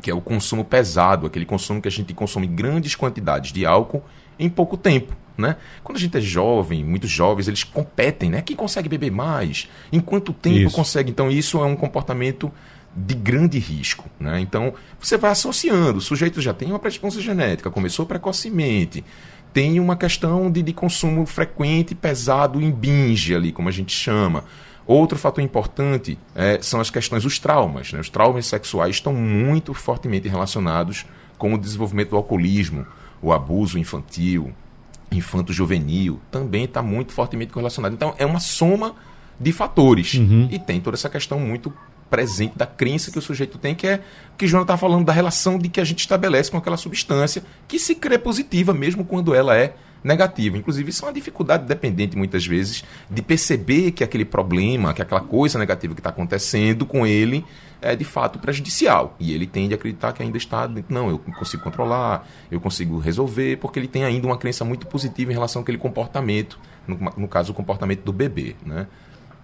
que 0.00 0.10
é 0.10 0.14
o 0.14 0.20
consumo 0.20 0.64
pesado, 0.64 1.26
aquele 1.26 1.44
consumo 1.44 1.82
que 1.82 1.88
a 1.88 1.90
gente 1.90 2.14
consome 2.14 2.46
grandes 2.46 2.96
quantidades 2.96 3.52
de 3.52 3.66
álcool 3.66 4.02
em 4.38 4.48
pouco 4.48 4.76
tempo. 4.76 5.14
Né? 5.36 5.56
Quando 5.82 5.96
a 5.96 6.00
gente 6.00 6.16
é 6.16 6.20
jovem, 6.20 6.84
muitos 6.84 7.10
jovens, 7.10 7.48
eles 7.48 7.64
competem, 7.64 8.28
né? 8.28 8.42
Quem 8.42 8.54
consegue 8.54 8.86
beber 8.86 9.10
mais? 9.10 9.68
Em 9.90 9.98
quanto 9.98 10.30
tempo 10.30 10.56
isso. 10.56 10.76
consegue? 10.76 11.10
Então, 11.10 11.30
isso 11.30 11.58
é 11.58 11.64
um 11.64 11.74
comportamento 11.74 12.52
de 12.94 13.14
grande 13.14 13.58
risco. 13.58 14.08
Né? 14.20 14.40
Então, 14.40 14.74
você 15.00 15.16
vai 15.16 15.32
associando. 15.32 15.98
O 15.98 16.00
sujeito 16.00 16.40
já 16.40 16.52
tem 16.52 16.68
uma 16.68 16.78
predisposição 16.78 17.22
genética, 17.22 17.70
começou 17.70 18.06
precocemente, 18.06 19.04
tem 19.52 19.78
uma 19.80 19.96
questão 19.96 20.50
de, 20.50 20.62
de 20.62 20.72
consumo 20.72 21.26
frequente, 21.26 21.94
pesado 21.94 22.60
em 22.60 22.70
binge 22.70 23.34
ali, 23.34 23.52
como 23.52 23.68
a 23.68 23.72
gente 23.72 23.92
chama. 23.92 24.44
Outro 24.86 25.18
fator 25.18 25.42
importante 25.42 26.18
é, 26.34 26.58
são 26.60 26.80
as 26.80 26.90
questões, 26.90 27.24
os 27.24 27.38
traumas. 27.38 27.92
Né? 27.92 28.00
Os 28.00 28.08
traumas 28.08 28.46
sexuais 28.46 28.96
estão 28.96 29.12
muito 29.12 29.72
fortemente 29.74 30.28
relacionados 30.28 31.06
com 31.38 31.54
o 31.54 31.58
desenvolvimento 31.58 32.10
do 32.10 32.16
alcoolismo, 32.16 32.86
o 33.20 33.32
abuso 33.32 33.78
infantil, 33.78 34.52
infanto-juvenil, 35.10 36.20
também 36.30 36.64
está 36.64 36.82
muito 36.82 37.12
fortemente 37.12 37.52
correlacionado. 37.52 37.94
Então, 37.94 38.14
é 38.18 38.26
uma 38.26 38.40
soma 38.40 38.94
de 39.38 39.52
fatores. 39.52 40.14
Uhum. 40.14 40.48
E 40.50 40.58
tem 40.58 40.80
toda 40.80 40.96
essa 40.96 41.08
questão 41.08 41.38
muito 41.38 41.72
presente 42.12 42.58
da 42.58 42.66
crença 42.66 43.10
que 43.10 43.18
o 43.18 43.22
sujeito 43.22 43.56
tem, 43.56 43.74
que 43.74 43.86
é 43.86 44.02
que 44.36 44.46
Joana 44.46 44.64
está 44.64 44.76
falando 44.76 45.06
da 45.06 45.14
relação 45.14 45.58
de 45.58 45.70
que 45.70 45.80
a 45.80 45.84
gente 45.84 46.00
estabelece 46.00 46.50
com 46.50 46.58
aquela 46.58 46.76
substância 46.76 47.42
que 47.66 47.78
se 47.78 47.94
crê 47.94 48.18
positiva, 48.18 48.74
mesmo 48.74 49.02
quando 49.02 49.34
ela 49.34 49.56
é 49.56 49.72
negativa. 50.04 50.58
Inclusive, 50.58 50.90
isso 50.90 51.06
é 51.06 51.08
uma 51.08 51.14
dificuldade 51.14 51.64
dependente, 51.64 52.14
muitas 52.14 52.46
vezes, 52.46 52.84
de 53.08 53.22
perceber 53.22 53.92
que 53.92 54.04
aquele 54.04 54.26
problema, 54.26 54.92
que 54.92 55.00
aquela 55.00 55.22
coisa 55.22 55.58
negativa 55.58 55.94
que 55.94 56.00
está 56.00 56.10
acontecendo 56.10 56.84
com 56.84 57.06
ele 57.06 57.46
é 57.80 57.96
de 57.96 58.04
fato 58.04 58.38
prejudicial. 58.38 59.16
E 59.18 59.32
ele 59.32 59.46
tende 59.46 59.72
a 59.72 59.76
acreditar 59.76 60.12
que 60.12 60.22
ainda 60.22 60.36
está. 60.36 60.70
Não, 60.90 61.08
eu 61.08 61.18
consigo 61.18 61.62
controlar, 61.62 62.28
eu 62.50 62.60
consigo 62.60 62.98
resolver, 62.98 63.56
porque 63.56 63.78
ele 63.78 63.88
tem 63.88 64.04
ainda 64.04 64.26
uma 64.26 64.36
crença 64.36 64.66
muito 64.66 64.86
positiva 64.86 65.30
em 65.30 65.34
relação 65.34 65.62
àquele 65.62 65.78
comportamento, 65.78 66.60
no, 66.86 66.98
no 67.16 67.26
caso, 67.26 67.52
o 67.52 67.54
comportamento 67.54 68.02
do 68.02 68.12
bebê. 68.12 68.54
Né? 68.66 68.86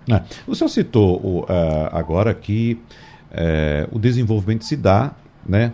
É. 0.08 0.22
O 0.46 0.54
senhor 0.54 0.68
citou 0.68 1.18
uh, 1.18 1.46
agora 1.92 2.32
que 2.32 2.80
uh, 3.30 3.96
o 3.96 3.98
desenvolvimento 3.98 4.64
se 4.64 4.76
dá 4.76 5.12
né, 5.46 5.72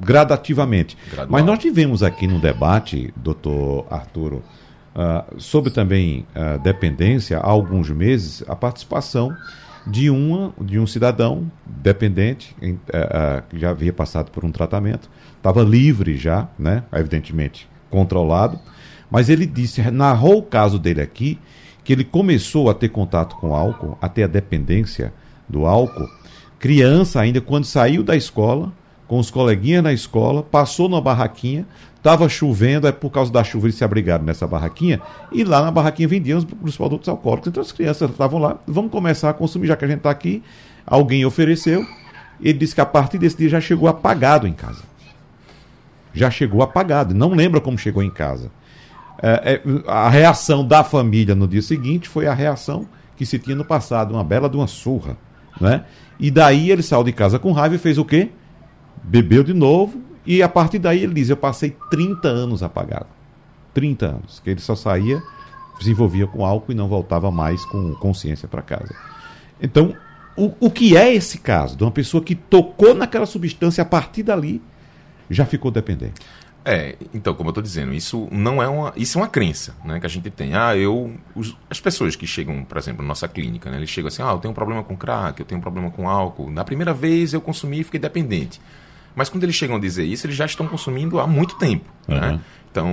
gradativamente. 0.00 0.96
Gradual. 1.10 1.28
Mas 1.30 1.44
nós 1.44 1.58
tivemos 1.58 2.02
aqui 2.02 2.26
no 2.26 2.38
debate, 2.38 3.12
doutor 3.16 3.86
Arturo, 3.90 4.42
uh, 4.94 5.40
sobre 5.40 5.70
também 5.70 6.26
dependência, 6.62 7.38
há 7.38 7.48
alguns 7.48 7.90
meses, 7.90 8.44
a 8.46 8.54
participação 8.54 9.34
de, 9.86 10.08
uma, 10.08 10.52
de 10.60 10.78
um 10.78 10.86
cidadão 10.86 11.50
dependente, 11.66 12.56
em, 12.62 12.78
que 13.50 13.58
já 13.58 13.70
havia 13.70 13.92
passado 13.92 14.30
por 14.30 14.44
um 14.44 14.50
tratamento, 14.50 15.10
estava 15.36 15.62
livre 15.62 16.16
já, 16.16 16.48
né, 16.58 16.84
evidentemente 16.92 17.68
controlado, 17.90 18.58
mas 19.10 19.28
ele 19.28 19.44
disse, 19.46 19.82
narrou 19.90 20.38
o 20.38 20.42
caso 20.42 20.78
dele 20.78 21.02
aqui 21.02 21.38
que 21.84 21.92
ele 21.92 22.02
começou 22.02 22.70
a 22.70 22.74
ter 22.74 22.88
contato 22.88 23.36
com 23.36 23.54
álcool, 23.54 23.96
a 24.00 24.08
ter 24.08 24.24
a 24.24 24.26
dependência 24.26 25.12
do 25.48 25.66
álcool, 25.66 26.08
criança 26.58 27.20
ainda, 27.20 27.40
quando 27.42 27.64
saiu 27.66 28.02
da 28.02 28.16
escola, 28.16 28.72
com 29.06 29.18
os 29.18 29.30
coleguinhas 29.30 29.84
na 29.84 29.92
escola, 29.92 30.42
passou 30.42 30.88
numa 30.88 31.00
barraquinha, 31.00 31.66
estava 31.96 32.26
chovendo, 32.28 32.86
é 32.86 32.92
por 32.92 33.10
causa 33.10 33.30
da 33.30 33.44
chuva 33.44 33.66
eles 33.66 33.76
se 33.76 33.84
abrigaram 33.84 34.24
nessa 34.24 34.46
barraquinha, 34.46 35.00
e 35.30 35.44
lá 35.44 35.62
na 35.62 35.70
barraquinha 35.70 36.08
vendiam 36.08 36.38
os, 36.38 36.46
os 36.62 36.76
produtos 36.76 37.08
alcoólicos. 37.08 37.48
Então 37.48 37.62
as 37.62 37.70
crianças 37.70 38.10
estavam 38.10 38.40
lá, 38.40 38.58
vamos 38.66 38.90
começar 38.90 39.28
a 39.28 39.34
consumir, 39.34 39.66
já 39.66 39.76
que 39.76 39.84
a 39.84 39.88
gente 39.88 39.98
está 39.98 40.10
aqui, 40.10 40.42
alguém 40.86 41.24
ofereceu, 41.26 41.86
ele 42.40 42.58
disse 42.58 42.74
que 42.74 42.80
a 42.80 42.86
partir 42.86 43.18
desse 43.18 43.36
dia 43.36 43.50
já 43.50 43.60
chegou 43.60 43.88
apagado 43.88 44.46
em 44.46 44.54
casa. 44.54 44.82
Já 46.14 46.30
chegou 46.30 46.62
apagado, 46.62 47.14
não 47.14 47.30
lembra 47.34 47.60
como 47.60 47.76
chegou 47.76 48.02
em 48.02 48.10
casa. 48.10 48.50
É, 49.26 49.54
é, 49.54 49.62
a 49.86 50.10
reação 50.10 50.66
da 50.66 50.84
família 50.84 51.34
no 51.34 51.48
dia 51.48 51.62
seguinte 51.62 52.10
foi 52.10 52.26
a 52.26 52.34
reação 52.34 52.86
que 53.16 53.24
se 53.24 53.38
tinha 53.38 53.56
no 53.56 53.64
passado, 53.64 54.12
uma 54.12 54.22
bela 54.22 54.50
de 54.50 54.56
uma 54.58 54.66
surra. 54.66 55.16
Né? 55.58 55.82
E 56.20 56.30
daí 56.30 56.70
ele 56.70 56.82
saiu 56.82 57.02
de 57.02 57.10
casa 57.10 57.38
com 57.38 57.50
raiva 57.50 57.74
e 57.74 57.78
fez 57.78 57.96
o 57.96 58.04
quê? 58.04 58.30
Bebeu 59.02 59.42
de 59.42 59.54
novo 59.54 59.98
e 60.26 60.42
a 60.42 60.48
partir 60.48 60.78
daí 60.78 61.02
ele 61.02 61.14
diz: 61.14 61.30
Eu 61.30 61.38
passei 61.38 61.74
30 61.90 62.28
anos 62.28 62.62
apagado. 62.62 63.06
30 63.72 64.06
anos. 64.06 64.40
Que 64.44 64.50
ele 64.50 64.60
só 64.60 64.76
saía, 64.76 65.22
se 65.80 65.90
envolvia 65.90 66.26
com 66.26 66.44
álcool 66.44 66.72
e 66.72 66.74
não 66.74 66.86
voltava 66.86 67.30
mais 67.30 67.64
com 67.64 67.94
consciência 67.94 68.46
para 68.46 68.60
casa. 68.60 68.94
Então, 69.58 69.94
o, 70.36 70.52
o 70.60 70.70
que 70.70 70.98
é 70.98 71.14
esse 71.14 71.38
caso? 71.38 71.78
De 71.78 71.82
uma 71.82 71.90
pessoa 71.90 72.22
que 72.22 72.34
tocou 72.34 72.94
naquela 72.94 73.24
substância 73.24 73.80
a 73.80 73.86
partir 73.86 74.22
dali 74.22 74.60
já 75.30 75.46
ficou 75.46 75.70
dependente. 75.70 76.20
É, 76.64 76.96
então, 77.12 77.34
como 77.34 77.48
eu 77.48 77.50
estou 77.50 77.62
dizendo, 77.62 77.92
isso 77.92 78.26
não 78.32 78.62
é 78.62 78.66
uma. 78.66 78.92
Isso 78.96 79.18
é 79.18 79.20
uma 79.20 79.28
crença 79.28 79.76
né, 79.84 80.00
que 80.00 80.06
a 80.06 80.08
gente 80.08 80.30
tem. 80.30 80.54
Ah, 80.54 80.74
eu. 80.74 81.12
Os, 81.34 81.54
as 81.68 81.78
pessoas 81.78 82.16
que 82.16 82.26
chegam, 82.26 82.64
por 82.64 82.78
exemplo, 82.78 83.02
na 83.02 83.08
nossa 83.08 83.28
clínica, 83.28 83.70
né, 83.70 83.76
eles 83.76 83.90
chegam 83.90 84.08
assim, 84.08 84.22
ah, 84.22 84.30
eu 84.30 84.38
tenho 84.38 84.52
um 84.52 84.54
problema 84.54 84.82
com 84.82 84.96
crack, 84.96 85.38
eu 85.38 85.46
tenho 85.46 85.58
um 85.58 85.62
problema 85.62 85.90
com 85.90 86.08
álcool. 86.08 86.50
Na 86.50 86.64
primeira 86.64 86.94
vez 86.94 87.34
eu 87.34 87.40
consumi 87.40 87.80
e 87.80 87.84
fiquei 87.84 88.00
dependente. 88.00 88.60
Mas 89.14 89.28
quando 89.28 89.44
eles 89.44 89.54
chegam 89.54 89.76
a 89.76 89.78
dizer 89.78 90.04
isso, 90.04 90.26
eles 90.26 90.36
já 90.36 90.44
estão 90.44 90.66
consumindo 90.66 91.20
há 91.20 91.26
muito 91.26 91.56
tempo. 91.56 91.88
Uhum. 92.08 92.20
Né? 92.20 92.40
Então, 92.70 92.88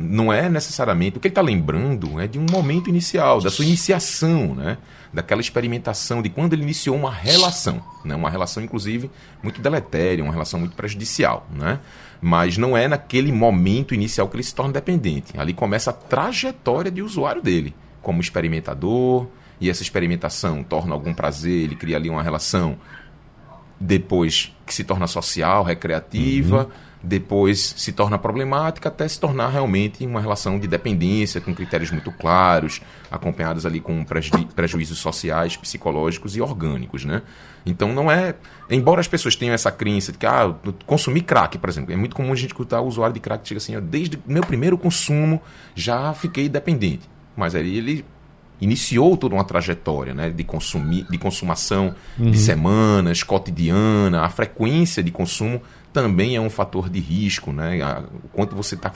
não 0.00 0.32
é 0.32 0.48
necessariamente. 0.48 1.16
O 1.16 1.20
que 1.20 1.28
ele 1.28 1.32
está 1.32 1.40
lembrando 1.40 2.18
é 2.18 2.26
de 2.26 2.36
um 2.36 2.46
momento 2.50 2.90
inicial, 2.90 3.40
da 3.40 3.48
sua 3.48 3.64
iniciação, 3.64 4.56
né? 4.56 4.76
daquela 5.12 5.40
experimentação, 5.40 6.20
de 6.20 6.28
quando 6.28 6.52
ele 6.52 6.62
iniciou 6.62 6.96
uma 6.96 7.12
relação. 7.12 7.80
Né? 8.04 8.12
Uma 8.16 8.28
relação, 8.28 8.60
inclusive, 8.60 9.08
muito 9.40 9.60
deletéria, 9.60 10.24
uma 10.24 10.32
relação 10.32 10.58
muito 10.58 10.74
prejudicial. 10.74 11.46
Né? 11.54 11.78
Mas 12.20 12.58
não 12.58 12.76
é 12.76 12.88
naquele 12.88 13.30
momento 13.30 13.94
inicial 13.94 14.28
que 14.28 14.34
ele 14.34 14.42
se 14.42 14.54
torna 14.54 14.72
dependente. 14.72 15.38
Ali 15.38 15.54
começa 15.54 15.90
a 15.90 15.92
trajetória 15.92 16.90
de 16.90 17.00
usuário 17.00 17.40
dele, 17.40 17.72
como 18.02 18.20
experimentador, 18.20 19.28
e 19.60 19.70
essa 19.70 19.82
experimentação 19.82 20.64
torna 20.64 20.92
algum 20.92 21.14
prazer, 21.14 21.64
ele 21.64 21.76
cria 21.76 21.96
ali 21.96 22.10
uma 22.10 22.22
relação 22.22 22.78
depois 23.80 24.54
que 24.66 24.74
se 24.74 24.84
torna 24.84 25.06
social, 25.06 25.64
recreativa. 25.64 26.64
Uhum 26.64 26.90
depois 27.02 27.74
se 27.76 27.92
torna 27.92 28.18
problemática 28.18 28.88
até 28.88 29.08
se 29.08 29.18
tornar 29.18 29.48
realmente 29.48 30.04
uma 30.04 30.20
relação 30.20 30.58
de 30.58 30.68
dependência 30.68 31.40
com 31.40 31.54
critérios 31.54 31.90
muito 31.90 32.12
claros, 32.12 32.80
acompanhados 33.10 33.64
ali 33.64 33.80
com 33.80 34.04
preju 34.04 34.30
prejuízos 34.54 34.98
sociais, 34.98 35.56
psicológicos 35.56 36.36
e 36.36 36.40
orgânicos, 36.40 37.04
né? 37.04 37.22
Então 37.64 37.92
não 37.92 38.10
é, 38.10 38.34
embora 38.70 39.00
as 39.00 39.08
pessoas 39.08 39.34
tenham 39.34 39.54
essa 39.54 39.70
crença 39.70 40.12
de 40.12 40.18
que 40.18 40.26
ah, 40.26 40.54
consumir 40.86 41.22
crack, 41.22 41.56
por 41.58 41.68
exemplo, 41.68 41.92
é 41.92 41.96
muito 41.96 42.14
comum 42.14 42.32
a 42.32 42.36
gente 42.36 42.50
escutar 42.50 42.80
o 42.80 42.86
usuário 42.86 43.14
de 43.14 43.20
crack 43.20 43.42
que 43.42 43.48
chega 43.48 43.58
assim, 43.58 43.80
desde 43.80 44.18
meu 44.26 44.42
primeiro 44.42 44.76
consumo 44.76 45.40
já 45.74 46.12
fiquei 46.12 46.48
dependente. 46.48 47.08
Mas 47.36 47.54
aí 47.54 47.78
ele 47.78 48.04
iniciou 48.60 49.16
toda 49.16 49.34
uma 49.34 49.44
trajetória 49.44 50.12
né, 50.12 50.30
de, 50.30 50.44
consumir, 50.44 51.06
de 51.10 51.18
consumação 51.18 51.94
uhum. 52.18 52.30
de 52.30 52.38
semanas, 52.38 53.22
cotidiana, 53.22 54.22
a 54.22 54.28
frequência 54.28 55.02
de 55.02 55.10
consumo 55.10 55.62
também 55.92 56.36
é 56.36 56.40
um 56.40 56.50
fator 56.50 56.88
de 56.88 57.00
risco, 57.00 57.52
né? 57.52 57.80
O 58.24 58.28
quanto 58.28 58.54
você 58.54 58.74
está 58.74 58.92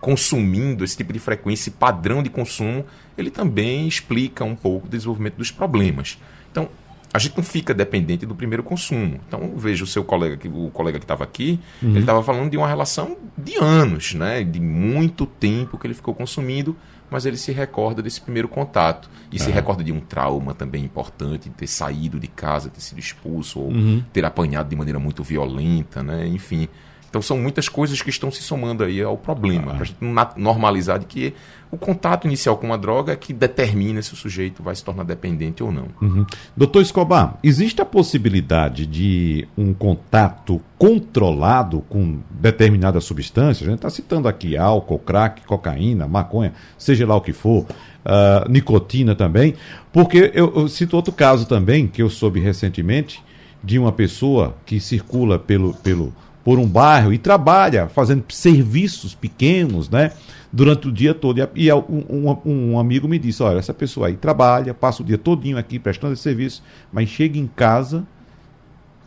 consumindo 0.00 0.84
esse 0.84 0.96
tipo 0.96 1.12
de 1.12 1.18
frequência, 1.18 1.62
esse 1.62 1.70
padrão 1.72 2.22
de 2.22 2.30
consumo, 2.30 2.84
ele 3.18 3.30
também 3.30 3.86
explica 3.88 4.44
um 4.44 4.54
pouco 4.54 4.86
o 4.86 4.90
desenvolvimento 4.90 5.36
dos 5.36 5.50
problemas. 5.50 6.18
Então, 6.50 6.68
a 7.12 7.18
gente 7.18 7.36
não 7.36 7.42
fica 7.42 7.74
dependente 7.74 8.24
do 8.24 8.36
primeiro 8.36 8.62
consumo. 8.62 9.20
Então, 9.26 9.52
veja 9.56 9.82
o 9.82 9.86
seu 9.86 10.04
colega, 10.04 10.38
o 10.48 10.70
colega 10.70 10.98
que 10.98 11.04
estava 11.04 11.24
aqui, 11.24 11.58
uhum. 11.82 11.90
ele 11.90 12.00
estava 12.00 12.22
falando 12.22 12.48
de 12.48 12.56
uma 12.56 12.68
relação 12.68 13.16
de 13.36 13.56
anos, 13.56 14.14
né? 14.14 14.44
De 14.44 14.60
muito 14.60 15.26
tempo 15.26 15.76
que 15.76 15.86
ele 15.86 15.94
ficou 15.94 16.14
consumindo 16.14 16.76
mas 17.10 17.26
ele 17.26 17.36
se 17.36 17.52
recorda 17.52 18.02
desse 18.02 18.20
primeiro 18.20 18.48
contato. 18.48 19.10
E 19.32 19.38
se 19.38 19.50
recorda 19.50 19.84
de 19.84 19.92
um 19.92 20.00
trauma 20.00 20.54
também 20.54 20.84
importante, 20.84 21.48
de 21.48 21.54
ter 21.54 21.68
saído 21.68 22.18
de 22.18 22.26
casa, 22.26 22.68
ter 22.68 22.80
sido 22.80 22.98
expulso, 22.98 23.60
ou 23.60 23.70
uhum. 23.70 24.02
ter 24.12 24.24
apanhado 24.24 24.68
de 24.68 24.74
maneira 24.74 24.98
muito 24.98 25.22
violenta, 25.22 26.02
né? 26.02 26.26
Enfim. 26.26 26.68
Então 27.10 27.20
são 27.20 27.36
muitas 27.36 27.68
coisas 27.68 28.00
que 28.00 28.08
estão 28.08 28.30
se 28.30 28.40
somando 28.40 28.84
aí 28.84 29.02
ao 29.02 29.16
problema, 29.16 29.72
ah. 29.72 29.74
para 29.74 29.82
a 29.82 29.84
gente 29.84 29.98
normalizar 30.36 31.00
de 31.00 31.06
que 31.06 31.34
o 31.70 31.76
contato 31.76 32.26
inicial 32.26 32.56
com 32.56 32.66
uma 32.66 32.78
droga 32.78 33.12
é 33.12 33.16
que 33.16 33.32
determina 33.32 34.00
se 34.00 34.12
o 34.12 34.16
sujeito 34.16 34.62
vai 34.62 34.74
se 34.74 34.84
tornar 34.84 35.04
dependente 35.04 35.62
ou 35.62 35.70
não. 35.70 35.86
Uhum. 36.00 36.26
Doutor 36.56 36.82
Escobar, 36.82 37.38
existe 37.42 37.80
a 37.80 37.84
possibilidade 37.84 38.86
de 38.86 39.46
um 39.56 39.72
contato 39.72 40.60
controlado 40.78 41.80
com 41.88 42.18
determinada 42.30 43.00
substância? 43.00 43.64
A 43.64 43.70
gente 43.70 43.78
está 43.78 43.90
citando 43.90 44.26
aqui 44.26 44.56
álcool, 44.56 44.98
crack, 44.98 45.44
cocaína, 45.44 46.08
maconha, 46.08 46.54
seja 46.76 47.06
lá 47.06 47.14
o 47.14 47.20
que 47.20 47.32
for, 47.32 47.66
uh, 48.04 48.48
nicotina 48.48 49.14
também, 49.14 49.54
porque 49.92 50.30
eu, 50.34 50.52
eu 50.54 50.68
cito 50.68 50.96
outro 50.96 51.12
caso 51.12 51.46
também 51.46 51.86
que 51.86 52.02
eu 52.02 52.10
soube 52.10 52.40
recentemente 52.40 53.22
de 53.62 53.78
uma 53.78 53.92
pessoa 53.92 54.56
que 54.64 54.80
circula 54.80 55.38
pelo, 55.38 55.74
pelo 55.74 56.12
por 56.44 56.58
um 56.58 56.66
bairro 56.66 57.12
e 57.12 57.18
trabalha 57.18 57.88
fazendo 57.88 58.24
serviços 58.30 59.14
pequenos, 59.14 59.88
né? 59.88 60.12
Durante 60.52 60.88
o 60.88 60.92
dia 60.92 61.14
todo. 61.14 61.38
E 61.54 61.72
um, 61.72 62.04
um, 62.08 62.36
um, 62.44 62.78
amigo 62.78 63.06
me 63.06 63.18
disse: 63.18 63.42
olha, 63.42 63.58
essa 63.58 63.74
pessoa 63.74 64.08
aí 64.08 64.16
trabalha, 64.16 64.74
passa 64.74 65.02
o 65.02 65.06
dia 65.06 65.18
todinho 65.18 65.58
aqui 65.58 65.78
prestando 65.78 66.14
esse 66.14 66.22
serviço, 66.22 66.62
mas 66.92 67.08
chega 67.08 67.38
em 67.38 67.46
casa, 67.46 68.04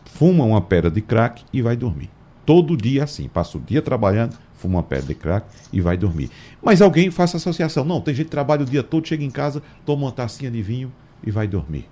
fuma 0.04 0.44
uma 0.44 0.60
pedra 0.60 0.90
de 0.90 1.00
crack 1.00 1.44
e 1.52 1.60
vai 1.60 1.76
dormir. 1.76 2.08
Todo 2.46 2.76
dia 2.76 3.04
assim, 3.04 3.28
passa 3.28 3.58
o 3.58 3.60
dia 3.60 3.82
trabalhando, 3.82 4.36
fuma 4.54 4.76
uma 4.76 4.82
pedra 4.82 5.06
de 5.06 5.14
crack 5.14 5.46
e 5.72 5.80
vai 5.80 5.96
dormir. 5.96 6.30
Mas 6.62 6.80
alguém 6.80 7.10
faça 7.10 7.36
associação. 7.36 7.84
Não, 7.84 8.00
tem 8.00 8.14
gente 8.14 8.26
que 8.26 8.30
trabalha 8.30 8.62
o 8.62 8.66
dia 8.66 8.82
todo, 8.82 9.06
chega 9.06 9.24
em 9.24 9.30
casa, 9.30 9.62
toma 9.84 10.04
uma 10.04 10.12
tacinha 10.12 10.50
de 10.50 10.62
vinho 10.62 10.92
e 11.22 11.30
vai 11.30 11.46
dormir. 11.46 11.86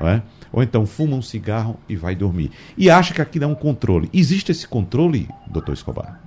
É? 0.00 0.22
Ou 0.52 0.62
então 0.62 0.86
fuma 0.86 1.16
um 1.16 1.22
cigarro 1.22 1.76
e 1.88 1.96
vai 1.96 2.14
dormir. 2.14 2.50
E 2.76 2.90
acha 2.90 3.14
que 3.14 3.22
aquilo 3.22 3.44
é 3.44 3.48
um 3.48 3.54
controle. 3.54 4.08
Existe 4.12 4.52
esse 4.52 4.66
controle, 4.66 5.28
doutor 5.46 5.72
Escobar? 5.72 6.20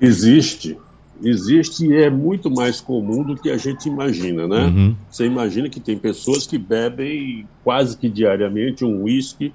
Existe. 0.00 0.78
Existe 1.22 1.86
e 1.86 1.94
é 1.94 2.08
muito 2.08 2.50
mais 2.50 2.80
comum 2.80 3.22
do 3.22 3.36
que 3.36 3.50
a 3.50 3.58
gente 3.58 3.86
imagina, 3.86 4.48
né? 4.48 4.64
Uhum. 4.64 4.96
Você 5.10 5.26
imagina 5.26 5.68
que 5.68 5.78
tem 5.78 5.98
pessoas 5.98 6.46
que 6.46 6.56
bebem 6.56 7.46
quase 7.62 7.96
que 7.96 8.08
diariamente 8.08 8.84
um 8.84 9.02
uísque 9.02 9.52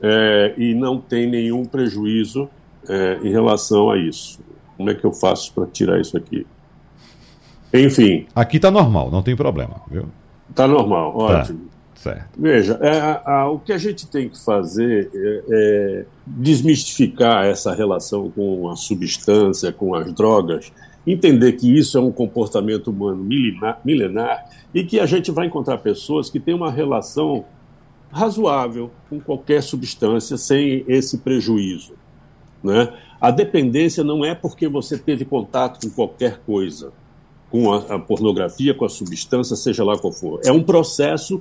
é, 0.00 0.54
e 0.56 0.74
não 0.74 1.00
tem 1.00 1.28
nenhum 1.28 1.64
prejuízo 1.64 2.48
é, 2.88 3.18
em 3.22 3.30
relação 3.30 3.90
a 3.90 3.98
isso. 3.98 4.38
Como 4.76 4.88
é 4.88 4.94
que 4.94 5.04
eu 5.04 5.12
faço 5.12 5.52
para 5.52 5.66
tirar 5.66 6.00
isso 6.00 6.16
aqui? 6.16 6.46
Enfim. 7.74 8.26
Aqui 8.34 8.56
está 8.56 8.70
normal, 8.70 9.10
não 9.10 9.22
tem 9.22 9.34
problema, 9.34 9.80
viu? 9.90 10.04
Está 10.48 10.68
normal, 10.68 11.16
tá. 11.26 11.48
Certo. 12.06 12.28
Veja, 12.38 12.78
é, 12.80 13.20
a, 13.24 13.50
o 13.50 13.58
que 13.58 13.72
a 13.72 13.78
gente 13.78 14.06
tem 14.06 14.28
que 14.28 14.38
fazer 14.42 15.10
é, 15.12 15.42
é, 15.50 16.04
desmistificar 16.26 17.46
essa 17.46 17.74
relação 17.74 18.30
com 18.30 18.70
a 18.70 18.76
substância, 18.76 19.72
com 19.72 19.94
as 19.94 20.12
drogas, 20.12 20.72
entender 21.06 21.52
que 21.52 21.76
isso 21.76 21.98
é 21.98 22.00
um 22.00 22.12
comportamento 22.12 22.88
humano 22.88 23.22
milenar, 23.22 23.80
milenar 23.84 24.48
e 24.72 24.84
que 24.84 25.00
a 25.00 25.06
gente 25.06 25.30
vai 25.30 25.46
encontrar 25.46 25.78
pessoas 25.78 26.30
que 26.30 26.38
têm 26.38 26.54
uma 26.54 26.70
relação 26.70 27.44
razoável 28.10 28.90
com 29.10 29.20
qualquer 29.20 29.62
substância 29.62 30.36
sem 30.36 30.84
esse 30.86 31.18
prejuízo. 31.18 31.94
Né? 32.62 32.92
A 33.20 33.30
dependência 33.30 34.04
não 34.04 34.24
é 34.24 34.34
porque 34.34 34.68
você 34.68 34.96
teve 34.96 35.24
contato 35.24 35.80
com 35.80 35.94
qualquer 35.94 36.38
coisa, 36.46 36.92
com 37.50 37.72
a, 37.72 37.78
a 37.94 37.98
pornografia, 37.98 38.74
com 38.74 38.84
a 38.84 38.88
substância, 38.88 39.56
seja 39.56 39.84
lá 39.84 39.98
qual 39.98 40.12
for. 40.12 40.40
É 40.44 40.52
um 40.52 40.62
processo 40.62 41.40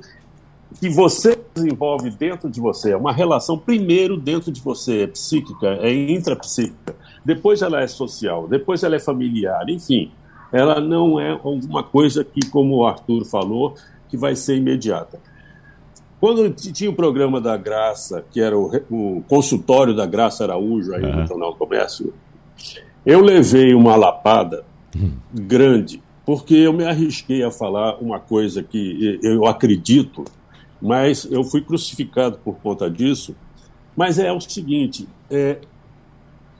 que 0.80 0.90
você 0.90 1.38
desenvolve 1.54 2.10
dentro 2.10 2.50
de 2.50 2.60
você, 2.60 2.92
é 2.92 2.98
uma 2.98 3.14
relação 3.14 3.58
primeiro 3.58 4.18
dentro 4.18 4.52
de 4.52 4.62
você, 4.62 5.04
é 5.04 5.08
psíquica, 5.08 5.68
é 5.82 5.94
intrapsíquica, 6.12 6.96
depois 7.24 7.62
ela 7.62 7.82
é 7.82 7.88
social, 7.88 8.48
depois 8.48 8.84
ela 8.84 8.96
é 8.96 9.00
familiar, 9.00 9.70
enfim, 9.70 10.12
ela 10.52 10.80
não 10.80 11.20
é 11.20 11.32
alguma 11.32 11.84
coisa 11.84 12.24
que, 12.24 12.50
como 12.50 12.78
o 12.78 12.86
Arthur 12.86 13.26
falou, 13.26 13.76
que 14.10 14.18
vai 14.18 14.36
ser 14.36 14.58
imediata. 14.58 15.20
Quando 16.20 16.50
tinha 16.50 16.90
o 16.90 16.96
programa 16.96 17.42
da 17.42 17.58
Graça, 17.58 18.24
que 18.32 18.42
era 18.42 18.58
o, 18.58 18.72
o 18.90 19.24
consultório 19.28 19.96
da 19.96 20.06
Graça 20.06 20.44
Araújo 20.44 20.94
aí 20.94 21.04
uhum. 21.04 21.22
no 21.22 21.28
Jornal 21.28 21.52
do 21.52 21.58
Comércio, 21.58 22.14
eu 23.06 23.22
levei 23.22 23.74
uma 23.74 23.96
lapada 23.96 24.64
uhum. 24.96 25.12
grande, 25.34 26.02
porque 26.26 26.56
eu 26.56 26.74
me 26.74 26.86
arrisquei 26.86 27.44
a 27.44 27.52
falar 27.52 27.98
uma 28.02 28.20
coisa 28.20 28.64
que 28.64 29.20
eu 29.22 29.46
acredito 29.46 30.26
mas 30.82 31.28
eu 31.30 31.44
fui 31.44 31.62
crucificado 31.62 32.38
por 32.44 32.56
conta 32.58 32.90
disso. 32.90 33.36
Mas 33.96 34.20
é 34.20 34.32
o 34.32 34.40
seguinte: 34.40 35.08
é, 35.30 35.60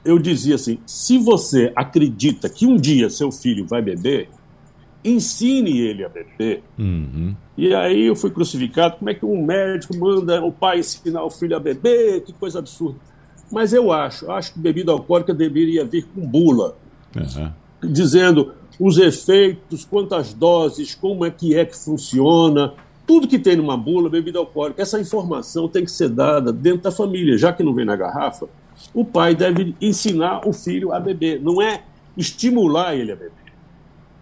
eu 0.04 0.18
dizia 0.18 0.54
assim: 0.54 0.78
se 0.86 1.18
você 1.18 1.72
acredita 1.74 2.48
que 2.48 2.66
um 2.66 2.76
dia 2.76 3.10
seu 3.10 3.30
filho 3.30 3.66
vai 3.66 3.82
beber, 3.82 4.28
ensine 5.04 5.78
ele 5.78 6.04
a 6.04 6.08
beber. 6.08 6.62
Uhum. 6.78 7.34
E 7.56 7.74
aí 7.74 8.06
eu 8.06 8.16
fui 8.16 8.30
crucificado. 8.30 8.96
Como 8.96 9.10
é 9.10 9.14
que 9.14 9.24
um 9.24 9.44
médico 9.44 9.96
manda 9.96 10.42
o 10.44 10.52
pai 10.52 10.80
ensinar 10.80 11.24
o 11.24 11.30
filho 11.30 11.56
a 11.56 11.60
beber? 11.60 12.22
Que 12.22 12.32
coisa 12.32 12.58
absurda. 12.58 12.98
Mas 13.50 13.72
eu 13.72 13.92
acho, 13.92 14.30
acho 14.30 14.54
que 14.54 14.58
bebida 14.58 14.90
alcoólica 14.90 15.32
deveria 15.32 15.84
vir 15.84 16.04
com 16.06 16.26
bula, 16.26 16.76
uhum. 17.14 17.52
dizendo 17.92 18.54
os 18.78 18.98
efeitos, 18.98 19.84
quantas 19.84 20.34
doses, 20.34 20.94
como 20.94 21.24
é 21.24 21.30
que 21.30 21.54
é 21.54 21.64
que 21.64 21.76
funciona, 21.76 22.74
tudo 23.06 23.28
que 23.28 23.38
tem 23.38 23.56
numa 23.56 23.76
bula, 23.76 24.10
bebida 24.10 24.38
alcoólica, 24.38 24.82
essa 24.82 25.00
informação 25.00 25.68
tem 25.68 25.84
que 25.84 25.90
ser 25.90 26.08
dada 26.08 26.52
dentro 26.52 26.82
da 26.82 26.90
família, 26.90 27.38
já 27.38 27.52
que 27.52 27.62
não 27.62 27.72
vem 27.72 27.84
na 27.84 27.94
garrafa. 27.94 28.48
O 28.92 29.04
pai 29.04 29.34
deve 29.34 29.74
ensinar 29.80 30.46
o 30.46 30.52
filho 30.52 30.92
a 30.92 30.98
beber, 30.98 31.40
não 31.40 31.62
é 31.62 31.82
estimular 32.16 32.94
ele 32.94 33.12
a 33.12 33.16
beber. 33.16 33.46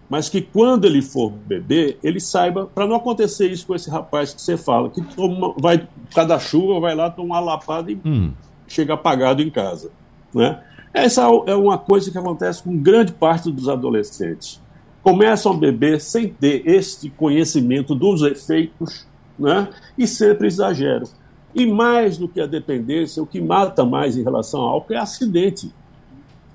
Mas 0.09 0.29
que 0.29 0.43
quando 0.43 0.85
ele 0.85 1.01
for 1.01 1.31
beber, 1.31 1.99
ele 2.03 2.21
saiba, 2.21 2.67
para 2.67 2.87
não 2.87 2.97
acontecer 2.97 3.51
isso 3.51 3.67
com 3.67 3.75
esse 3.75 3.89
rapaz 3.89 4.35
que 4.35 4.43
você 4.43 4.57
fala, 4.57 4.91
que 4.91 5.01
toma, 5.01 5.55
vai, 5.59 5.89
cada 6.15 6.39
chuva, 6.39 6.79
vai 6.79 6.95
lá, 6.95 7.11
toma 7.11 7.37
uma 7.37 7.41
lapada 7.41 7.91
e 7.91 7.99
hum. 8.05 8.33
chega 8.69 8.95
apagado 8.95 9.43
em 9.43 9.51
casa. 9.51 9.91
Né? 10.33 10.63
Essa 10.93 11.23
é 11.47 11.55
uma 11.55 11.79
coisa 11.79 12.11
que 12.11 12.19
acontece 12.19 12.63
com 12.63 12.77
grande 12.77 13.13
parte 13.13 13.51
dos 13.51 13.69
adolescentes 13.69 14.63
começam 15.05 15.53
a 15.53 15.57
beber 15.57 16.01
sem 16.01 16.29
ter 16.29 16.67
este 16.67 17.11
conhecimento 17.11 17.95
dos 17.95 18.23
efeitos 18.23 19.07
né? 19.39 19.69
e 19.99 20.07
sempre 20.07 20.47
exageram. 20.47 21.07
E 21.55 21.67
mais 21.67 22.17
do 22.17 22.27
que 22.27 22.41
a 22.41 22.47
dependência, 22.47 23.23
o 23.23 23.27
que 23.27 23.39
mata 23.39 23.85
mais 23.85 24.17
em 24.17 24.23
relação 24.23 24.63
ao 24.63 24.71
álcool 24.71 24.95
é 24.95 24.97
acidente. 24.97 25.71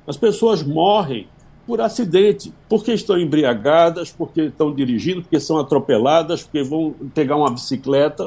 As 0.07 0.17
pessoas 0.17 0.63
morrem 0.63 1.27
por 1.67 1.79
acidente, 1.79 2.51
porque 2.67 2.91
estão 2.91 3.19
embriagadas, 3.19 4.11
porque 4.11 4.41
estão 4.41 4.73
dirigindo, 4.73 5.21
porque 5.21 5.39
são 5.39 5.59
atropeladas, 5.59 6.41
porque 6.41 6.63
vão 6.63 6.95
pegar 7.13 7.35
uma 7.35 7.51
bicicleta 7.51 8.25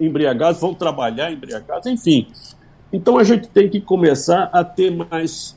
embriagadas, 0.00 0.60
vão 0.60 0.74
trabalhar 0.74 1.30
embriagadas, 1.30 1.86
enfim. 1.86 2.26
Então 2.92 3.16
a 3.18 3.22
gente 3.22 3.48
tem 3.48 3.68
que 3.68 3.80
começar 3.80 4.50
a 4.52 4.64
ter 4.64 4.90
mais 4.90 5.56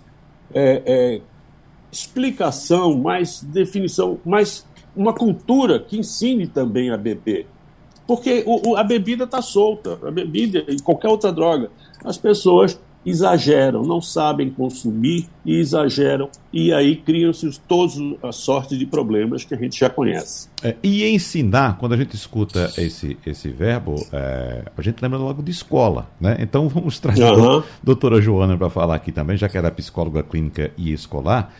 é, 0.54 0.84
é, 0.86 1.22
explicação, 1.94 2.98
mais 2.98 3.42
definição, 3.44 4.20
mais 4.26 4.66
uma 4.96 5.14
cultura 5.14 5.80
que 5.80 5.98
ensine 5.98 6.48
também 6.48 6.90
a 6.90 6.98
beber. 6.98 7.46
Porque 8.08 8.44
o, 8.46 8.72
o, 8.72 8.76
a 8.76 8.84
bebida 8.84 9.24
está 9.24 9.42
solta, 9.42 10.00
a 10.06 10.12
bebida 10.12 10.66
e 10.68 10.82
qualquer 10.82 11.08
outra 11.08 11.32
droga. 11.32 11.70
As 12.04 12.18
pessoas 12.18 12.80
exageram, 13.06 13.84
não 13.84 14.02
sabem 14.02 14.50
consumir 14.50 15.28
e 15.46 15.58
exageram, 15.58 16.30
e 16.54 16.74
aí 16.74 16.96
criam-se 16.96 17.60
todos 17.68 17.98
a 18.24 18.32
sorte 18.32 18.78
de 18.78 18.86
problemas 18.86 19.44
que 19.44 19.54
a 19.54 19.58
gente 19.58 19.78
já 19.78 19.90
conhece. 19.90 20.48
É, 20.64 20.76
e 20.82 21.06
ensinar, 21.10 21.78
quando 21.78 21.94
a 21.94 21.98
gente 21.98 22.16
escuta 22.16 22.72
esse, 22.78 23.18
esse 23.26 23.50
verbo, 23.50 23.96
é, 24.12 24.64
a 24.76 24.82
gente 24.82 25.02
lembra 25.02 25.18
logo 25.20 25.42
de 25.42 25.52
escola, 25.52 26.10
né? 26.20 26.38
Então 26.40 26.70
vamos 26.70 26.98
trazer 27.00 27.26
uhum. 27.26 27.60
a 27.60 27.64
doutora 27.84 28.22
Joana 28.22 28.58
para 28.58 28.70
falar 28.70 28.96
aqui 28.96 29.12
também, 29.12 29.36
já 29.36 29.50
que 29.50 29.58
era 29.58 29.70
psicóloga 29.70 30.24
clínica 30.24 30.72
e 30.78 30.94
escolar. 30.94 31.54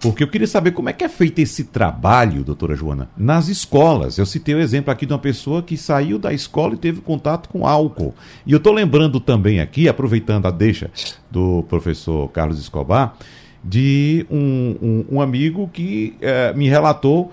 Porque 0.00 0.22
eu 0.22 0.28
queria 0.28 0.46
saber 0.46 0.70
como 0.70 0.88
é 0.88 0.94
que 0.94 1.04
é 1.04 1.08
feito 1.10 1.40
esse 1.40 1.64
trabalho, 1.64 2.42
doutora 2.42 2.74
Joana, 2.74 3.10
nas 3.14 3.48
escolas. 3.48 4.16
Eu 4.16 4.24
citei 4.24 4.54
o 4.54 4.58
exemplo 4.60 4.90
aqui 4.90 5.04
de 5.04 5.12
uma 5.12 5.18
pessoa 5.18 5.62
que 5.62 5.76
saiu 5.76 6.18
da 6.18 6.32
escola 6.32 6.72
e 6.72 6.78
teve 6.78 7.02
contato 7.02 7.50
com 7.50 7.66
álcool. 7.66 8.14
E 8.46 8.52
eu 8.52 8.56
estou 8.56 8.72
lembrando 8.72 9.20
também 9.20 9.60
aqui, 9.60 9.90
aproveitando 9.90 10.46
a 10.46 10.50
deixa 10.50 10.90
do 11.30 11.64
professor 11.64 12.28
Carlos 12.28 12.58
Escobar, 12.58 13.14
de 13.62 14.26
um, 14.30 14.76
um, 14.80 15.16
um 15.16 15.20
amigo 15.20 15.68
que 15.70 16.16
é, 16.22 16.54
me 16.54 16.66
relatou 16.66 17.30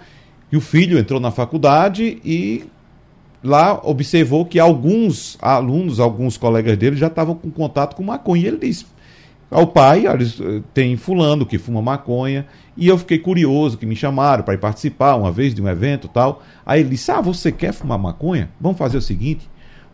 que 0.49 0.57
o 0.57 0.61
filho 0.61 0.99
entrou 0.99 1.22
na 1.22 1.32
faculdade 1.32 2.22
e 2.24 2.65
lá 3.41 3.80
observou 3.82 4.45
que 4.45 4.59
alguns 4.59 5.38
alunos, 5.41 6.01
alguns 6.01 6.36
colegas 6.36 6.78
dele 6.78 6.97
já 6.97 7.07
estavam 7.07 7.36
com 7.36 7.49
contato 7.49 7.95
com 7.95 8.03
maconha. 8.03 8.43
E 8.43 8.47
ele 8.47 8.57
disse: 8.57 8.86
ao 9.49 9.67
pai, 9.67 10.03
tem 10.73 10.97
fulano 10.97 11.45
que 11.45 11.57
fuma 11.57 11.81
maconha, 11.81 12.45
e 12.75 12.87
eu 12.87 12.97
fiquei 12.97 13.17
curioso 13.17 13.77
que 13.77 13.85
me 13.85 13.95
chamaram 13.95 14.43
para 14.43 14.53
ir 14.53 14.59
participar 14.59 15.15
uma 15.15 15.31
vez 15.31 15.53
de 15.53 15.61
um 15.61 15.67
evento 15.67 16.07
tal. 16.07 16.43
Aí 16.65 16.81
ele 16.81 16.89
disse: 16.89 17.11
Ah, 17.11 17.21
você 17.21 17.51
quer 17.51 17.73
fumar 17.73 17.97
maconha? 17.97 18.49
Vamos 18.59 18.77
fazer 18.77 18.97
o 18.97 19.01
seguinte: 19.01 19.49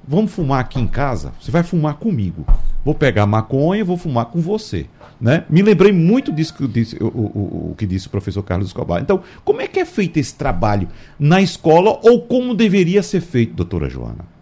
vamos 0.08 0.32
fumar 0.32 0.60
aqui 0.60 0.80
em 0.80 0.88
casa, 0.88 1.34
você 1.40 1.52
vai 1.52 1.64
fumar 1.64 1.96
comigo. 1.96 2.46
Vou 2.84 2.94
pegar 2.94 3.26
maconha 3.26 3.86
vou 3.86 3.96
fumar 3.96 4.26
com 4.26 4.42
você. 4.42 4.88
Né? 5.22 5.46
Me 5.50 5.62
lembrei 5.62 5.94
muito 5.94 6.34
disso 6.34 6.54
que 6.54 6.68
disse, 6.68 6.98
o, 7.02 7.08
o, 7.08 7.70
o, 7.72 7.76
que 7.78 7.86
disse 7.86 8.08
o 8.08 8.10
professor 8.10 8.44
Carlos 8.44 8.68
Escobar. 8.68 9.02
Então, 9.02 9.22
como 9.46 9.62
é 9.62 9.68
que 9.68 9.80
é 9.80 9.86
feito 9.86 10.18
esse 10.18 10.36
trabalho 10.36 10.90
na 11.18 11.42
escola 11.42 11.98
ou 12.04 12.24
como 12.24 12.54
deveria 12.54 13.02
ser 13.02 13.22
feito, 13.22 13.54
doutora 13.54 13.90
Joana? 13.90 14.33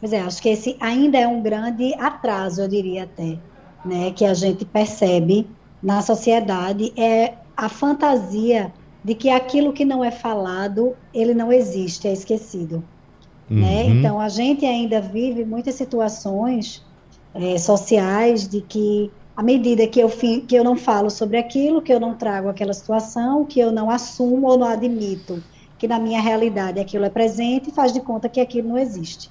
Pois 0.00 0.12
é, 0.12 0.20
acho 0.20 0.40
que 0.40 0.48
esse 0.48 0.76
ainda 0.80 1.18
é 1.18 1.28
um 1.28 1.42
grande 1.42 1.94
atraso, 1.94 2.62
eu 2.62 2.68
diria 2.68 3.04
até, 3.04 3.38
né, 3.84 4.10
que 4.12 4.24
a 4.24 4.32
gente 4.32 4.64
percebe 4.64 5.46
na 5.82 6.02
sociedade 6.02 6.92
é 6.96 7.34
a 7.56 7.68
fantasia 7.68 8.72
de 9.02 9.14
que 9.14 9.30
aquilo 9.30 9.72
que 9.72 9.84
não 9.84 10.04
é 10.04 10.10
falado, 10.10 10.94
ele 11.12 11.34
não 11.34 11.52
existe, 11.52 12.06
é 12.06 12.12
esquecido. 12.12 12.84
Né? 13.48 13.56
Uhum. 13.56 13.60
Né? 13.60 13.86
Então, 13.86 14.20
a 14.20 14.28
gente 14.28 14.64
ainda 14.64 15.00
vive 15.00 15.44
muitas 15.44 15.74
situações 15.74 16.84
é, 17.34 17.58
sociais 17.58 18.46
de 18.46 18.60
que, 18.60 19.10
à 19.36 19.42
medida 19.42 19.86
que 19.86 20.00
eu, 20.00 20.08
que 20.08 20.54
eu 20.54 20.62
não 20.62 20.76
falo 20.76 21.10
sobre 21.10 21.38
aquilo, 21.38 21.82
que 21.82 21.92
eu 21.92 22.00
não 22.00 22.14
trago 22.14 22.48
aquela 22.48 22.72
situação, 22.72 23.44
que 23.44 23.58
eu 23.58 23.72
não 23.72 23.90
assumo 23.90 24.48
ou 24.48 24.58
não 24.58 24.66
admito 24.66 25.42
que 25.78 25.88
na 25.88 25.98
minha 25.98 26.20
realidade 26.20 26.78
aquilo 26.78 27.06
é 27.06 27.10
presente, 27.10 27.72
faz 27.72 27.90
de 27.90 28.00
conta 28.00 28.28
que 28.28 28.38
aquilo 28.38 28.68
não 28.68 28.78
existe. 28.78 29.30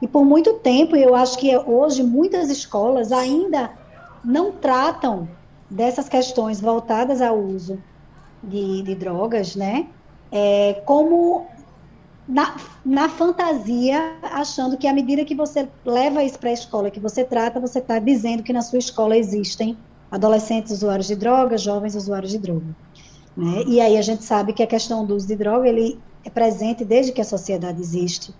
E 0.00 0.06
por 0.06 0.24
muito 0.24 0.54
tempo, 0.54 0.94
eu 0.96 1.14
acho 1.14 1.38
que 1.38 1.56
hoje 1.56 2.02
muitas 2.02 2.50
escolas 2.50 3.12
ainda 3.12 3.70
não 4.24 4.52
tratam 4.52 5.28
dessas 5.70 6.08
questões 6.08 6.60
voltadas 6.60 7.20
ao 7.20 7.38
uso 7.38 7.82
de, 8.42 8.82
de 8.82 8.94
drogas, 8.94 9.56
né? 9.56 9.86
É, 10.30 10.82
como 10.84 11.46
na, 12.28 12.56
na 12.84 13.08
fantasia, 13.08 14.16
achando 14.22 14.76
que 14.76 14.86
à 14.86 14.92
medida 14.92 15.24
que 15.24 15.34
você 15.34 15.68
leva 15.84 16.24
isso 16.24 16.38
para 16.38 16.50
a 16.50 16.52
escola, 16.52 16.90
que 16.90 17.00
você 17.00 17.24
trata, 17.24 17.60
você 17.60 17.78
está 17.78 17.98
dizendo 17.98 18.42
que 18.42 18.52
na 18.52 18.62
sua 18.62 18.78
escola 18.78 19.16
existem 19.16 19.76
adolescentes 20.10 20.72
usuários 20.72 21.06
de 21.06 21.16
drogas, 21.16 21.62
jovens 21.62 21.94
usuários 21.94 22.32
de 22.32 22.38
droga. 22.38 22.76
Né? 23.36 23.64
E 23.66 23.80
aí 23.80 23.96
a 23.96 24.02
gente 24.02 24.24
sabe 24.24 24.52
que 24.52 24.62
a 24.62 24.66
questão 24.66 25.04
do 25.04 25.14
uso 25.14 25.26
de 25.26 25.36
droga 25.36 25.68
ele 25.68 26.00
é 26.24 26.30
presente 26.30 26.84
desde 26.84 27.12
que 27.12 27.20
a 27.20 27.24
sociedade 27.24 27.80
existe. 27.80 28.34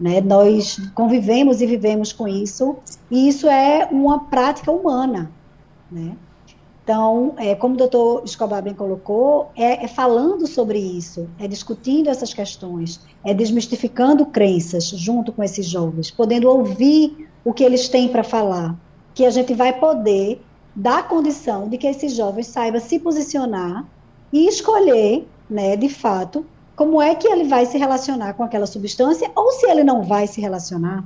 Né? 0.00 0.20
Nós 0.22 0.78
convivemos 0.94 1.60
e 1.60 1.66
vivemos 1.66 2.12
com 2.12 2.26
isso, 2.26 2.76
e 3.10 3.28
isso 3.28 3.46
é 3.46 3.86
uma 3.92 4.20
prática 4.20 4.72
humana. 4.72 5.30
Né? 5.92 6.16
Então, 6.82 7.34
é, 7.36 7.54
como 7.54 7.74
o 7.74 7.76
doutor 7.76 8.22
Escobar 8.24 8.62
bem 8.62 8.74
colocou, 8.74 9.50
é, 9.54 9.84
é, 9.84 9.86
falando 9.86 10.46
sobre 10.46 10.78
isso, 10.78 11.28
é 11.38 11.46
discutindo 11.46 12.08
essas 12.08 12.32
questões, 12.32 13.00
é 13.22 13.34
desmistificando 13.34 14.24
crenças 14.24 14.88
junto 14.88 15.30
com 15.30 15.44
esses 15.44 15.66
jovens, 15.66 16.10
podendo 16.10 16.48
ouvir 16.48 17.28
o 17.44 17.52
que 17.52 17.62
eles 17.62 17.88
têm 17.88 18.08
para 18.08 18.24
falar, 18.24 18.74
que 19.14 19.26
a 19.26 19.30
gente 19.30 19.52
vai 19.54 19.78
poder 19.78 20.40
dar 20.74 21.06
condição 21.06 21.68
de 21.68 21.76
que 21.76 21.86
esses 21.86 22.14
jovens 22.14 22.46
saibam 22.46 22.80
se 22.80 22.98
posicionar 22.98 23.86
e 24.32 24.48
escolher, 24.48 25.28
né, 25.48 25.76
de 25.76 25.88
fato, 25.88 26.44
como 26.80 27.02
é 27.02 27.14
que 27.14 27.28
ele 27.28 27.44
vai 27.44 27.66
se 27.66 27.76
relacionar 27.76 28.32
com 28.32 28.42
aquela 28.42 28.64
substância 28.64 29.30
ou 29.36 29.52
se 29.52 29.66
ele 29.66 29.84
não 29.84 30.02
vai 30.02 30.26
se 30.26 30.40
relacionar. 30.40 31.04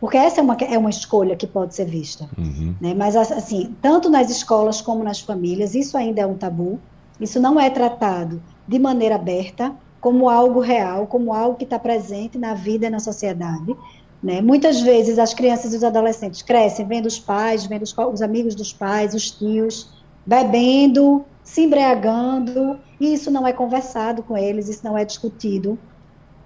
Porque 0.00 0.16
essa 0.16 0.40
é 0.40 0.42
uma, 0.42 0.54
é 0.54 0.78
uma 0.78 0.88
escolha 0.88 1.36
que 1.36 1.46
pode 1.46 1.74
ser 1.74 1.84
vista. 1.84 2.26
Uhum. 2.38 2.74
Né? 2.80 2.94
Mas, 2.94 3.14
assim, 3.14 3.76
tanto 3.82 4.08
nas 4.08 4.30
escolas 4.30 4.80
como 4.80 5.04
nas 5.04 5.20
famílias, 5.20 5.74
isso 5.74 5.98
ainda 5.98 6.22
é 6.22 6.26
um 6.26 6.38
tabu. 6.38 6.80
Isso 7.20 7.38
não 7.38 7.60
é 7.60 7.68
tratado 7.68 8.42
de 8.66 8.78
maneira 8.78 9.16
aberta, 9.16 9.74
como 10.00 10.30
algo 10.30 10.58
real, 10.58 11.06
como 11.06 11.34
algo 11.34 11.58
que 11.58 11.64
está 11.64 11.78
presente 11.78 12.38
na 12.38 12.54
vida 12.54 12.86
e 12.86 12.90
na 12.90 12.98
sociedade. 12.98 13.76
Né? 14.22 14.40
Muitas 14.40 14.80
vezes 14.80 15.18
as 15.18 15.34
crianças 15.34 15.74
e 15.74 15.76
os 15.76 15.84
adolescentes 15.84 16.40
crescem 16.40 16.86
vendo 16.86 17.04
os 17.04 17.18
pais, 17.18 17.66
vendo 17.66 17.82
os, 17.82 17.94
os 17.94 18.22
amigos 18.22 18.54
dos 18.54 18.72
pais, 18.72 19.12
os 19.12 19.30
tios, 19.30 19.90
bebendo, 20.24 21.26
se 21.44 21.64
embriagando, 21.64 22.80
e 23.00 23.14
isso 23.14 23.30
não 23.30 23.46
é 23.46 23.52
conversado 23.52 24.22
com 24.22 24.36
eles, 24.36 24.68
isso 24.68 24.84
não 24.84 24.96
é 24.96 25.04
discutido. 25.04 25.78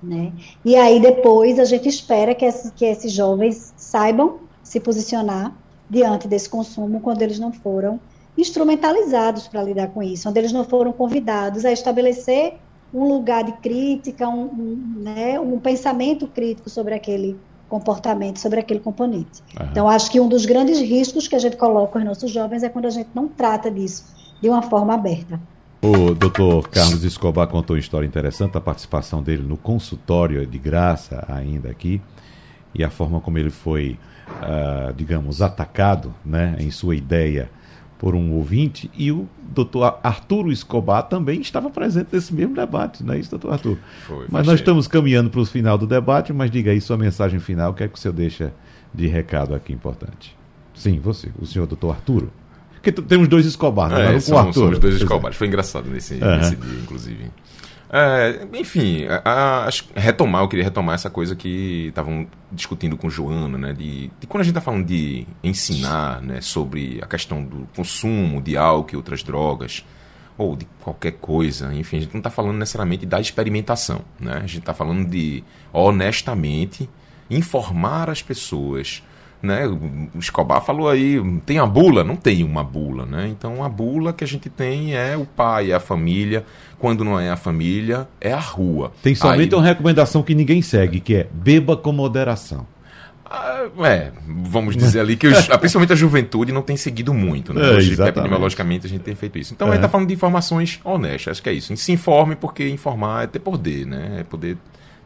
Né? 0.03 0.33
E 0.65 0.77
aí 0.77 1.01
depois 1.01 1.59
a 1.59 1.65
gente 1.65 1.89
espera 1.89 2.35
que 2.35 2.45
esses, 2.45 2.71
que 2.71 2.85
esses 2.85 3.13
jovens 3.13 3.75
saibam 3.77 4.39
se 4.63 4.79
posicionar 4.79 5.53
diante 5.89 6.29
desse 6.29 6.49
consumo 6.49 7.01
quando 7.01 7.23
eles 7.23 7.39
não 7.39 7.53
foram 7.53 7.99
instrumentalizados 8.37 9.49
para 9.49 9.63
lidar 9.63 9.89
com 9.89 10.03
isso, 10.03 10.25
quando 10.25 10.37
eles 10.37 10.53
não 10.53 10.65
foram 10.65 10.93
convidados 10.93 11.65
a 11.65 11.73
estabelecer 11.73 12.55
um 12.93 13.09
lugar 13.09 13.45
de 13.45 13.53
crítica, 13.53 14.29
um, 14.29 14.45
um, 14.45 14.95
né, 14.99 15.41
um 15.41 15.59
pensamento 15.59 16.27
crítico 16.29 16.71
sobre 16.71 16.95
aquele 16.95 17.37
comportamento, 17.69 18.39
sobre 18.39 18.61
aquele 18.61 18.81
componente. 18.81 19.43
Uhum. 19.59 19.67
Então, 19.71 19.89
acho 19.89 20.11
que 20.11 20.21
um 20.21 20.29
dos 20.29 20.47
grandes 20.47 20.79
riscos 20.79 21.27
que 21.27 21.35
a 21.35 21.39
gente 21.39 21.57
coloca 21.57 21.99
aos 21.99 22.07
nossos 22.07 22.31
jovens 22.31 22.63
é 22.63 22.69
quando 22.69 22.87
a 22.87 22.91
gente 22.91 23.09
não 23.15 23.27
trata 23.27 23.71
disso 23.71 24.05
de 24.41 24.49
uma 24.49 24.63
forma 24.63 24.95
aberta. 24.95 25.41
O 25.85 26.15
doutor 26.15 26.71
Carlos 26.71 27.05
Escobar 27.05 27.47
contou 27.47 27.77
uma 27.77 27.79
história 27.79 28.07
interessante, 28.07 28.57
a 28.57 28.61
participação 28.61 29.23
dele 29.23 29.43
no 29.43 29.59
consultório 29.59 30.47
de 30.47 30.59
graça 30.59 31.23
ainda 31.29 31.69
aqui, 31.69 32.01
e 32.75 32.83
a 32.83 32.89
forma 32.89 33.21
como 33.21 33.37
ele 33.37 33.51
foi, 33.51 33.99
uh, 34.27 34.95
digamos, 34.95 35.43
atacado 35.43 36.15
né, 36.25 36.57
em 36.59 36.71
sua 36.71 36.97
ideia 36.97 37.51
por 37.99 38.15
um 38.15 38.33
ouvinte, 38.33 38.91
e 38.97 39.13
o 39.13 39.29
doutor 39.43 40.01
Arturo 40.03 40.51
Escobar 40.51 41.03
também 41.03 41.43
estava 41.43 41.69
presente 41.69 42.09
nesse 42.15 42.33
mesmo 42.33 42.55
debate, 42.55 43.05
não 43.05 43.13
é 43.13 43.19
isso, 43.19 43.29
doutor 43.29 43.53
Arthur? 43.53 43.77
Foi, 44.07 44.27
mas 44.31 44.47
nós 44.47 44.61
estamos 44.61 44.89
caminhando 44.89 45.29
para 45.29 45.43
o 45.43 45.45
final 45.45 45.77
do 45.77 45.87
debate, 45.87 46.33
mas 46.33 46.51
diga 46.51 46.71
aí 46.71 46.81
sua 46.81 46.97
mensagem 46.97 47.39
final, 47.39 47.73
o 47.73 47.75
que 47.75 47.85
é 47.85 47.89
que 47.89 47.99
o 47.99 48.01
senhor 48.01 48.15
deixa 48.15 48.55
de 48.95 49.07
recado 49.07 49.55
aqui 49.55 49.75
importante? 49.75 50.35
Sim, 50.75 50.99
você, 50.99 51.29
o 51.39 51.45
senhor 51.45 51.67
doutor 51.67 51.91
Arturo. 51.91 52.33
Porque 52.85 53.03
temos 53.03 53.29
dois 53.29 53.47
Escobar, 53.47 53.91
é, 53.93 54.13
né? 54.13 54.21
são, 54.21 54.53
são 54.53 54.71
os 54.71 54.79
dois 54.79 54.97
Escobares. 54.97 55.37
Foi 55.39 55.47
engraçado 55.47 55.89
nesse, 55.89 56.15
uhum. 56.15 56.37
nesse 56.37 56.57
dia, 56.57 56.81
inclusive. 56.83 57.31
É, 57.97 58.47
enfim, 58.55 59.07
a, 59.07 59.69
a, 59.69 59.71
retomar, 59.95 60.43
eu 60.43 60.49
queria 60.49 60.65
retomar 60.65 60.97
essa 60.97 61.09
coisa 61.09 61.37
que 61.37 61.87
estavam 61.89 62.27
discutindo 62.51 62.97
com 62.97 63.09
Joana, 63.09 63.57
né? 63.57 63.73
De, 63.73 64.11
de, 64.21 64.27
quando 64.27 64.41
a 64.41 64.45
gente 64.45 64.51
está 64.51 64.61
falando 64.61 64.85
de 64.85 65.27
ensinar 65.43 66.21
né, 66.21 66.41
sobre 66.41 66.99
a 67.01 67.07
questão 67.07 67.43
do 67.43 67.69
consumo 67.75 68.43
de 68.43 68.57
álcool 68.57 68.95
e 68.95 68.97
outras 68.97 69.23
drogas, 69.23 69.85
ou 70.37 70.57
de 70.57 70.67
qualquer 70.83 71.13
coisa, 71.13 71.73
enfim, 71.73 71.99
a 71.99 72.01
gente 72.01 72.13
não 72.13 72.19
está 72.19 72.31
falando 72.31 72.59
necessariamente 72.59 73.07
da 73.07 73.21
experimentação, 73.21 74.01
né? 74.19 74.39
A 74.39 74.41
gente 74.41 74.59
está 74.59 74.75
falando 74.75 75.09
de 75.09 75.45
honestamente 75.73 76.91
informar 77.31 78.11
as 78.11 78.21
pessoas. 78.21 79.03
Né? 79.45 79.67
O 79.67 80.19
Escobar 80.19 80.65
falou 80.65 80.89
aí, 80.89 81.21
tem 81.45 81.59
a 81.59 81.67
bula? 81.67 82.03
Não 82.03 82.17
tem 82.17 82.43
uma 82.43 82.65
bula, 82.65 83.05
né? 83.05 83.29
Então 83.29 83.63
a 83.63 83.69
bula 83.69 84.13
que 84.13 84.25
a 84.25 84.27
gente 84.27 84.49
tem 84.49 84.95
é 84.95 85.17
o 85.17 85.27
pai, 85.27 85.71
é 85.71 85.75
a 85.75 85.81
família. 85.81 86.45
Quando 86.79 87.05
não 87.05 87.21
é 87.21 87.31
a 87.31 87.37
família, 87.37 88.09
é 88.21 88.33
a 88.33 88.41
rua. 88.41 88.93
Tem 89.03 89.15
somente 89.15 89.55
aí... 89.55 89.61
uma 89.61 89.67
recomendação 89.67 90.23
que 90.23 90.35
ninguém 90.35 90.63
segue, 90.63 90.99
que 91.01 91.15
é 91.15 91.29
beba 91.31 91.77
com 91.77 91.93
moderação. 91.93 92.67
Ah, 93.27 93.67
é, 93.85 94.13
vamos 94.27 94.77
dizer 94.77 95.01
ali 95.01 95.17
que 95.17 95.27
os, 95.27 95.47
principalmente 95.59 95.93
a 95.93 95.97
juventude 95.97 96.53
não 96.53 96.63
tem 96.63 96.77
seguido 96.77 97.13
muito, 97.13 97.53
né? 97.53 97.73
É, 97.73 97.77
Hoje, 97.77 98.01
epidemiologicamente, 98.01 98.87
a 98.87 98.89
gente 98.89 99.03
tem 99.03 99.15
feito 99.15 99.39
isso. 99.39 99.53
Então, 99.53 99.69
é. 99.69 99.71
a 99.71 99.75
gente 99.75 99.81
está 99.81 99.89
falando 99.89 100.09
de 100.09 100.15
informações 100.15 100.81
honestas, 100.85 101.33
acho 101.33 101.43
que 101.43 101.49
é 101.49 101.53
isso. 101.53 101.75
Se 101.77 101.93
informe, 101.93 102.37
porque 102.37 102.69
informar 102.69 103.25
é 103.25 103.27
ter 103.27 103.41
poder, 103.41 103.87
né? 103.87 104.21
É 104.21 104.23
poder 104.23 104.57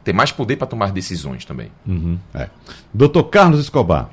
ter 0.03 0.13
mais 0.13 0.31
poder 0.31 0.57
para 0.57 0.67
tomar 0.67 0.91
decisões 0.91 1.43
também. 1.45 1.71
Uhum, 1.87 2.17
é. 2.33 2.49
Doutor 2.93 3.23
Carlos 3.25 3.59
Escobar. 3.59 4.09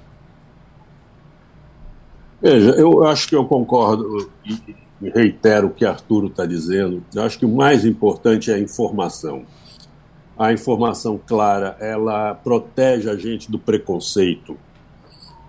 Veja, 2.40 2.70
eu 2.72 3.04
acho 3.04 3.28
que 3.28 3.34
eu 3.34 3.46
concordo 3.46 4.28
e 5.00 5.08
reitero 5.08 5.68
o 5.68 5.70
que 5.70 5.84
Arturo 5.84 6.26
está 6.26 6.44
dizendo. 6.44 7.02
Eu 7.14 7.22
acho 7.22 7.38
que 7.38 7.46
o 7.46 7.54
mais 7.54 7.84
importante 7.84 8.50
é 8.50 8.54
a 8.54 8.58
informação. 8.58 9.44
A 10.38 10.52
informação 10.52 11.18
clara, 11.24 11.76
ela 11.80 12.34
protege 12.34 13.08
a 13.08 13.16
gente 13.16 13.50
do 13.50 13.58
preconceito. 13.58 14.56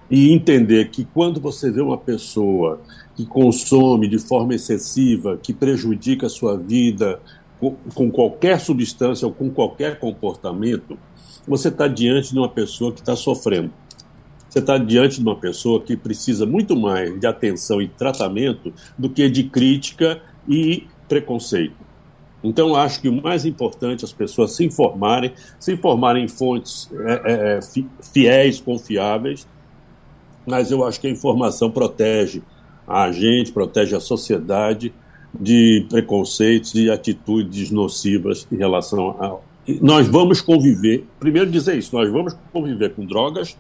E 0.09 0.31
entender 0.31 0.89
que 0.89 1.03
quando 1.03 1.41
você 1.41 1.69
vê 1.69 1.81
uma 1.81 1.97
pessoa 1.97 2.79
que 3.15 3.25
consome 3.25 4.07
de 4.07 4.17
forma 4.17 4.55
excessiva, 4.55 5.37
que 5.37 5.53
prejudica 5.53 6.27
a 6.27 6.29
sua 6.29 6.57
vida 6.57 7.19
com 7.93 8.09
qualquer 8.09 8.61
substância 8.61 9.27
ou 9.27 9.33
com 9.33 9.49
qualquer 9.49 9.99
comportamento, 9.99 10.97
você 11.45 11.67
está 11.67 11.87
diante 11.87 12.31
de 12.31 12.39
uma 12.39 12.47
pessoa 12.47 12.93
que 12.93 13.01
está 13.01 13.15
sofrendo 13.15 13.73
você 14.57 14.59
está 14.59 14.77
diante 14.77 15.17
de 15.17 15.21
uma 15.21 15.35
pessoa 15.35 15.81
que 15.81 15.95
precisa 15.95 16.45
muito 16.45 16.75
mais 16.75 17.19
de 17.19 17.27
atenção 17.27 17.81
e 17.81 17.87
tratamento 17.87 18.73
do 18.97 19.09
que 19.09 19.29
de 19.29 19.43
crítica 19.43 20.19
e 20.47 20.87
preconceito. 21.07 21.75
Então, 22.43 22.75
acho 22.75 23.01
que 23.01 23.09
o 23.09 23.21
mais 23.21 23.45
importante 23.45 24.03
é 24.03 24.05
as 24.05 24.13
pessoas 24.13 24.55
se 24.55 24.65
informarem, 24.65 25.33
se 25.59 25.73
informarem 25.73 26.23
em 26.23 26.27
fontes 26.27 26.89
é, 27.05 27.13
é, 27.13 27.57
é 27.57 27.59
fiéis, 28.01 28.59
confiáveis, 28.59 29.47
mas 30.45 30.71
eu 30.71 30.83
acho 30.85 30.99
que 30.99 31.07
a 31.07 31.11
informação 31.11 31.69
protege 31.69 32.41
a 32.87 33.11
gente, 33.11 33.51
protege 33.51 33.95
a 33.95 33.99
sociedade 33.99 34.93
de 35.37 35.85
preconceitos 35.89 36.73
e 36.73 36.89
atitudes 36.89 37.69
nocivas 37.69 38.47
em 38.51 38.55
relação 38.55 39.09
a. 39.19 39.37
Nós 39.81 40.07
vamos 40.07 40.39
conviver, 40.39 41.05
primeiro 41.19 41.51
dizer 41.51 41.77
isso, 41.77 41.93
nós 41.93 42.09
vamos 42.09 42.33
conviver 42.53 42.93
com 42.93 43.05
drogas 43.05 43.57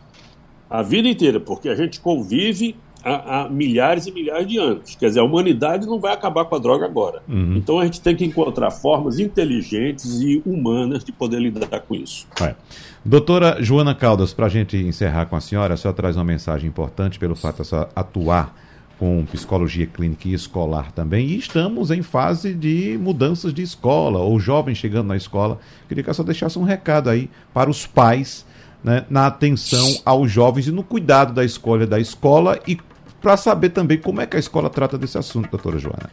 a 0.69 0.81
vida 0.81 1.07
inteira, 1.07 1.39
porque 1.39 1.69
a 1.69 1.75
gente 1.75 1.99
convive 1.99 2.75
há, 3.03 3.41
há, 3.41 3.49
milhares 3.49 4.05
e 4.05 4.11
milhares 4.11 4.47
de 4.47 4.57
anos. 4.57 4.95
Quer 4.95 5.07
dizer, 5.07 5.19
a 5.19 5.23
humanidade 5.23 5.87
não 5.87 5.99
vai 5.99 6.13
acabar 6.13 6.45
com 6.45 6.55
a 6.55 6.59
droga 6.59 6.85
agora. 6.85 7.21
Uhum. 7.27 7.55
Então 7.55 7.79
a 7.79 7.85
gente 7.85 8.01
tem 8.01 8.15
que 8.15 8.25
encontrar 8.25 8.71
formas 8.71 9.19
inteligentes 9.19 10.19
e 10.19 10.41
humanas 10.45 11.03
de 11.03 11.11
poder 11.11 11.39
lidar 11.39 11.79
com 11.81 11.95
isso. 11.95 12.27
É. 12.41 12.55
Doutora 13.03 13.57
Joana 13.61 13.95
Caldas, 13.95 14.33
para 14.33 14.47
a 14.47 14.49
gente 14.49 14.75
encerrar 14.75 15.27
com 15.27 15.35
a 15.35 15.41
senhora, 15.41 15.73
a 15.73 15.77
senhora 15.77 15.95
traz 15.95 16.17
uma 16.17 16.25
mensagem 16.25 16.67
importante 16.67 17.17
pelo 17.17 17.35
fato 17.35 17.63
de 17.63 17.69
atuar 17.95 18.53
com 18.99 19.25
psicologia 19.31 19.85
clínica 19.85 20.27
e 20.27 20.33
escolar 20.33 20.91
também, 20.91 21.27
e 21.27 21.37
estamos 21.37 21.91
em 21.91 22.01
fase 22.01 22.51
de 22.53 22.97
mudanças 22.99 23.53
de 23.53 23.61
escola, 23.61 24.19
ou 24.19 24.39
jovens 24.39 24.79
chegando 24.79 25.07
na 25.07 25.15
escola. 25.15 25.59
Queria 25.87 26.03
que 26.03 26.09
a 26.09 26.13
senhora 26.15 26.31
deixasse 26.31 26.57
um 26.57 26.63
recado 26.63 27.07
aí 27.07 27.29
para 27.53 27.69
os 27.69 27.85
pais 27.85 28.43
né, 28.83 29.05
na 29.09 29.27
atenção 29.27 29.95
aos 30.05 30.31
jovens 30.31 30.67
e 30.67 30.71
no 30.71 30.83
cuidado 30.83 31.33
da 31.33 31.43
escolha 31.43 31.85
da 31.85 31.99
escola 31.99 32.59
e 32.67 32.77
para 33.21 33.35
saber 33.35 33.69
também 33.69 33.97
como 33.97 34.21
é 34.21 34.25
que 34.25 34.37
a 34.37 34.39
escola 34.39 34.69
trata 34.69 34.97
desse 34.97 35.17
assunto, 35.17 35.49
doutora 35.49 35.79
Joana. 35.79 36.09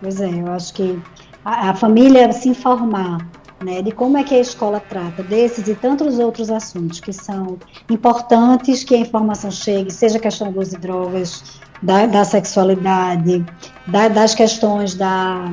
Pois 0.00 0.20
é, 0.20 0.28
eu 0.28 0.52
acho 0.52 0.74
que 0.74 0.98
a, 1.44 1.70
a 1.70 1.74
família 1.74 2.32
se 2.32 2.48
informar 2.48 3.18
né, 3.62 3.80
de 3.82 3.92
como 3.92 4.18
é 4.18 4.24
que 4.24 4.34
a 4.34 4.40
escola 4.40 4.80
trata 4.80 5.22
desses 5.22 5.66
e 5.68 5.74
tantos 5.74 6.18
outros 6.18 6.50
assuntos 6.50 7.00
que 7.00 7.12
são 7.12 7.58
importantes 7.90 8.84
que 8.84 8.94
a 8.94 8.98
informação 8.98 9.50
chegue, 9.50 9.90
seja 9.90 10.18
questão 10.18 10.52
dos 10.52 10.70
drogas, 10.72 11.60
da, 11.82 12.06
da 12.06 12.24
sexualidade, 12.24 13.44
da, 13.86 14.08
das 14.08 14.34
questões 14.34 14.94
da, 14.94 15.52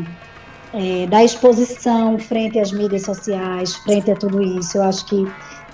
é, 0.73 1.05
da 1.07 1.23
exposição 1.23 2.17
frente 2.17 2.59
às 2.59 2.71
mídias 2.71 3.03
sociais, 3.03 3.75
frente 3.75 4.11
a 4.11 4.15
tudo 4.15 4.41
isso. 4.41 4.77
Eu 4.77 4.84
acho 4.84 5.05
que 5.05 5.27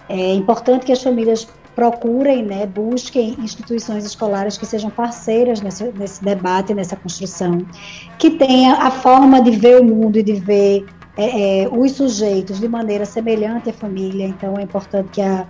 é 0.09 0.33
importante 0.33 0.85
que 0.85 0.91
as 0.91 1.01
famílias 1.01 1.47
procurem, 1.75 2.43
né, 2.43 2.65
busquem 2.65 3.37
instituições 3.39 4.03
escolares 4.03 4.57
que 4.57 4.65
sejam 4.65 4.89
parceiras 4.89 5.61
nesse, 5.61 5.85
nesse 5.93 6.21
debate, 6.21 6.73
nessa 6.73 6.95
construção, 6.95 7.65
que 8.17 8.31
tenha 8.31 8.73
a 8.73 8.91
forma 8.91 9.41
de 9.41 9.51
ver 9.51 9.79
o 9.79 9.85
mundo 9.85 10.17
e 10.17 10.23
de 10.23 10.33
ver 10.33 10.85
é, 11.15 11.63
é, 11.63 11.69
os 11.69 11.93
sujeitos 11.93 12.59
de 12.59 12.67
maneira 12.67 13.05
semelhante 13.05 13.69
à 13.69 13.73
família. 13.73 14.25
Então, 14.25 14.57
é 14.57 14.63
importante 14.63 15.09
que 15.11 15.21
a, 15.21 15.45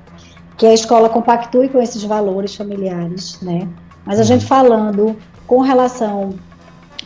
que 0.57 0.67
a 0.67 0.73
escola 0.73 1.09
compactue 1.09 1.69
com 1.69 1.81
esses 1.81 2.03
valores 2.03 2.53
familiares, 2.53 3.39
né? 3.41 3.67
Mas 4.05 4.19
a 4.19 4.23
gente 4.23 4.45
falando 4.45 5.15
com 5.47 5.61
relação 5.61 6.37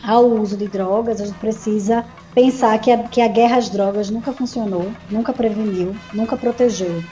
ao 0.02 0.26
uso 0.26 0.56
de 0.56 0.66
drogas, 0.66 1.20
a 1.20 1.26
gente 1.26 1.38
precisa 1.38 2.04
pensar 2.34 2.78
que 2.78 2.90
a, 2.90 2.98
que 3.04 3.22
a 3.22 3.28
guerra 3.28 3.56
às 3.56 3.70
drogas 3.70 4.10
nunca 4.10 4.32
funcionou, 4.32 4.90
nunca 5.10 5.32
preveniu, 5.32 5.94
nunca 6.12 6.36
protegeu. 6.36 7.02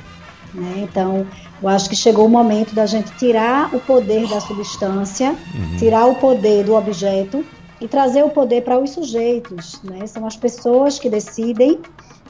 Né? 0.55 0.87
Então, 0.89 1.27
eu 1.63 1.69
acho 1.69 1.89
que 1.89 1.97
chegou 1.97 2.27
o 2.27 2.29
momento 2.29 2.75
da 2.75 2.87
gente 2.87 3.11
tirar 3.17 3.75
o 3.75 3.81
poder 3.81 4.29
da 4.29 4.41
substância, 4.41 5.31
uhum. 5.31 5.77
tirar 5.79 6.07
o 6.07 6.15
poder 6.17 6.65
do 6.65 6.75
objeto 6.75 7.45
e 7.81 7.89
trazer 7.89 8.23
o 8.23 8.31
poder 8.31 8.63
para 8.63 8.79
os 8.79 8.91
sujeitos. 8.91 9.81
Né? 9.83 10.07
São 10.07 10.27
as 10.27 10.37
pessoas 10.37 10.99
que 10.99 11.09
decidem 11.09 11.81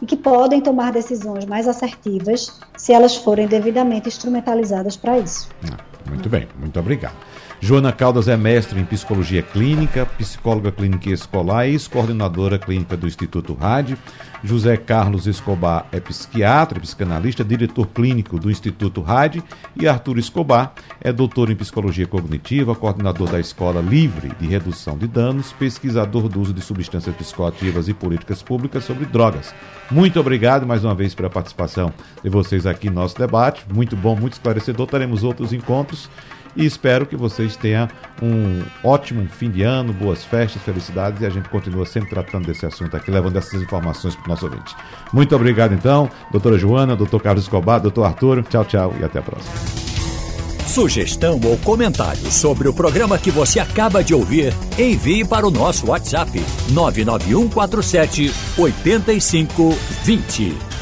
e 0.01 0.07
que 0.07 0.17
podem 0.17 0.61
tomar 0.61 0.93
decisões 0.93 1.45
mais 1.45 1.69
assertivas 1.69 2.59
se 2.77 2.93
elas 2.93 3.17
forem 3.17 3.47
devidamente 3.47 4.09
instrumentalizadas 4.09 4.97
para 4.97 5.19
isso. 5.19 5.49
Ah, 5.71 5.79
muito 6.09 6.29
bem, 6.29 6.49
muito 6.59 6.79
obrigado. 6.81 7.15
Joana 7.61 7.93
Caldas 7.93 8.27
é 8.27 8.37
mestre 8.37 8.81
em 8.81 8.85
psicologia 8.85 9.41
clínica, 9.41 10.05
psicóloga 10.19 10.73
clínica 10.73 11.09
e 11.09 11.13
escolar 11.13 11.69
e 11.69 11.71
ex-coordenadora 11.71 12.59
clínica 12.59 12.97
do 12.97 13.07
Instituto 13.07 13.55
Rádio. 13.55 13.97
José 14.45 14.77
Carlos 14.77 15.27
Escobar 15.27 15.87
é 15.93 16.01
psiquiatra, 16.01 16.81
psicanalista, 16.81 17.45
diretor 17.45 17.87
clínico 17.87 18.39
do 18.39 18.51
Instituto 18.51 19.01
Rádio. 19.01 19.43
E 19.77 19.87
Arthur 19.87 20.19
Escobar 20.19 20.73
é 21.01 21.13
doutor 21.13 21.51
em 21.51 21.55
psicologia 21.55 22.07
cognitiva, 22.07 22.75
coordenador 22.75 23.31
da 23.31 23.39
Escola 23.39 23.81
Livre 23.81 24.33
de 24.41 24.47
Redução 24.47 24.99
de 24.99 25.07
Danos, 25.07 25.53
pesquisador 25.53 26.29
do 26.29 26.41
uso 26.41 26.53
de 26.53 26.61
substâncias 26.61 27.15
psicoativas 27.15 27.89
e 27.89 27.95
políticas 27.95 28.43
públicas 28.43 28.85
sobre 28.85 29.07
drogas. 29.07 29.55
Muito 29.91 30.19
obrigado 30.19 30.67
mais 30.67 30.85
uma 30.85 30.95
vez 30.95 31.15
pela 31.15 31.31
participação 31.31 31.93
de 32.23 32.29
vocês 32.29 32.67
aqui 32.67 32.89
no 32.89 32.97
nosso 32.97 33.17
debate. 33.17 33.65
Muito 33.73 33.97
bom, 33.97 34.17
muito 34.17 34.35
esclarecedor. 34.35 34.87
Teremos 34.89 35.23
outros 35.23 35.53
encontros 35.53 36.11
e 36.57 36.65
espero 36.65 37.07
que 37.07 37.17
vocês 37.17 37.57
tenham 37.57 37.89
um 38.23 38.63
ótimo 38.85 39.27
fim 39.29 39.51
de 39.51 39.63
ano, 39.63 39.93
boas 39.93 40.25
festas, 40.25 40.63
felicidades 40.63 41.21
e 41.23 41.27
a 41.27 41.31
gente 41.31 41.49
continua 41.49 41.87
sempre 41.87 42.11
tratando 42.11 42.47
desse 42.47 42.67
assunto 42.67 42.97
aqui, 42.97 43.11
levando 43.11 43.37
essas 43.37 43.61
informações 43.61 44.15
para 44.15 44.27
o 44.27 44.29
nosso 44.29 44.47
ouvinte. 44.47 44.77
Muito 45.13 45.35
obrigado 45.35 45.75
então, 45.75 46.09
doutora 46.31 46.59
Joana, 46.59 46.97
doutor 46.97 47.23
Carlos 47.23 47.45
Escobar, 47.45 47.81
doutor 47.81 48.05
Arthur. 48.05 48.45
Tchau, 48.45 48.65
tchau 48.65 48.95
e 49.01 49.05
até 49.05 49.19
a 49.19 49.23
próxima. 49.23 49.55
Sugestão 50.67 51.39
ou 51.45 51.59
comentário 51.59 52.33
sobre 52.33 52.67
o 52.67 52.73
programa 52.73 53.19
que 53.19 53.31
você 53.31 53.61
acaba 53.61 54.03
de 54.03 54.15
ouvir, 54.15 54.55
envie 54.79 55.23
para 55.23 55.47
o 55.47 55.51
nosso 55.51 55.91
WhatsApp 55.91 56.43
99147 56.71 58.33
8520. 58.57 60.82